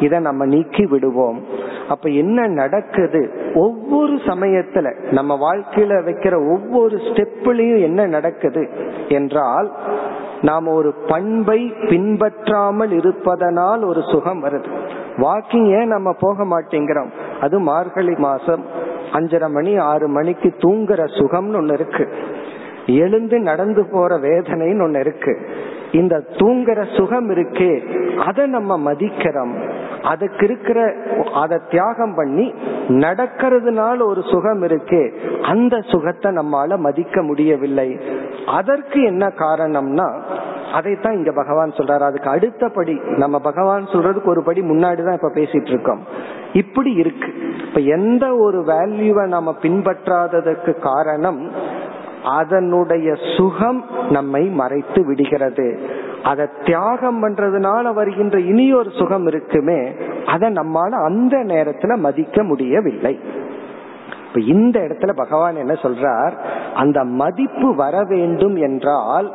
இதை 0.00 0.18
நம்ம 0.18 0.44
நீக்கி 0.44 0.86
விடுவோம். 0.86 1.44
அப்ப 1.88 2.08
என்ன 2.08 2.46
நடக்குது? 2.46 3.52
ஒவ்வொரு 3.54 4.12
சமயத்துல 4.12 5.12
நம்ம 5.12 5.54
வாழ்க்கையில 5.54 6.02
வைக்கிற 6.06 6.34
ஒவ்வொரு 6.52 6.96
ஸ்டெப்லயும் 6.96 7.82
என்ன 7.82 8.06
நடக்குது? 8.06 8.68
என்றால் 9.08 9.72
நாம 10.42 10.72
ஒரு 10.72 10.94
பண்பை 11.06 11.72
பின்பற்றாமல் 11.88 12.90
இருப்பதனால் 12.90 13.82
ஒரு 13.82 14.02
சுகம் 14.02 14.44
வருது. 14.44 14.64
வாக்கிங் 15.16 15.66
ஏன் 15.66 15.86
நம்ம 15.86 16.12
போக 16.20 16.44
மாட்டேங்கிறோம்? 16.44 17.10
அது 17.40 17.58
மார்கழி 17.58 18.14
மாசம் 18.16 18.64
அஞ்சரை 19.12 19.50
மணி 19.50 19.76
ஆறு 19.76 20.08
மணிக்கு 20.08 20.54
தூங்குற 20.58 21.04
சுகம்னு 21.20 21.60
ஒண்ணு 21.60 21.72
இருக்கு. 21.72 22.08
எழுந்து 22.86 23.40
நடந்து 23.40 23.88
போற 23.92 24.18
வேதனைன்னு 24.18 24.80
ஒண்ணு 24.82 24.98
இருக்கு. 24.98 25.48
இந்த 25.92 26.22
தூங்குற 26.28 26.96
சுகம் 26.96 27.30
இருக்கே 27.30 27.84
அதை 28.18 28.46
நம்ம 28.46 28.92
மதிக்கிறோம். 28.92 29.72
அதுக்கு 30.04 30.46
இருக்கிற 30.46 30.94
அதை 31.34 31.60
தியாகம் 31.70 32.14
பண்ணி 32.14 32.54
நடக்கிறதுனால 32.88 34.02
ஒரு 34.02 34.22
சுகம் 34.22 34.62
இருக்கு 34.62 35.20
அந்த 35.42 35.80
சுகத்தை 35.80 36.32
நம்மால 36.32 36.76
மதிக்க 36.78 37.22
முடியவில்லை. 37.22 38.00
அதற்கு 38.46 39.02
என்ன 39.02 39.26
காரணம்னா 39.26 40.08
அதைத்தான் 40.74 41.12
இங்க 41.12 41.32
பகவான் 41.32 41.70
சொல்றாரு. 41.70 42.00
அதுக்கு 42.00 42.28
அடுத்தபடி 42.28 43.00
நம்ம 43.04 43.38
பகவான் 43.38 43.84
சொல்றதுக்கு 43.84 44.24
ஒரு 44.24 44.42
படி 44.42 44.60
முன்னாடிதான் 44.60 45.12
இப்ப 45.12 45.32
பேசிட்டு 45.34 45.68
இருக்கோம். 45.68 46.02
இப்படி 46.52 46.92
இருக்கு. 46.92 47.32
இப்ப 47.68 47.80
எந்த 47.80 48.36
ஒரு 48.36 48.60
வேல்யூவை 48.60 49.26
நம்ம 49.26 49.54
பின்பற்றாததுக்கு 49.62 50.80
காரணம் 50.80 51.50
அதனுடைய 52.24 53.12
சுகம் 53.36 53.84
நம்மை 54.10 54.48
மறைத்து 54.48 55.06
விடுகிறது. 55.06 55.80
அதை 56.24 56.46
தியாகம் 56.64 57.20
பண்றதுனால 57.22 57.94
வருகின்ற 57.94 58.38
இனியொரு 58.38 58.90
சுகம் 58.90 59.26
இருக்குமே 59.26 59.80
அதை 60.26 60.48
நம்மால 60.48 60.90
அந்த 61.04 61.36
நேரத்துல 61.36 61.96
மதிக்க 61.96 62.42
முடியவில்லை. 62.42 63.20
இப்ப 64.28 64.40
இந்த 64.40 64.80
இடத்துல 64.80 65.12
பகவான் 65.16 65.56
என்ன 65.56 65.72
சொல்றார்? 65.72 66.32
அந்த 66.74 67.04
மதிப்பு 67.04 67.74
வர 67.74 68.02
வேண்டும் 68.04 68.56
என்றால் 68.56 69.32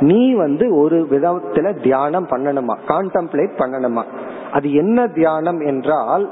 நீ 0.00 0.34
வந்து 0.34 0.76
ஒரு 0.76 1.06
விதத்துல 1.10 1.82
தியானம் 1.82 2.26
பண்ணணுமா? 2.26 2.76
கான்டம்ப்ளேட் 2.88 3.54
பண்ணணுமா? 3.56 4.04
அது 4.52 4.72
என்ன 4.72 5.06
தியானம் 5.06 5.60
என்றால் 5.60 6.30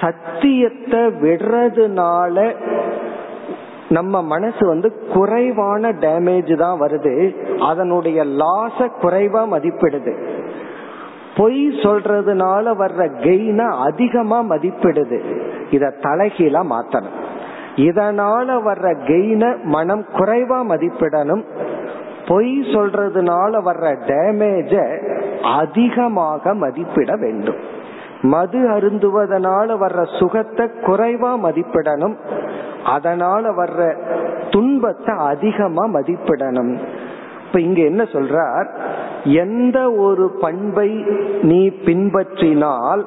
சத்தியத்தை 0.00 1.00
விடுறதுனால 1.00 2.36
நம்ம 3.88 4.22
மனசு 4.22 4.66
வந்து 4.66 5.08
குறைவான 5.12 5.92
டேமேஜ் 5.92 6.56
தான் 6.56 6.80
வருது. 6.80 7.36
அதனுடைய 7.58 8.24
லாஸ 8.24 8.88
குறைவா 9.02 9.42
மதிப்பிடுது. 9.52 10.14
பொய் 11.36 11.68
சொல்றதுனால 11.68 12.74
வர்ற 12.78 13.10
கெயின 13.22 13.58
அதிகமா 13.58 14.42
மதிப்பிடுது. 14.42 15.18
இத 15.70 15.94
தலைகீழா 16.02 16.62
மாத்தணும். 16.70 17.16
இதனால 17.76 18.58
வர்ற 18.64 18.94
கெயின 19.06 19.62
மனம் 19.62 20.04
குறைவா 20.14 20.62
மதிப்பிடணும். 20.68 21.44
பொய் 22.28 22.60
சொல்றதுனால 22.60 23.60
வர்ற 23.64 23.96
டேமேஜ 24.06 25.00
அதிகமாக 25.42 26.54
மதிப்பிட 26.54 27.16
வேண்டும். 27.16 27.76
மது 28.22 28.70
அருந்துவதனால 28.70 29.76
வர்ற 29.76 30.18
சுகத்தை 30.18 30.70
குறைவா 30.86 31.36
மதிப்பிடணும். 31.44 32.16
அதனால 32.84 33.50
வர்ற 33.50 33.96
துன்பத்தை 34.50 35.14
அதிகமா 35.16 35.86
மதிப்பிடணும். 35.86 36.78
இப்ப 37.46 37.60
இங்க 37.60 37.82
என்ன 37.82 38.02
சொல்றார்? 38.02 38.66
எந்த 39.24 39.92
ஒரு 39.92 40.30
பண்பை 40.40 41.04
நீ 41.42 41.68
பின்பற்றினால் 41.68 43.04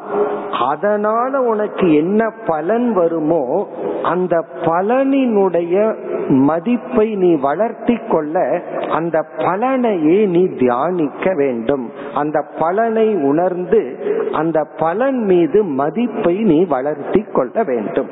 அதனால 0.70 1.42
உனக்கு 1.42 1.94
என்ன 1.94 2.32
பலன் 2.46 2.94
வருமோ 2.94 3.68
அந்த 4.04 4.46
பலனினுடைய 4.62 5.96
மதிப்பை 6.28 7.16
நீ 7.16 7.36
வளர்த்தி 7.36 8.00
கொள்ள 8.10 8.64
அந்த 8.92 9.26
பலனையே 9.38 10.26
நீ 10.26 10.48
தியானிக்க 10.48 11.34
வேண்டும். 11.34 11.92
அந்த 12.16 12.46
பலனை 12.60 13.16
உணர்ந்து 13.16 14.10
அந்த 14.32 14.68
பலன் 14.78 15.24
மீது 15.24 15.64
மதிப்பை 15.64 16.36
நீ 16.38 16.66
வளர்த்தி 16.66 17.26
கொள்ள 17.34 17.64
வேண்டும். 17.64 18.08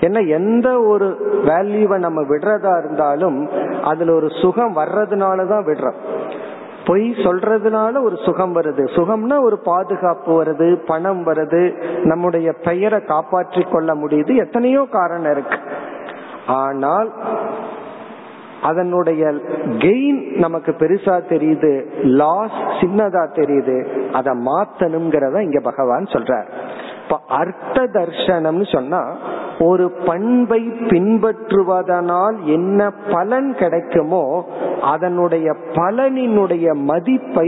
ஏன்னா 0.00 0.28
எந்த 0.28 0.80
ஒரு 0.80 1.38
வேல்யூவை 1.44 1.98
நம்ம 1.98 2.22
விடுறதா 2.22 2.84
இருந்தாலும் 2.84 3.48
அதுல 3.84 4.12
ஒரு 4.12 4.28
சுகம் 4.42 4.76
வர்றதுனாலதான் 4.76 5.66
விடுறோம். 5.66 6.00
பொய் 6.86 7.06
சொல்றதுனால 7.10 8.02
ஒரு 8.02 8.16
சுகம் 8.24 8.54
வருது. 8.56 8.84
சுகம்னா 8.96 9.36
ஒரு 9.42 9.58
பாதுகாப்பு 9.58 10.30
வருது 10.42 10.68
பணம் 10.86 11.26
வருது. 11.26 11.62
நம்முடைய 12.04 12.52
பெயரை 12.52 13.00
காப்பாற்றி 13.04 13.62
கொள்ள 13.62 13.94
முடியுது. 13.94 14.36
எத்தனையோ 14.36 14.86
காரணம் 14.90 15.32
இருக்கு. 15.32 15.58
ஆனால் 16.46 17.10
அதனுடைய 18.62 19.22
கெயின் 19.78 20.20
நமக்கு 20.36 20.72
பெருசா 20.72 21.16
தெரியுது. 21.32 21.72
லாஸ் 22.20 22.58
சின்னதா 22.80 23.24
தெரியுது. 23.34 23.76
அதை 24.12 24.32
மாத்தணுங்கிறத 24.46 25.40
இங்க 25.40 25.60
பகவான் 25.60 26.04
சொல்றார். 26.04 26.48
இப்ப 27.06 27.18
அர்த்த 27.28 27.82
தர்சனம்னு 27.94 28.64
சொன்னா 28.72 29.00
ஒரு 29.58 29.84
பண்பை 30.06 30.58
பின்பற்றுவதனால் 30.90 32.36
என்ன 32.44 32.88
பலன் 33.12 33.50
கிடைக்குமோ 33.54 34.22
அதனுடைய 34.92 35.46
பலனினுடைய 35.74 36.74
மதிப்பை 36.90 37.46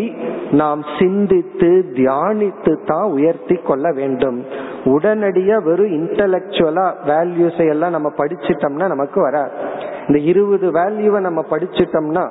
நாம் 0.51 0.83
சிந்தித்து 0.99 1.71
தியானித்து 1.97 2.75
தான் 2.85 3.09
உயர்த்தி 3.11 3.55
கொள்ள 3.55 3.93
வேண்டும். 3.93 4.39
உடனடியா 4.85 5.59
வெறும் 5.63 5.97
இன்டலக்சுவலா 5.99 6.87
வேல்யூஸை 7.07 7.69
எல்லாம் 7.69 7.91
நம்ம 7.91 8.13
படிச்சிட்டோம்னா 8.17 8.89
நமக்கு 8.95 9.21
வராது. 9.21 9.53
இந்த 10.07 10.21
இருபது 10.33 10.69
வேல்யூவை 10.71 11.21
நம்ம 11.21 11.45
படிச்சிட்டோம்னா 11.51 12.27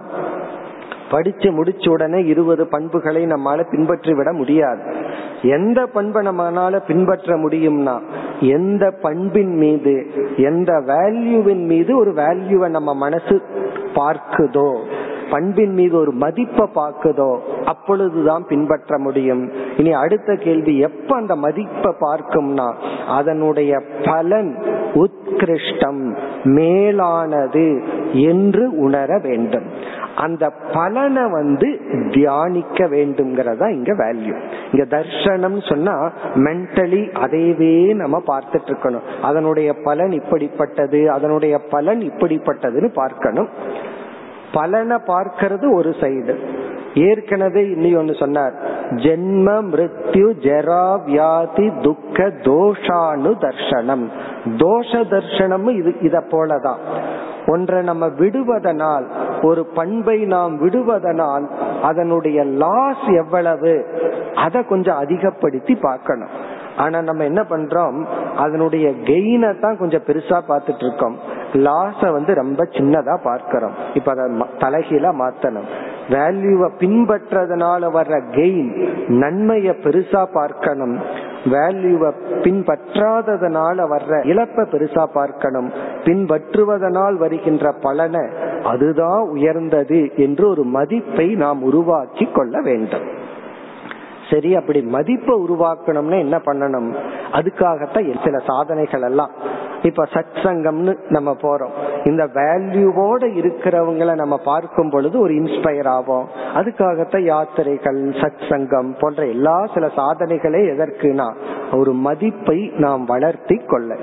படிச்சு 1.09 1.49
முடிச்ச 1.51 1.85
உடனே 1.89 2.19
இருபது 2.25 2.63
பண்புகளை 2.67 3.21
நம்மால 3.25 3.63
பின்பற்றி 3.69 4.13
விட 4.13 4.29
முடியாது. 4.33 4.81
எந்த 5.41 5.85
பண்பை 5.85 6.25
நம்மளால 6.25 6.79
பின்பற்ற 6.87 7.37
முடியும்னா 7.37 8.01
எந்த 8.39 8.91
பண்பின் 9.01 9.55
மீது 9.55 10.07
எந்த 10.37 10.73
வேல்யூவின் 10.73 11.65
மீது 11.65 11.97
ஒரு 11.97 12.11
வேல்யூவை 12.11 12.69
நம்ம 12.69 12.95
மனசு 12.95 13.41
பார்க்குதோ 13.93 14.77
பண்பின் 15.29 15.73
மீது 15.73 15.97
ஒரு 15.97 16.11
மதிப்பை 16.11 16.67
பார்க்குதோ 16.75 17.37
அப்பொழுதுதான் 17.65 18.45
பின்பற்ற 18.47 18.99
முடியும். 18.99 19.51
இனி 19.77 19.93
அடுத்த 19.93 20.35
கேள்வி 20.35 20.77
எப்ப 20.77 21.15
அந்த 21.15 21.35
மதிப்பை 21.35 21.93
பார்க்கும்னா 22.01 22.73
அதனுடைய 23.07 23.81
பலன் 24.03 24.57
உத்கிருஷ்டம் 24.93 26.15
மேலானது 26.43 27.81
என்று 28.11 28.77
உணர 28.77 29.19
வேண்டும். 29.23 29.65
அந்த 30.23 30.45
பலனை 30.73 31.23
வந்து 31.31 31.67
தியானிக்க 32.13 32.85
வேண்டும்ங்கிறதா 32.85 33.67
இங்க 33.69 33.93
வேல்யூ 33.93 34.35
இங்க 34.71 34.83
தர்சனம் 34.95 35.57
சொன்னா 35.69 35.95
மென்டலி 36.45 37.01
அதையவே 37.23 37.73
நம்ம 37.95 38.21
பார்த்துட்டு 38.27 38.71
இருக்கணும். 38.73 39.05
அதனுடைய 39.21 39.69
பலன் 39.83 40.13
இப்படிப்பட்டது 40.21 41.01
அதனுடைய 41.07 41.57
பலன் 41.69 42.01
இப்படிப்பட்டதுன்னு 42.11 42.89
பார்க்கணும். 42.93 43.49
பலனை 44.53 44.97
பார்க்கறது 45.07 45.65
ஒரு 45.73 45.89
சைடு 46.01 46.35
ஏற்கனவே 46.93 47.61
இன்னி 47.63 47.89
ஒன்னு 47.97 48.13
சொன்னார். 48.13 48.53
ஜென்ம 49.03 49.47
மிருத்யு 49.71 50.27
ஜெரா 50.45 50.85
வியாதி 51.05 51.67
துக்க 51.81 52.27
தோஷானு 52.47 53.31
தர்ஷனம். 53.45 54.05
தோஷ 54.63 55.01
தர்ஷனம் 55.13 55.67
இது 55.77 55.93
இத 56.01 56.17
போலதான். 56.31 56.81
ஒன்றை 57.47 57.79
நம்ம 57.81 58.05
விடுவதனால் 58.07 59.05
ஒரு 59.41 59.65
பண்பை 59.65 60.17
நாம் 60.25 60.53
விடுவதனால் 60.61 61.45
அதனுடைய 61.81 62.43
லாஸ் 62.63 63.05
எவ்வளவு 63.23 63.73
அதை 64.35 64.65
கொஞ்சம் 64.65 64.97
அதிகப்படுத்தி 64.97 65.75
பார்க்கணும். 65.75 66.33
ஆனா 66.77 67.01
நம்ம 67.01 67.23
என்ன 67.23 67.41
பண்றோம் 67.49 67.99
அதனுடைய 68.37 68.87
கெயினை 68.89 69.59
தான் 69.59 69.77
கொஞ்சம் 69.77 70.05
பெருசா 70.07 70.39
பார்த்துட்டு 70.49 70.85
இருக்கோம். 70.85 71.15
லாஸ 71.67 72.11
வந்து 72.11 72.33
ரொம்ப 72.33 72.63
சின்னதா 72.63 73.15
பார்க்கிறோம். 73.23 73.75
இப்ப 73.93 74.11
அதை 74.11 74.25
தலைகீழா 74.63 75.11
மாத்தணும். 75.23 75.69
வேல்யூவை 76.09 76.69
பின்பற்றதுனால 76.79 77.89
வர்ற 77.97 78.15
கெயின் 78.31 78.69
நன்மைய 79.07 79.73
பெருசா 79.83 80.25
பார்க்கணும். 80.33 80.95
வேல்யூவை 81.45 82.11
பின்பற்றாததுனால 82.43 83.87
வர்ற 83.93 84.25
இழப்பை 84.25 84.65
பெருசா 84.71 85.05
பார்க்கணும். 85.13 85.69
பின்பற்றுவதனால் 86.03 87.15
வருகின்ற 87.17 87.71
பலனை 87.81 88.25
அதுதான் 88.63 89.21
உயர்ந்தது 89.27 90.11
என்று 90.15 90.49
ஒரு 90.49 90.63
மதிப்பை 90.63 91.27
நாம் 91.35 91.63
உருவாக்கி 91.63 92.25
கொள்ள 92.25 92.61
வேண்டும். 92.61 93.07
சரி 94.29 94.55
அப்படி 94.55 94.81
மதிப்பை 94.81 95.35
உருவாக்கணும்னா 95.49 96.17
என்ன 96.19 96.37
பண்ணணும்? 96.37 96.95
அதுக்காகத்தான் 97.31 98.23
சில 98.23 98.37
சாதனைகள் 98.47 99.01
எல்லாம். 99.01 99.31
இப்ப 99.81 100.03
சத் 100.03 100.37
சங்கம்னு 100.43 100.97
நம்ம 101.09 101.31
போறோம். 101.31 101.69
இந்த 102.03 102.25
வேல்யூவோட 102.25 103.23
இருக்கிறவங்கள 103.39 104.15
நம்ம 104.15 104.37
பார்க்கும் 104.37 104.89
பொழுது 104.89 105.19
ஒரு 105.19 105.33
இன்ஸ்பயர் 105.33 105.87
ஆகும் 105.87 106.27
அதுக்காகத்தான் 106.55 107.23
யாத்திரைகள் 107.23 108.03
சத் 108.03 108.49
சங்கம் 108.49 108.95
போன்ற 108.99 109.25
எல்லா 109.25 109.65
சில 109.73 109.87
சாதனைகளே 109.87 110.61
எதற்குனா 110.75 111.35
ஒரு 111.77 111.91
மதிப்பை 111.91 112.71
நாம் 112.77 113.05
வளர்த்தி 113.05 113.55
கொள்ள. 113.55 113.95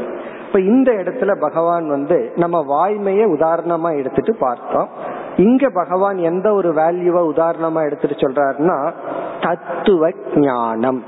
இப்ப 0.47 0.61
இந்த 0.61 0.93
இடத்துல 0.93 1.41
பகவான் 1.41 1.89
வந்து 1.89 2.33
நம்ம 2.37 2.64
வாய்மையை 2.68 3.27
உதாரணமா 3.27 3.97
எடுத்துட்டு 3.97 4.37
பார்த்தோம். 4.37 5.22
இங்க 5.37 5.70
பகவான் 5.70 6.16
எந்த 6.16 6.53
ஒரு 6.53 6.72
வேல்யூவை 6.72 7.37
உதாரணமா 7.37 7.85
எடுத்துட்டு 7.85 8.16
சொல்றாருன்னா 8.16 8.93
தத்துவ 9.41 10.11
ஞானம். 10.35 11.03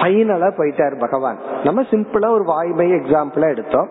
ஃபைனலா 0.00 0.52
போயிட்டார் 0.58 0.98
பகவான். 0.98 1.38
நம்ம 1.64 1.82
சிம்பிளா 1.82 2.28
ஒரு 2.28 2.44
வாய்மை 2.44 2.92
எக்ஸாம்பிளா 2.92 3.48
எடுத்தோம். 3.48 3.88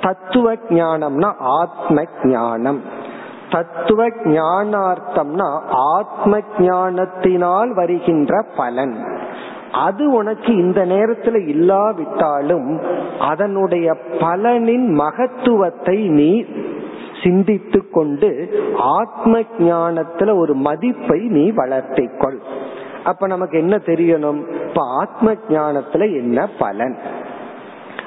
தத்துவ 0.00 0.52
ஞானம்னா 0.52 1.32
ஆத்ம 1.38 2.02
ஞானம். 2.24 2.82
தத்துவ 3.50 4.08
ஞானார்த்தம்னா 4.08 5.60
ஆத்ம 5.70 6.38
ஞானத்தினால் 6.58 7.74
வருகின்ற 7.74 8.44
பலன். 8.56 9.16
அது 9.72 10.10
உனக்கு 10.10 10.56
இந்த 10.56 10.84
நேரத்துல 10.86 11.48
இல்லாவிட்டாலும் 11.48 12.80
அதனுடைய 13.20 13.96
பலனின் 14.10 14.86
மகத்துவத்தை 14.86 16.08
நீ 16.08 16.44
சிந்தித்து 17.22 17.90
கொண்டு 17.90 18.48
ஆத்ம 18.78 19.40
ஞானத்துல 19.58 20.38
ஒரு 20.38 20.54
மதிப்பை 20.54 21.20
நீ 21.20 21.50
வளர்த்திக்கொள். 21.50 22.38
அப்ப 23.04 23.26
நமக்கு 23.26 23.58
என்ன 23.58 23.76
தெரியணும்? 23.76 24.68
இப்ப 24.68 24.82
ஆத்ம 25.00 25.32
ஞானத்துல 25.32 26.00
என்ன 26.00 26.48
பலன்? 26.58 26.96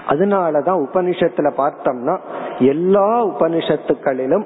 அதனாலதான் 0.07 0.85
உபனிஷத்துல 0.85 1.51
பார்த்தோம்னா 1.57 2.17
எல்லா 2.59 3.25
உபனிஷத்துக்களிலும் 3.25 4.45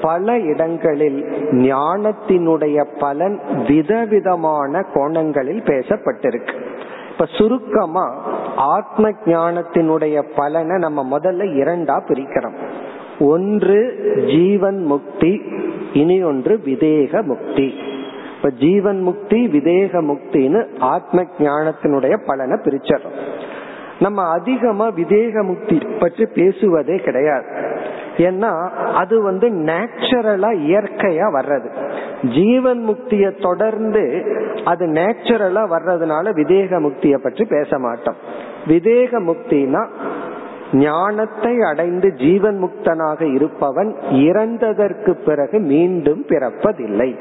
பல 0.00 0.38
இடங்களில் 0.38 1.24
ஞானத்தினுடைய 1.50 2.86
பலன் 2.98 3.40
விதவிதமான 3.66 4.82
கோணங்களில் 4.94 5.62
பேசப்பட்டிருக்கு. 5.62 6.54
இப்ப 7.10 7.26
சுருக்கமா 7.26 8.14
ஆத்ம 8.56 9.10
ஞானத்தினுடைய 9.10 10.24
பலனை 10.36 10.78
நம்ம 10.78 11.18
முதல்ல 11.18 11.42
இரண்டா 11.54 12.00
பிரிக்கிறோம். 12.08 12.56
ஒன்று 13.18 13.78
ஜீவன் 14.26 14.84
முக்தி 14.84 15.42
இனி 15.92 16.22
ஒன்று 16.22 16.60
விதேக 16.64 17.22
முக்தி. 17.22 17.74
இப்ப 18.36 18.50
ஜீவன் 18.50 19.02
முக்தி 19.02 19.46
விதேக 19.46 20.00
முக்தின்னு 20.02 20.66
ஆத்ம 20.78 21.24
ஞானத்தினுடைய 21.38 22.14
பலனை 22.26 22.58
பிரிச்சிடறோம் 22.64 23.18
நம்ம 24.00 24.22
அதிகமா 24.22 24.86
விதேக 24.88 25.44
முக்தி 25.44 25.80
பற்றி 25.98 26.24
பேசுவதே 26.34 26.96
கிடையாது. 26.96 27.44
ஏன்னா 28.16 28.68
அது 28.92 29.22
வந்து 29.22 29.50
நேச்சுரலா 29.50 30.50
இயற்கையா 30.68 31.26
வர்றது. 31.32 31.68
ஜீவன் 32.22 32.82
முக்திய 32.88 33.40
தொடர்ந்து 33.40 34.24
அது 34.64 34.86
நேச்சுரலா 34.86 35.62
வர்றதுனால 35.70 36.32
விதேக 36.32 36.80
முக்திய 36.80 37.16
பற்றி 37.16 37.44
பேச 37.44 37.78
மாட்டோம். 37.78 38.16
விதேக 38.66 39.20
முக்தினா 39.20 39.86
ஞானத்தை 40.72 41.60
அடைந்து 41.60 42.12
ஜீவன் 42.12 42.58
முக்தனாக 42.62 43.34
இருப்பவன் 43.34 43.94
இறந்ததற்கு 44.10 45.10
பிறகு 45.24 45.58
மீண்டும் 45.58 46.24
பிறப்பதில்லை. 46.28 47.16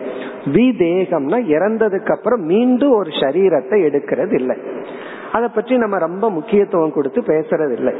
விதேகம்னா 0.45 1.39
இறந்ததுக்கு 1.55 2.11
அப்புறம் 2.11 2.43
மீண்டும் 2.45 2.91
ஒரு 2.91 3.09
சரீரத்தை 3.09 3.79
எடுக்கிறது 3.83 4.33
இல்லை 4.33 4.57
அதை 5.31 5.47
பற்றி 5.47 5.77
நம்ம 5.77 5.97
ரொம்ப 5.97 6.29
முக்கியத்துவம் 6.29 6.93
கொடுத்து 6.93 7.21
பேசுறது 7.21 7.71
இல்லை 7.71 7.93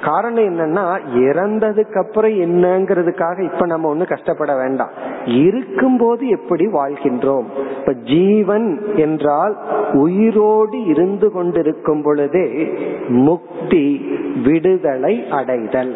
காரணம் 0.00 0.44
என்னன்னா 0.44 0.98
இறந்ததுக்கு 1.14 1.98
அப்புறம் 1.98 2.30
என்னங்கிறதுக்காக 2.30 3.52
இப்ப 3.52 3.66
நம்ம 3.66 3.94
ஒண்ணு 3.94 4.06
கஷ்டப்பட 4.08 4.56
வேண்டாம். 4.56 4.90
இருக்கும்போது 5.24 6.28
எப்படி 6.28 6.66
வாழ்கின்றோம்? 6.66 7.44
இப்ப 7.78 7.92
ஜீவன் 7.92 8.82
என்றால் 8.94 9.56
உயிரோடு 9.92 10.84
இருந்து 10.84 11.32
கொண்டிருக்கும் 11.32 12.02
பொழுதே 12.02 12.74
முக்தி 13.08 14.10
விடுதலை 14.44 15.24
அடைதல். 15.30 15.94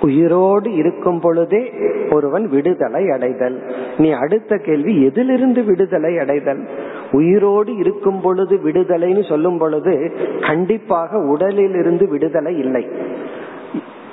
உயிரோடு 0.00 0.74
இருக்கும் 0.74 1.20
பொழுதே 1.20 1.72
ஒருவன் 2.10 2.48
விடுதலை 2.48 3.10
அடைதல். 3.10 3.62
நீ 3.98 4.10
அடுத்த 4.10 4.56
கேள்வி 4.56 5.02
எதிலிருந்து 5.02 5.64
விடுதலை 5.64 6.18
அடைதல்? 6.18 6.68
உயிரோடு 7.12 7.76
இருக்கும் 7.76 8.20
பொழுது 8.20 8.56
விடுதலைன்னு 8.56 9.28
சொல்லும் 9.28 9.58
பொழுது 9.58 10.12
கண்டிப்பாக 10.40 11.18
உடலில் 11.18 11.74
இருந்து 11.74 12.08
விடுதலை 12.08 12.58
இல்லை. 12.58 12.88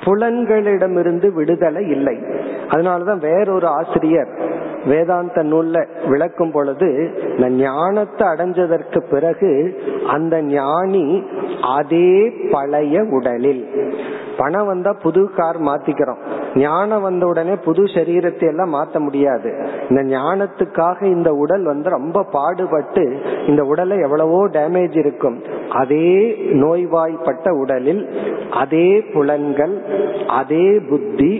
புலன்களிடமிருந்து 0.05 1.34
விடுதலை 1.34 1.89
இல்லை. 1.89 2.15
அதனாலதான் 2.67 3.19
வேறொரு 3.19 3.67
ஆசிரியர் 3.67 4.55
வேதாந்த 4.89 5.43
நூல்ல 5.43 5.77
விளக்கும் 6.07 6.51
பொழுது 6.51 6.89
இந்த 7.35 7.49
ஞானத்தை 7.49 8.27
அடைஞ்சதற்கு 8.27 8.99
பிறகு 9.09 9.51
அந்த 10.07 10.35
ஞானி 10.41 11.05
அதே 11.77 12.09
பழைய 12.51 13.03
உடலில். 13.17 13.63
பணம் 14.38 14.67
வந்தா 14.67 14.91
புது 14.93 15.21
கார் 15.35 15.59
மாத்திக்கிறோம். 15.61 16.19
ஞானம் 16.55 17.01
வந்த 17.01 17.23
உடனே 17.25 17.55
புது 17.55 17.83
சரீரத்தை 17.83 18.47
எல்லாம் 18.49 18.73
மாத்த 18.73 18.99
முடியாது. 18.99 19.49
இந்த 19.89 20.01
ஞானத்துக்காக 20.17 21.03
இந்த 21.03 21.29
உடல் 21.33 21.63
வந்து 21.63 21.89
ரொம்ப 21.89 22.23
பாடுபட்டு 22.35 23.03
இந்த 23.47 23.63
உடலை 23.63 23.97
எவ்வளவோ 23.99 24.39
டேமேஜ் 24.47 24.97
இருக்கும். 24.97 25.38
அதே 25.71 26.09
நோய்வாய்ப்பட்ட 26.63 27.49
உடலில் 27.61 28.03
அதே 28.51 28.88
புலன்கள் 29.13 29.75
அதே 30.39 30.67
புத்தி 30.89 31.33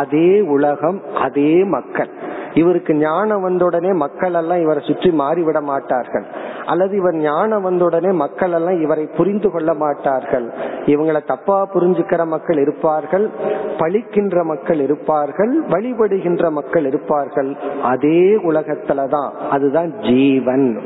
அதே 0.00 0.40
உலகம் 0.40 1.00
அதே 1.20 1.52
மக்கள். 1.76 2.12
இவருக்கு 2.54 2.94
ஞானம் 2.94 3.42
வந்தவுடனே 3.42 3.92
மக்கள் 3.92 4.34
எல்லாம் 4.34 4.60
இவரை 4.60 4.82
சுற்றி 4.86 5.10
மாறிவிட 5.10 5.62
மாட்டார்கள். 5.62 6.26
அல்லது 6.66 6.96
இவர் 6.96 7.16
ஞானம் 7.16 7.62
வந்தவுடனே 7.62 8.10
மக்கள் 8.12 8.52
எல்லாம் 8.52 8.82
இவரை 8.82 9.08
புரிந்து 9.16 9.50
கொள்ள 9.50 9.74
மாட்டார்கள். 9.74 10.52
இவங்களை 10.86 11.26
தப்பா 11.26 11.68
புரிஞ்சுக்கிற 11.74 12.26
மக்கள் 12.26 12.58
இருப்பார்கள் 12.58 13.30
பழிக்கின்ற 13.78 14.44
மக்கள் 14.44 14.80
இருப்பார்கள் 14.80 15.62
வழிபடுகின்ற 15.64 16.50
மக்கள் 16.50 16.86
இருப்பார்கள். 16.86 17.56
அதே 17.82 18.36
உலகத்துலதான். 18.36 19.30
அதுதான் 19.50 19.92
ஜீவன். 20.00 20.80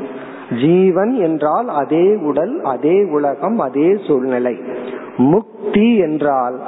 ஜீவன் 0.61 1.13
என்றால் 1.13 1.69
அதே 1.69 2.15
உடல் 2.15 2.61
அதே 2.63 3.03
உலகம் 3.03 3.59
அதே 3.59 3.97
சூழ்நிலை. 4.07 4.59
முக்தி 5.17 5.97
என்றால் 5.97 6.61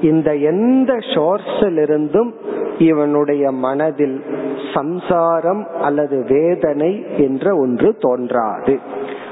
இந்த 0.00 0.34
எந்த 0.34 0.92
சோர்ஸிலிருந்தும் 0.92 2.30
இவனுடைய 2.78 3.50
மனதில் 3.50 4.24
சம்சாரம் 4.74 5.66
அல்லது 5.80 6.24
வேதனை 6.28 7.04
என்ற 7.16 7.56
ஒன்று 7.56 7.96
தோன்றாது. 7.98 8.78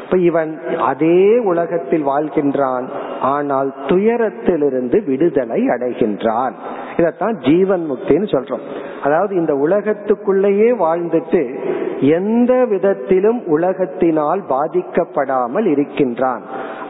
இப்ப 0.04 0.18
இவன் 0.18 0.60
அதே 0.78 1.38
உலகத்தில் 1.38 2.06
வாழ்கின்றான் 2.06 2.88
ஆனால் 3.20 3.74
துயரத்திலிருந்து 3.86 5.04
விடுதலை 5.04 5.66
அடைகின்றான். 5.66 6.52
இதத்தான் 6.96 7.50
ஜீவன் 7.50 7.90
முக்தின்னு 7.90 8.28
சொல்றோம். 8.34 8.64
அதாவது 9.02 9.36
இந்த 9.36 9.52
உலகத்துக்குள்ளேயே 9.54 10.70
வாழ்ந்துட்டு 10.78 11.58
எந்த 12.00 12.64
விதத்திலும் 12.64 13.42
உலகத்தினால் 13.46 14.42
பாதிக்கப்படாமல் 14.48 15.66
இருக்கின்றான். 15.66 16.42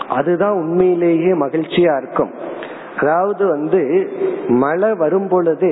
அதுதான் 0.09 0.53
உண்மையிலேயே 0.53 1.33
மகிழ்ச்சியா 1.33 1.97
இருக்கும். 1.97 2.31
அதாவது 3.01 3.45
வந்து 3.55 3.81
மழை 4.63 4.91
வரும் 5.03 5.29
பொழுது 5.29 5.71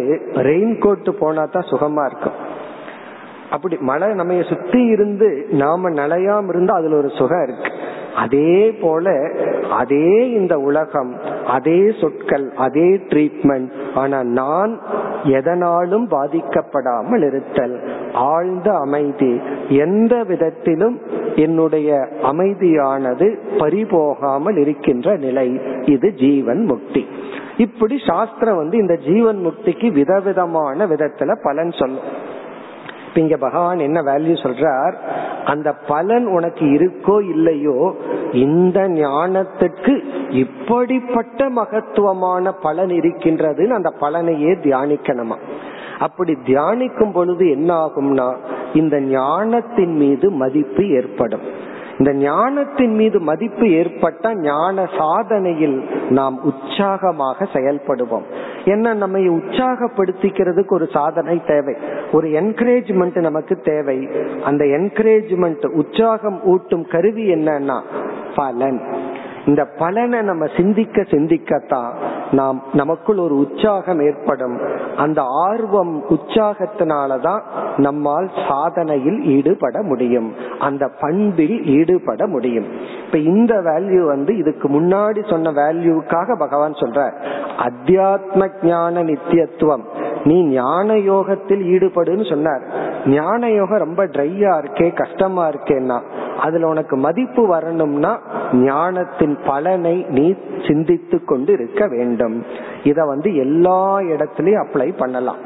ரெயின் 0.49 0.77
கோட் 0.85 1.11
போனா 1.21 1.45
தான் 1.55 1.71
சுகமா 1.71 2.05
இருக்கும். 2.11 2.39
அப்படி 3.55 3.77
மழை 3.91 4.09
நம்ம 4.21 4.43
சுத்தி 4.53 4.81
இருந்து 4.95 5.29
நாம 5.63 5.91
நலையாம 6.01 6.53
இருந்தா 6.55 6.75
அதுல 6.81 6.99
ஒரு 7.03 7.11
சுகம் 7.19 7.45
இருக்கு. 7.47 7.71
அதே 8.23 8.55
போல 8.83 9.07
அதே 9.81 10.09
இந்த 10.39 10.55
உலகம் 10.69 11.13
அதே 11.57 11.81
சொற்கள் 12.01 12.47
அதே 12.67 12.89
ட்ரீட்மெண்ட் 13.11 13.71
ஆனா 13.95 14.19
நான் 14.41 14.73
எதனாலும் 15.37 16.07
பாதிக்கப்படாமல் 16.15 17.25
இருத்தல். 17.29 17.77
ஆழ்ந்த 18.19 18.75
அமைதி. 18.77 19.41
எந்த 19.69 20.25
விதத்திலும் 20.25 21.01
என்னுடைய 21.37 22.09
அமைதியானது 22.23 23.27
பறிபோகாமல் 23.59 24.59
இருக்கின்ற 24.59 25.17
நிலை. 25.17 25.61
இது 25.85 26.15
ஜீவன் 26.15 26.65
முக்தி. 26.65 27.07
இப்படி 27.57 27.99
சாஸ்திரம் 28.07 28.57
வந்து 28.57 28.77
இந்த 28.77 28.97
ஜீவன் 28.97 29.47
முக்திக்கு 29.47 29.93
விதவிதமான 29.93 30.87
விதத்துல 30.87 31.37
பலன் 31.43 31.71
சொல்லும். 31.71 32.37
இங்க 33.15 33.37
பகவான் 33.37 33.79
என்ன 33.79 34.03
வேல்யூ 34.03 34.35
சொல்றார்? 34.45 34.93
அந்த 35.45 35.73
பலன் 35.73 36.27
உனக்கு 36.27 36.65
இருக்கோ 36.65 37.29
இல்லையோ 37.31 37.95
இந்த 38.33 38.89
ஞானத்துக்கு 38.89 40.05
இப்படிப்பட்ட 40.29 41.49
மகத்துவமான 41.49 42.53
பலன் 42.53 42.89
இருக்கின்றதுன்னு 42.89 43.77
அந்த 43.79 43.91
பலனையே 44.01 44.53
தியானிக்கணுமா? 44.65 45.37
அப்படி 45.99 46.37
தியானிக்கும் 46.47 47.13
பொழுது 47.13 47.51
என்ன 47.51 47.87
ஆகும்னா 47.87 48.37
இந்த 48.75 49.01
ஞானத்தின் 49.01 49.97
மீது 49.97 50.31
மதிப்பு 50.31 50.89
ஏற்படும். 50.89 51.67
இந்த 51.99 52.13
ஞானத்தின் 52.13 52.95
மீது 52.95 53.21
மதிப்பு 53.21 53.71
ஏற்பட்ட 53.71 54.37
ஞான 54.37 54.83
சாதனையில் 54.83 56.11
நாம் 56.11 56.41
உற்சாகமாக 56.43 57.45
செயல்படுவோம். 57.45 58.23
என்ன 58.65 58.95
நம்மை 58.95 59.29
உற்சாகப்படுத்திக்கிறதுக்கு 59.29 60.69
ஒரு 60.69 60.89
சாதனை 60.93 61.43
தேவை. 61.47 61.75
ஒரு 62.13 62.29
என்கரேஜ்மெண்ட் 62.29 63.21
நமக்கு 63.21 63.57
தேவை. 63.57 64.09
அந்த 64.45 64.65
என்கரேஜ்மெண்ட் 64.65 65.67
உற்சாகம் 65.67 66.41
ஊட்டும் 66.45 66.87
கருவி 66.91 67.35
என்னன்னா 67.35 67.81
பலன். 68.35 68.83
இந்த 69.49 69.65
பலனை 69.79 70.23
நம்ம 70.23 70.47
சிந்திக்க 70.57 71.03
சிந்திக்கத்தான் 71.03 71.93
நாம் 72.33 72.63
நமக்குள் 72.73 73.19
ஒரு 73.19 73.37
உற்சாகம் 73.37 74.01
ஏற்படும். 74.01 74.59
அந்த 74.97 75.23
ஆர்வம் 75.27 76.03
உற்சாகத்தினாலதான் 76.09 77.41
நம்மால் 77.77 78.31
சாதனையில் 78.49 79.21
ஈடுபட 79.21 79.83
முடியும். 79.83 80.35
அந்த 80.59 80.91
பண்பில் 81.01 81.65
ஈடுபட 81.65 82.27
முடியும். 82.27 82.67
இப்ப 83.07 83.19
இந்த 83.19 83.55
வேல்யூ 83.55 84.07
வந்து 84.07 84.37
இதுக்கு 84.37 84.69
முன்னாடி 84.69 85.29
சொன்ன 85.31 85.53
வேல்யூக்காக 85.53 86.39
பகவான் 86.39 86.73
சொல்ற 86.73 87.13
அத்தியாத்ம 87.59 88.49
ஞான 88.63 89.03
நித்தியத்துவம். 89.03 89.85
நீ 90.25 90.45
ஞான 90.45 90.97
யோகத்தில் 90.97 91.63
ஈடுபடுன்னு 91.63 92.29
சொன்னார். 92.29 92.78
ஞான 93.09 93.51
யோகம் 93.51 93.79
ரொம்ப 93.79 94.07
ட்ரையா 94.07 94.53
இருக்கே 94.61 94.95
கஷ்டமா 94.95 95.49
இருக்கேன்னா 95.49 96.01
அதுல 96.39 96.67
உனக்கு 96.67 96.97
மதிப்பு 96.97 97.47
வரணும்னா 97.47 98.21
ஞானத்தின் 98.53 99.39
பலனை 99.47 100.07
நீ 100.09 100.35
சிந்தித்து 100.69 101.25
கொண்டு 101.25 101.53
இருக்க 101.53 101.87
வேண்டும். 101.87 102.45
இத 102.83 103.05
வந்து 103.05 103.37
எல்லா 103.37 103.99
இடத்துலயும் 103.99 104.65
அப்ளை 104.65 104.97
பண்ணலாம். 104.97 105.37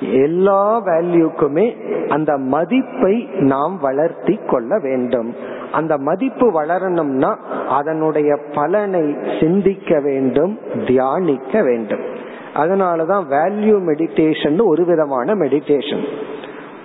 எல்லா 0.00 0.82
வேல்யூக்குமே 0.84 1.76
அந்த 2.08 2.36
மதிப்பை 2.36 3.28
நாம் 3.38 3.78
வளர்த்தி 3.80 4.40
கொள்ள 4.46 4.78
வேண்டும். 4.78 5.34
அந்த 5.72 5.98
மதிப்பு 5.98 6.62
வளரணும்னா 6.62 7.36
அதனுடைய 7.68 8.38
பலனை 8.54 9.16
சிந்திக்க 9.40 10.00
வேண்டும் 10.00 10.58
தியானிக்க 10.86 11.62
வேண்டும். 11.62 12.00
அதனாலதான் 12.54 13.24
வேல்யூ 13.30 13.76
மெடிடேஷன் 13.88 14.62
ஒரு 14.64 14.84
விதமான 14.84 15.34
மெடிடேஷன் 15.34 16.04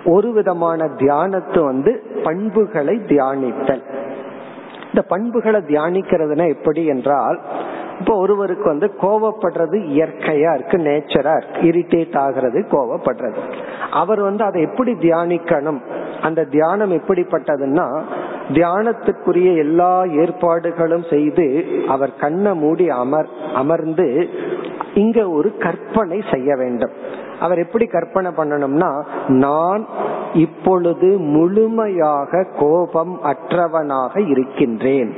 ஒரு 0.04 0.32
விதமான 0.32 0.88
தியானத்தை 0.88 1.62
வந்து 1.62 2.02
பண்புகளை 2.22 3.00
தியானித்தல். 3.06 3.82
இந்த 4.88 5.02
பண்புகளை 5.02 5.60
தியானிக்கிறதுனா 5.60 6.48
எப்படி 6.48 6.84
என்றால் 6.84 7.40
இப்போ 7.98 8.14
ஒருவருக்கு 8.14 8.64
வந்து 8.64 8.94
கோவப்படுறது 9.02 9.78
இயற்கையா 9.94 10.54
இருக்கு 10.54 10.78
நேச்சரா 10.78 11.36
இருக்கு 11.36 11.60
இரிட்டேட் 11.70 12.18
ஆகிறது 12.18 12.66
கோவப்படுறது. 12.70 13.40
அவர் 13.90 14.20
வந்து 14.20 14.44
அதை 14.44 14.62
எப்படி 14.62 14.92
தியானிக்கணும் 14.92 15.80
அந்த 16.22 16.44
தியானம் 16.44 16.90
எப்படிப்பட்டதுன்னா 16.90 17.86
தியானத்துக்குரிய 18.52 19.56
எல்லா 19.56 20.04
ஏற்பாடுகளும் 20.04 21.04
செய்து 21.10 21.64
அவர் 21.88 22.16
கண்ணை 22.16 22.54
மூடி 22.54 22.88
அமர் 22.88 23.28
அமர்ந்து 23.54 24.28
இங்க 24.94 25.28
ஒரு 25.30 25.56
கற்பனை 25.56 26.22
செய்ய 26.30 26.56
வேண்டும். 26.56 26.90
அவர் 27.40 27.58
எப்படி 27.58 27.86
கற்பனை 27.86 28.30
பண்ணணும்னா 28.30 28.90
நான் 29.26 29.86
இப்பொழுது 30.34 31.08
முழுமையாக 31.18 32.46
கோபம் 32.58 33.14
அற்றவனாக 33.24 34.28
இருக்கின்றேன். 34.28 35.12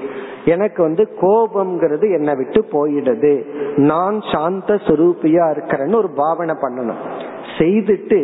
எனக்கு 0.45 0.83
வந்து 0.83 1.09
கோபம்ங்கிறது 1.21 2.07
என்னை 2.13 2.35
விட்டு 2.35 2.61
போயிடுது. 2.73 3.35
நான் 3.77 4.21
சாந்த 4.33 4.75
சுரூபியா 4.75 5.45
இருக்கிறேன்னு 5.51 5.97
ஒரு 5.97 6.11
பாவனை 6.17 6.55
பண்ணணும். 6.63 7.03
செய்துட்டு 7.53 8.19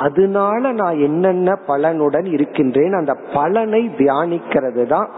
அதனால 0.00 0.72
நான் 0.72 0.98
என்னென்ன 1.00 1.56
பலனுடன் 1.68 2.28
இருக்கின்றேன்? 2.32 2.94
அந்த 2.94 3.12
பலனை 3.32 3.82
தியானிக்கிறது 3.98 4.84
தான் 4.86 5.08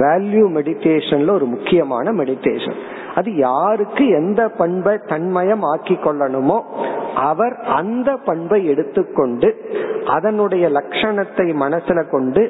வேல்யூ 0.00 0.44
மெடிடேஷன்ல 0.54 1.32
ஒரு 1.32 1.46
முக்கியமான 1.46 2.12
மெடிடேஷன் 2.12 2.78
அது 3.14 3.30
யாருக்கு 3.42 4.04
எந்த 4.18 4.40
பண்பை 4.58 4.94
தன்மயம் 5.08 5.64
ஆக்கி 5.64 5.96
கொள்ளணுமோ 5.98 6.58
அவர் 7.24 7.54
அந்த 7.76 8.10
பண்பை 8.26 8.58
எடுத்துக்கொண்டு 8.66 9.48
அதனுடைய 10.12 10.64
லட்சணத்தை 10.70 11.46
மனசுல 11.62 12.00
கொண்டு 12.08 12.42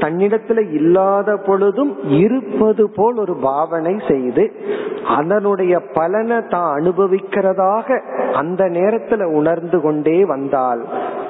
தன்னிடத்துல 0.00 0.60
இல்லாத 0.72 1.36
பொழுதும் 1.46 1.92
இருப்பது 2.20 2.84
போல் 2.96 3.18
ஒரு 3.18 3.34
பாவனை 3.42 3.94
செய்து 4.08 4.44
அதனுடைய 5.14 5.74
பலனை 5.92 6.38
தான் 6.48 6.70
அனுபவிக்கிறதாக 6.78 7.98
அந்த 8.36 8.62
நேரத்துல 8.76 9.26
உணர்ந்து 9.34 9.78
கொண்டு 9.80 9.93
கொண்டே 9.94 10.24
வந்தால் 10.24 10.86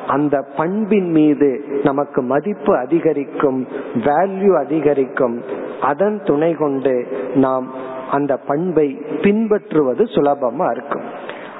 அந்த 0.06 0.44
பண்பின் 0.56 1.10
மீது 1.10 1.64
நமக்கு 1.82 2.22
மதிப்பு 2.22 2.76
அதிகரிக்கும் 2.76 3.66
வேல்யூ 3.94 4.58
அதிகரிக்கும். 4.64 5.42
அதன் 5.80 6.20
துணை 6.24 6.54
கொண்டு 6.54 7.06
நாம் 7.34 7.72
அந்த 8.10 8.36
பண்பை 8.36 9.02
பின்பற்றுவது 9.22 10.04
சுலபமா 10.04 10.70
இருக்கும். 10.70 11.02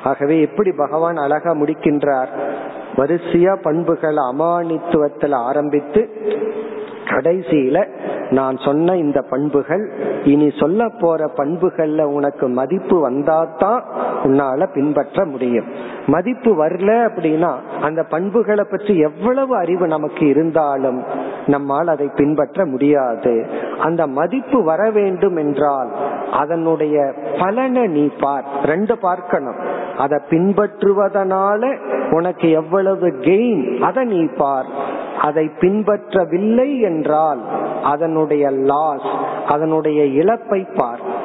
ஆகவே 0.04 0.40
எப்படி 0.40 0.72
பகவான் 0.72 1.16
அழகா 1.16 1.52
முடிக்கின்றார்? 1.52 2.28
வரிசையா 2.96 3.56
பண்புகள் 3.62 4.14
அமானித்துவத்தில் 4.14 5.34
ஆரம்பித்து 5.34 6.10
கடைசியில 7.04 7.88
நான் 8.34 8.56
சொன்ன 8.56 8.96
இந்த 8.96 9.20
பண்புகள் 9.22 9.84
இனி 10.24 10.48
சொல்ல 10.58 10.88
போற 11.00 11.30
பண்புகள்ல 11.36 12.02
உனக்கு 12.02 12.48
மதிப்பு 12.48 12.96
வந்தாதான் 13.10 13.80
உன்னால 14.24 14.66
பின்பற்ற 14.74 15.24
முடியும். 15.24 15.68
மதிப்பு 16.06 16.50
வரல 16.64 16.90
அப்படின்னா 17.08 17.52
அந்த 17.80 18.02
பண்புகளை 18.02 18.64
பற்றி 18.70 18.98
எவ்வளவு 18.98 19.56
அறிவு 19.56 19.86
நமக்கு 19.86 20.26
இருந்தாலும் 20.26 21.02
நம்மால் 21.46 21.88
அதை 21.88 22.10
பின்பற்ற 22.16 22.66
முடியாது. 22.66 23.46
அந்த 23.78 24.06
மதிப்பு 24.06 24.64
வர 24.64 24.90
வேண்டும் 24.90 25.36
என்றால் 25.36 25.90
அதனுடைய 26.32 27.12
பலனை 27.38 27.86
நீ 27.86 28.04
பார். 28.20 28.44
ரெண்டு 28.64 28.98
பார்க்கணும். 28.98 29.58
அதை 29.98 30.18
பின்பற்றுவதனால 30.30 31.62
உனக்கு 32.10 32.50
எவ்வளவு 32.50 33.06
கெயின் 33.06 33.80
அதை 33.80 34.04
நீ 34.04 34.22
பார். 34.36 34.66
அதை 35.20 35.50
பின்பற்றவில்லை 35.60 36.80
என்றால் 36.80 37.40
அதனுடைய 37.82 38.50
லாஸ் 38.50 39.06
அதனுடைய 39.46 40.04
இழப்பை 40.04 40.66
பார். 40.74 41.22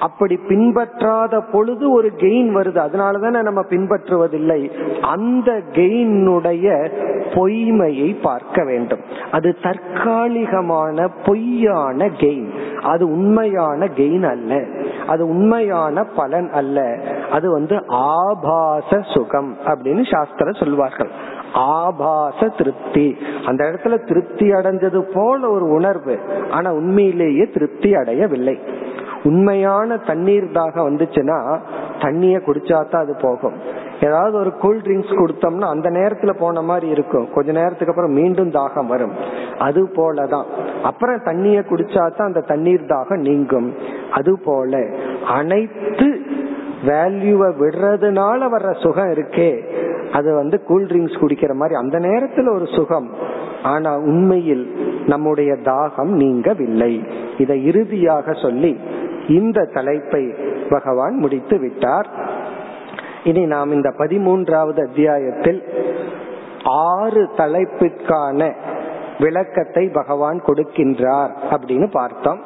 அப்படி 0.00 0.38
பின்பற்றாத 0.48 1.42
பொழுது 1.52 1.90
ஒரு 1.90 2.12
கெயின் 2.16 2.56
வருது. 2.56 2.88
அதனாலதானே 2.88 3.42
நம்ம 3.42 3.60
பின்பற்றுவதில்லை. 3.60 4.70
அந்த 5.00 5.60
கெயினுடைய 5.72 6.90
பொய்மையை 7.34 8.16
பார்க்க 8.22 8.64
வேண்டும். 8.64 9.00
அது 9.30 9.56
தற்காலிகமான 9.62 11.10
பொய்யான 11.24 12.06
கெயின் 12.06 12.50
அது 12.82 13.10
உண்மையான 13.10 13.86
கெயின் 13.96 14.28
அல்ல. 14.28 14.64
அது 15.06 15.28
உண்மையான 15.28 16.04
பலன் 16.04 16.50
அல்ல. 16.52 16.98
அது 17.30 17.50
வந்து 17.50 17.82
ஆபாச 17.86 19.00
சுகம் 19.14 19.56
அப்படின்னு 19.66 20.10
சாஸ்திர 20.10 20.50
சொல்வார்கள். 20.52 21.10
ஆபாச 21.54 22.48
திருப்தி. 22.48 23.16
அந்த 23.46 23.64
இடத்துல 23.64 24.06
திருப்தி 24.06 24.50
அடைஞ்சது 24.50 25.04
போல 25.14 25.50
ஒரு 25.50 25.64
உணர்வு. 25.64 26.18
ஆனா 26.50 26.72
உண்மையிலேயே 26.72 27.46
திருப்தி 27.46 27.94
அடையவில்லை. 27.94 28.58
உண்மையான 29.22 29.96
தண்ணீர் 29.96 30.44
தாகம் 30.44 30.88
வந்துச்சுன்னா 30.88 31.60
தண்ணிய 32.00 32.38
குடிச்சாதான் 32.38 32.96
அது 32.96 33.16
போகும். 33.22 33.84
ஏதாவது 34.02 34.38
ஒரு 34.38 34.52
கூல் 34.52 34.80
ட்ரிங்க்ஸ் 34.80 35.16
கொடுத்தோம்னா 35.16 35.68
அந்த 35.68 35.90
நேரத்துல 35.90 36.38
போன 36.38 36.62
மாதிரி 36.62 36.88
இருக்கும். 36.88 37.32
கொஞ்ச 37.32 37.52
நேரத்துக்கு 37.52 37.88
அப்புறம் 37.88 38.12
மீண்டும் 38.12 38.50
தாகம் 38.50 38.86
வரும். 38.86 39.12
அது 39.58 39.84
போலதான். 39.84 40.44
அப்புறம் 40.82 41.22
தண்ணிய 41.24 41.60
குடிச்சாதான் 41.60 42.22
அந்த 42.22 42.40
தண்ணீர் 42.40 42.80
தாகம் 42.80 43.18
நீங்கும். 43.18 43.74
அது 44.10 44.40
போல 44.40 44.88
அனைத்து 45.26 46.05
வேல்யூவை 46.86 47.50
விடுறதுனால 47.60 48.48
வர்ற 48.54 48.80
சுகம் 48.80 49.08
இருக்கே. 49.08 49.50
அது 50.12 50.34
வந்து 50.34 50.62
கூல் 50.62 50.86
ட்ரிங்க்ஸ் 50.86 51.20
குடிக்கிற 51.20 51.52
மாதிரி 51.54 51.78
அந்த 51.78 51.98
நேரத்துல 51.98 52.54
ஒரு 52.54 52.66
சுகம். 52.66 53.10
ஆனா 53.62 53.96
உண்மையில் 53.96 54.64
நம்முடைய 55.06 55.52
தாகம் 55.52 56.12
நீங்கவில்லை. 56.12 56.92
இதை 57.38 57.66
இறுதியாக 57.66 58.32
சொல்லி 58.32 58.80
இந்த 59.28 59.64
தலைப்பை 59.64 60.34
பகவான் 60.68 61.14
முடித்து 61.14 61.58
விட்டார். 61.58 62.08
இனி 63.24 63.46
நாம் 63.46 63.70
இந்த 63.70 63.88
பதிமூன்றாவது 63.98 64.88
அத்தியாயத்தில் 64.88 65.62
ஆறு 66.64 67.28
தலைப்புக்கான 67.36 68.54
விளக்கத்தை 69.18 69.88
பகவான் 69.88 70.42
கொடுக்கின்றார் 70.46 71.30
அப்படின்னு 71.50 71.90
பார்த்தோம். 71.90 72.40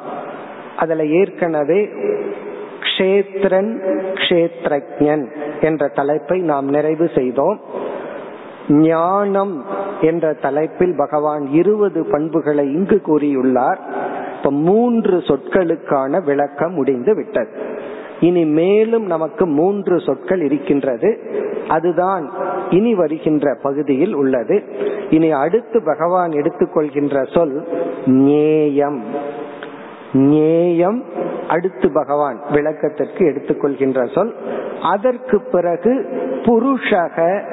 அதுல 0.77 1.05
ஏற்கனவே 1.05 1.89
க்ஷேத்ரன் 3.01 3.99
கஷேத்ரஜன் 4.13 5.25
என்ற 5.61 5.87
தலைப்பை 5.87 6.39
நாம் 6.39 6.67
நிறைவு 6.67 7.09
செய்தோம். 7.15 7.59
ஞானம் 8.69 9.65
என்ற 10.01 10.33
தலைப்பில் 10.33 10.95
பகவான் 10.97 11.47
இருபது 11.51 12.05
பண்புகளை 12.05 12.73
இங்கு 12.73 13.01
கூறியுள்ளார். 13.07 13.77
இப்ப 14.37 14.51
மூன்று 14.51 15.17
சொற்களுக்கான 15.17 16.23
விளக்கம் 16.23 16.73
முடிந்து 16.73 17.15
விட்டது. 17.15 17.49
இனி 18.19 18.45
மேலும் 18.45 19.05
நமக்கு 19.05 19.47
மூன்று 19.47 19.99
சொற்கள் 19.99 20.41
இருக்கின்றது. 20.41 21.19
அதுதான் 21.67 22.29
இனி 22.69 22.93
வருகின்ற 22.95 23.57
பகுதியில் 23.61 24.13
உள்ளது. 24.13 24.63
இனி 25.09 25.31
அடுத்து 25.31 25.83
பகவான் 25.83 26.29
எடுத்துக்கொள்கின்ற 26.29 27.33
சொல் 27.33 27.67
நேயம் 28.05 29.03
நேயம் 30.13 31.03
அடுத்து 31.47 31.91
பகவான் 31.91 32.41
விளக்கத்திற்கு 32.51 33.25
எடுத்துக்கொள்கின்ற 33.25 34.13
சொல். 34.13 34.35
அதற்கு 34.81 35.41
பிறகு 35.51 36.05
புருஷக 36.41 37.43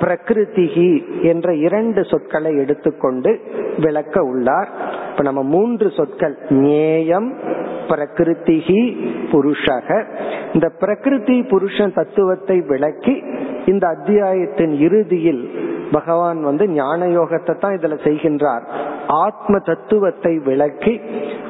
பிரகிருதிகி 0.00 1.22
என்ற 1.22 1.54
இரண்டு 1.54 2.04
சொற்களை 2.04 2.56
எடுத்துக்கொண்டு 2.56 3.40
விளக்க 3.78 4.22
உள்ளார். 4.22 4.68
இப்ப 5.10 5.22
நம்ம 5.22 5.42
மூன்று 5.42 5.90
சொற்கள் 5.90 6.36
நேயம் 6.48 7.34
பிரகிருதிகி 7.88 9.10
புருஷக. 9.32 10.04
இந்த 10.52 10.68
பிரகிருதி 10.78 11.42
புருஷன் 11.42 11.94
தத்துவத்தை 11.94 12.60
விளக்கி 12.60 13.22
இந்த 13.66 13.86
அத்தியாயத்தின் 13.86 14.78
இறுதியில் 14.80 15.50
பகவான் 15.92 16.40
வந்து 16.42 16.64
ஞான 16.68 17.06
யோகத்தை 17.06 17.54
தான் 17.58 17.76
இதுல 17.78 17.96
செய்கின்றார். 18.06 18.64
ஆத்ம 19.06 19.58
தத்துவத்தை 19.58 20.32
விளக்கி 20.38 21.00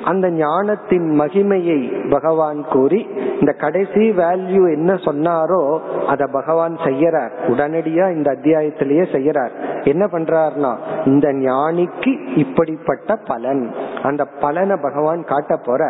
அந்த 0.05 0.27
ஞானத்தின் 0.31 1.09
மகிமையை 1.21 1.81
பகவான் 2.11 2.61
கூறி 2.69 3.01
இந்த 3.41 3.53
கடைசி 3.53 4.05
வேல்யூ 4.21 4.63
என்ன 4.73 4.93
சொன்னாரோ 5.07 5.63
அத 6.07 6.27
பகவான் 6.27 6.77
செய்யறார். 6.85 7.33
உடனடியா 7.49 8.07
இந்த 8.17 8.29
அத்தியாயத்திலேயே 8.37 9.07
செய்யறார். 9.15 9.53
என்ன 9.85 10.05
பண்றாருனா 10.07 10.73
இந்த 11.05 11.29
ஞானிக்கு 11.33 12.13
இப்படிப்பட்ட 12.37 13.17
பலன். 13.31 13.65
அந்த 14.03 14.25
பலனை 14.41 14.77
பகவான் 14.83 15.25
காட்ட 15.25 15.57
போற 15.57 15.83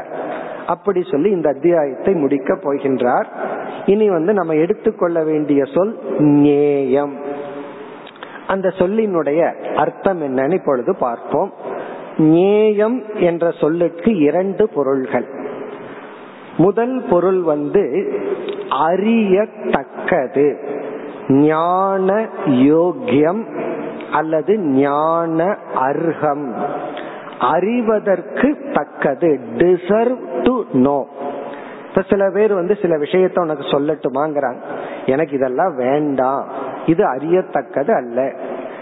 அப்படி 0.66 1.00
சொல்லி 1.10 1.28
இந்த 1.30 1.48
அத்தியாயத்தை 1.48 2.14
முடிக்க 2.14 2.54
போகின்றார். 2.54 3.28
இனி 3.86 4.06
வந்து 4.10 4.32
நம்ம 4.32 4.54
எடுத்துக்கொள்ள 4.54 5.18
வேண்டிய 5.24 5.60
சொல் 5.74 5.92
நேயம் 6.18 7.14
அந்த 8.48 8.68
சொல்லினுடைய 8.68 9.72
அர்த்தம் 9.74 10.22
என்னன்னு 10.22 10.52
இப்பொழுது 10.52 10.96
பார்ப்போம். 10.96 11.52
நேயம் 12.16 13.02
என்ற 13.14 13.50
சொல்லுக்கு 13.50 14.18
இரண்டு 14.18 14.68
பொருள்கள். 14.68 15.26
முதல் 16.56 17.02
பொருள் 17.10 17.40
வந்து 17.40 18.12
அறியத்தக்கது. 18.86 20.56
ஞான 21.28 22.28
யோக்கியம் 22.46 23.66
அல்லது 24.12 24.58
ஞான 24.58 25.56
அர்ஹம். 25.74 26.54
அறிவதற்கு 27.40 28.58
தக்கது. 28.72 29.40
டிசர்வ் 29.58 30.42
டு 30.42 30.62
நோ 30.72 31.06
இப்ப 31.88 32.02
சில 32.08 32.30
பேர் 32.30 32.54
வந்து 32.54 32.78
சில 32.82 32.96
விஷயத்த 32.96 33.40
உனக்கு 33.40 33.62
சொல்லட்டுமாங்கிறாங்க. 33.62 34.60
எனக்கு 35.06 35.36
இதெல்லாம் 35.36 35.76
வேண்டாம். 35.76 36.66
இது 36.88 37.04
அறியத்தக்கது 37.06 37.94
அல்ல. 37.94 38.32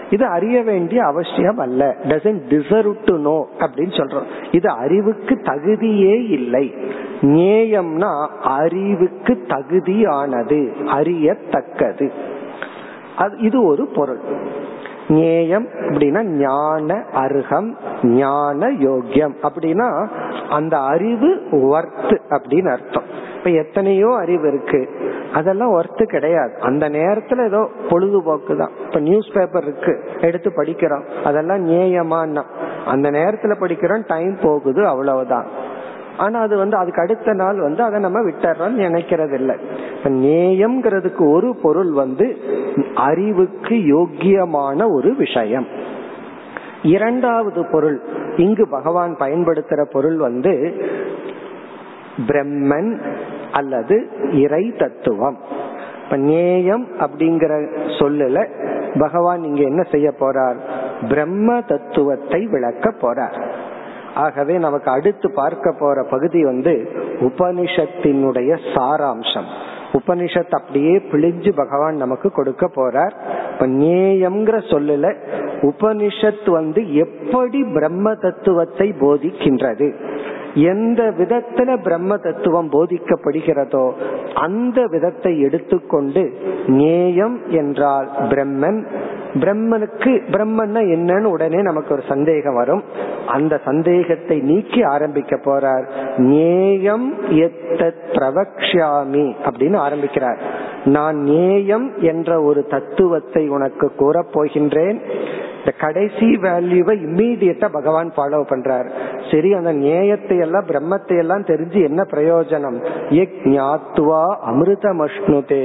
இது 0.09 0.25
அறிய 0.25 0.63
வேண்டிய 0.63 1.05
அவசியம் 1.05 1.57
அல்ல. 1.57 1.95
டசன் 2.03 2.41
டிசர்வ் 2.49 2.95
டு 3.05 3.17
நோ 3.17 3.47
அப்படின்னு 3.59 3.95
சொல்றோம். 3.99 4.27
இது 4.51 4.69
அறிவுக்கு 4.69 5.35
தகுதியே 5.35 6.29
இல்லை. 6.29 6.75
நேயம்னா 7.21 8.27
அறிவுக்கு 8.41 9.45
தகுதியானது 9.47 10.59
அறியத்தக்கது. 10.85 12.11
அது 13.17 13.37
இது 13.37 13.65
ஒரு 13.65 13.85
பொருள். 13.85 14.19
ஞேயம் 15.07 15.67
அப்படின்னா 15.79 16.23
ஞான 16.23 17.03
அருகம் 17.15 17.75
ஞான 18.03 18.69
யோக்கியம். 18.69 19.35
அப்படின்னா 19.41 20.09
அந்த 20.49 20.77
அறிவு 20.77 21.29
ஒர்த் 21.51 22.17
அப்படின்னு 22.29 22.71
அர்த்தம். 22.71 23.25
எத்தனையோ 23.53 24.15
அறிவு 24.17 24.47
இருக்கு. 24.47 24.89
அதெல்லாம் 25.33 25.81
ஒர்த்து 25.81 26.03
கிடையாது. 26.03 26.53
அந்த 26.59 26.89
நேரத்துல 26.89 27.45
ஏதோ 27.45 27.69
பொழுதுபோக்கு 27.89 28.57
தான் 28.57 28.71
இப்ப 28.85 28.99
நியூஸ் 28.99 29.33
பேப்பர் 29.33 29.63
இருக்கு. 29.63 30.09
எடுத்து 30.21 30.51
படிக்கிறோம். 30.55 31.03
அதெல்லாம் 31.23 31.69
நியாயமானா 31.69 32.43
அந்த 32.85 33.11
நேரத்துல 33.11 33.53
படிக்கிறோம் 33.59 34.03
டைம் 34.07 34.37
போகுது 34.41 34.87
அவ்வளவுதான். 34.87 35.45
ஆனா 36.17 36.39
அது 36.39 36.57
வந்து 36.57 36.77
அதுக்கு 36.77 37.01
அடுத்த 37.01 37.33
நாள் 37.33 37.59
வந்து 37.59 37.83
அதை 37.83 37.99
நம்ம 37.99 38.19
விட்டுறோம் 38.19 38.77
நினைக்கிறது 38.77 39.33
இல்லை 39.33 39.55
நேயம்ங்கிறதுக்கு 40.03 41.29
ஒரு 41.31 41.55
பொருள் 41.61 41.91
வந்து 41.91 42.37
அறிவுக்கு 42.95 43.75
யோக்கியமான 43.75 44.91
ஒரு 44.91 45.15
விஷயம். 45.15 45.67
இரண்டாவது 46.83 47.65
பொருள் 47.65 48.01
இங்கு 48.37 48.67
பகவான் 48.69 49.15
பயன்படுத்துற 49.19 49.83
பொருள் 49.83 50.17
வந்து 50.17 50.81
பிரம்மன் 52.27 53.01
அல்லது 53.51 54.07
இறை 54.31 54.73
தத்துவம். 54.77 55.37
இப்ப 56.03 56.15
நேயம் 56.15 56.87
அப்படிங்கிற 56.99 57.67
சொல்லல 57.87 58.47
பகவான் 58.99 59.43
இங்க 59.43 59.61
என்ன 59.61 59.83
செய்ய 59.91 60.13
போறார்? 60.19 60.55
பிரம்ம 61.09 61.61
தத்துவத்தை 61.61 62.45
விளக்க 62.45 62.93
போறார். 63.01 63.41
ஆகவே 64.15 64.57
நமக்கு 64.57 64.91
அடுத்து 64.91 65.31
பார்க்க 65.31 65.75
போற 65.79 66.03
பகுதி 66.03 66.43
வந்து 66.43 66.91
உபனிஷத்தினுடைய 67.19 68.57
சாராம்சம். 68.75 69.45
உபனிஷத் 69.93 70.49
அப்படியே 70.49 70.97
பிழிஞ்சு 70.97 71.55
பகவான் 71.55 71.95
நமக்கு 71.95 72.31
கொடுக்க 72.31 72.69
போறார். 72.75 73.11
இப்ப 73.53 73.67
நேயம்ங்கிற 73.67 74.57
சொல்லல 74.71 75.15
உபனிஷத் 75.61 76.51
வந்து 76.51 76.95
எப்படி 76.95 77.63
பிரம்ம 77.63 78.15
தத்துவத்தை 78.15 78.93
போதிக்கின்றது? 78.99 79.93
எந்த 80.57 81.13
விதத்துல 81.17 81.83
பிரம்ம 81.83 82.17
தத்துவம் 82.17 82.69
போதிக்கப்படுகிறதோ 82.71 83.91
அந்த 84.33 84.85
விதத்தை 84.85 85.41
எடுத்துக்கொண்டு 85.41 86.33
நேயம் 86.67 87.39
என்றால் 87.49 88.09
பிரம்மன். 88.29 88.85
பிரம்மனுக்கு 89.33 90.11
பிரம்மன்னா 90.31 90.81
என்னன்னு 90.93 91.23
உடனே 91.23 91.61
நமக்கு 91.61 91.93
ஒரு 91.93 92.03
சந்தேகம் 92.07 92.55
வரும். 92.55 92.83
அந்த 93.27 93.59
சந்தேகத்தை 93.65 94.39
நீக்கி 94.39 94.83
ஆரம்பிக்க 94.83 95.35
போறார். 95.35 95.85
நேயம் 96.17 97.13
எத்தத் 97.29 98.05
பிரவக்ஷாமி 98.11 99.35
அப்படின்னு 99.49 99.75
ஆரம்பிக்கிறார். 99.75 100.39
நான் 100.85 101.17
நேயம் 101.17 101.91
என்ற 101.99 102.41
ஒரு 102.41 102.65
தத்துவத்தை 102.65 103.49
உனக்கு 103.49 103.91
கூறப் 103.95 104.31
போகின்றேன் 104.31 104.99
இந்த 105.67 105.79
கடைசி 105.79 106.27
வேல்யூவை 106.43 106.93
இம்மீடியட்டா 107.05 107.67
பகவான் 107.75 108.09
ஃபாலோ 108.15 108.39
பண்றார். 108.51 108.87
சரி 109.31 109.49
அந்த 109.57 109.71
நேயத்தை 109.81 110.35
எல்லாம் 110.45 110.67
பிரம்மத்தை 110.69 111.15
எல்லாம் 111.23 111.43
தெரிஞ்சு 111.49 111.79
என்ன 111.87 112.01
பிரயோஜனம்? 112.13 112.77
ஞாத்துவா 113.55 114.21
அமிர்தமஷ்ணுதே. 114.51 115.63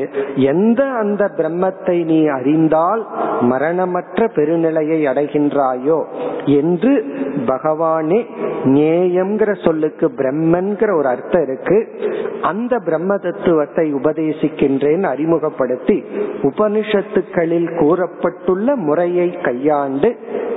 எந்த 0.53 0.81
அந்த 1.03 1.23
பிரம்மத்தை 1.39 1.97
நீ 2.11 2.19
அறிந்தால் 2.39 3.05
மரணமற்ற 3.53 4.27
பெருநிலையை 4.39 4.99
அடைகின்றாயோ 5.13 6.01
என்று 6.61 6.93
பகவானே 7.53 8.21
நேயம்ங்கிற 8.75 9.51
சொல்லுக்கு 9.67 10.07
பிரம்மன்கிற 10.21 10.91
ஒரு 10.99 11.09
அர்த்தம் 11.15 11.47
இருக்கு. 11.47 11.79
அந்த 12.51 12.75
பிரம்ம 12.89 13.13
தத்துவத்தை 13.29 13.87
உபதேசிக்கின்றேன் 14.01 15.07
அறிமுகப்படுத்தி 15.13 15.99
உபனிஷத்துக்களில் 16.51 17.71
கூறப்பட்டுள்ள 17.81 18.77
முறையை 18.89 19.31
கையாண்டு 19.49 19.91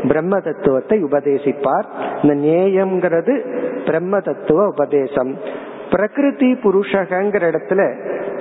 பிரம்ம 0.08 0.40
தத்துவத்தை 0.40 1.04
உபதேசிப்பார். 1.04 1.86
இந்த 2.22 2.48
நேயம்ங்கிறது 2.48 3.46
பிரம்ம 3.86 4.20
தத்துவ 4.20 4.68
உபதேசம். 4.68 5.38
பிரகிருதி 5.92 6.50
புருஷகங்கிற 6.64 7.44
இடத்துல 7.52 7.82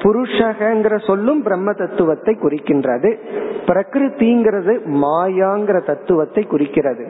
புருஷகங்கிற 0.02 0.94
சொல்லும் 1.06 1.42
பிரம்ம 1.42 1.72
தத்துவத்தை 1.72 2.36
குறிக்கின்றது. 2.42 3.10
பிரகிருதிங்கிறது 3.66 4.72
மாயாங்கிற 5.04 5.84
தத்துவத்தை 5.84 6.42
குறிக்கிறது. 6.42 7.04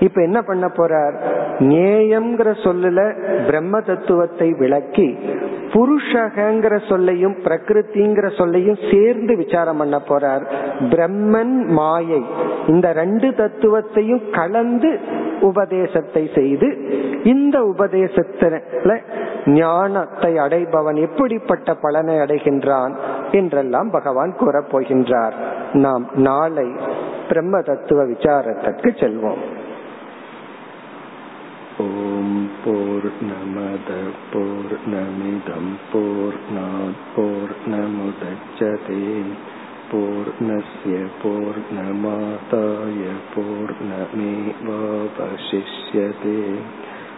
இப்ப 0.00 0.22
என்ன 0.22 0.42
பண்ண 0.42 0.66
போறார்? 0.66 1.16
நேயம்ங்கிற 1.60 2.50
சொல்லுல 2.64 3.00
பிரம்ம 3.46 3.80
தத்துவத்தை 3.80 4.48
விளக்கி 4.58 5.18
புருஷகங்கிற 5.72 6.88
சொல்லையும் 6.88 7.36
பிரகிருதிங்கிற 7.44 8.36
சொல்லையும் 8.36 8.78
சேர்ந்து 8.90 9.36
விசாரம் 9.36 9.76
பண்ண 9.76 10.00
போறார். 10.08 10.44
பிரம்மன் 10.80 11.56
மாயை 11.66 12.22
இந்த 12.66 12.92
ரெண்டு 12.92 13.28
தத்துவத்தையும் 13.28 14.30
கலந்து 14.30 14.98
உபதேசத்தை 15.40 16.30
செய்து 16.34 16.68
இந்த 17.24 17.74
உபதேசத்துல 17.78 18.92
ஞானத்தை 19.77 20.31
அடைபவன் 20.37 20.97
எப்படிப்பட்ட 21.01 21.75
பலனை 21.75 22.15
அடைகின்றான் 22.15 22.93
என்றெல்லாம் 23.31 23.89
பகவான் 23.89 24.33
கூறப்போகின்றார் 24.39 25.37
நாம் 25.77 26.05
நாளை 26.21 26.67
பிரம்ம 27.27 27.61
தத்துவ 27.61 27.99
விசாரத்திற்கு 28.05 28.89
செல்வோம் 28.99 29.43
ஓம் 31.83 32.37
போர் 32.63 33.09
நமத 33.29 33.89
போர் 34.31 34.77
நமிதம் 34.87 35.73
போர் 35.91 36.39
போர் 37.15 37.55
நமுதச்சதே 37.67 39.01
पूर्णस्य 39.91 40.99
पूर्णमादाय 41.21 43.01
पूर्णमेवावशिष्यते 43.33 43.99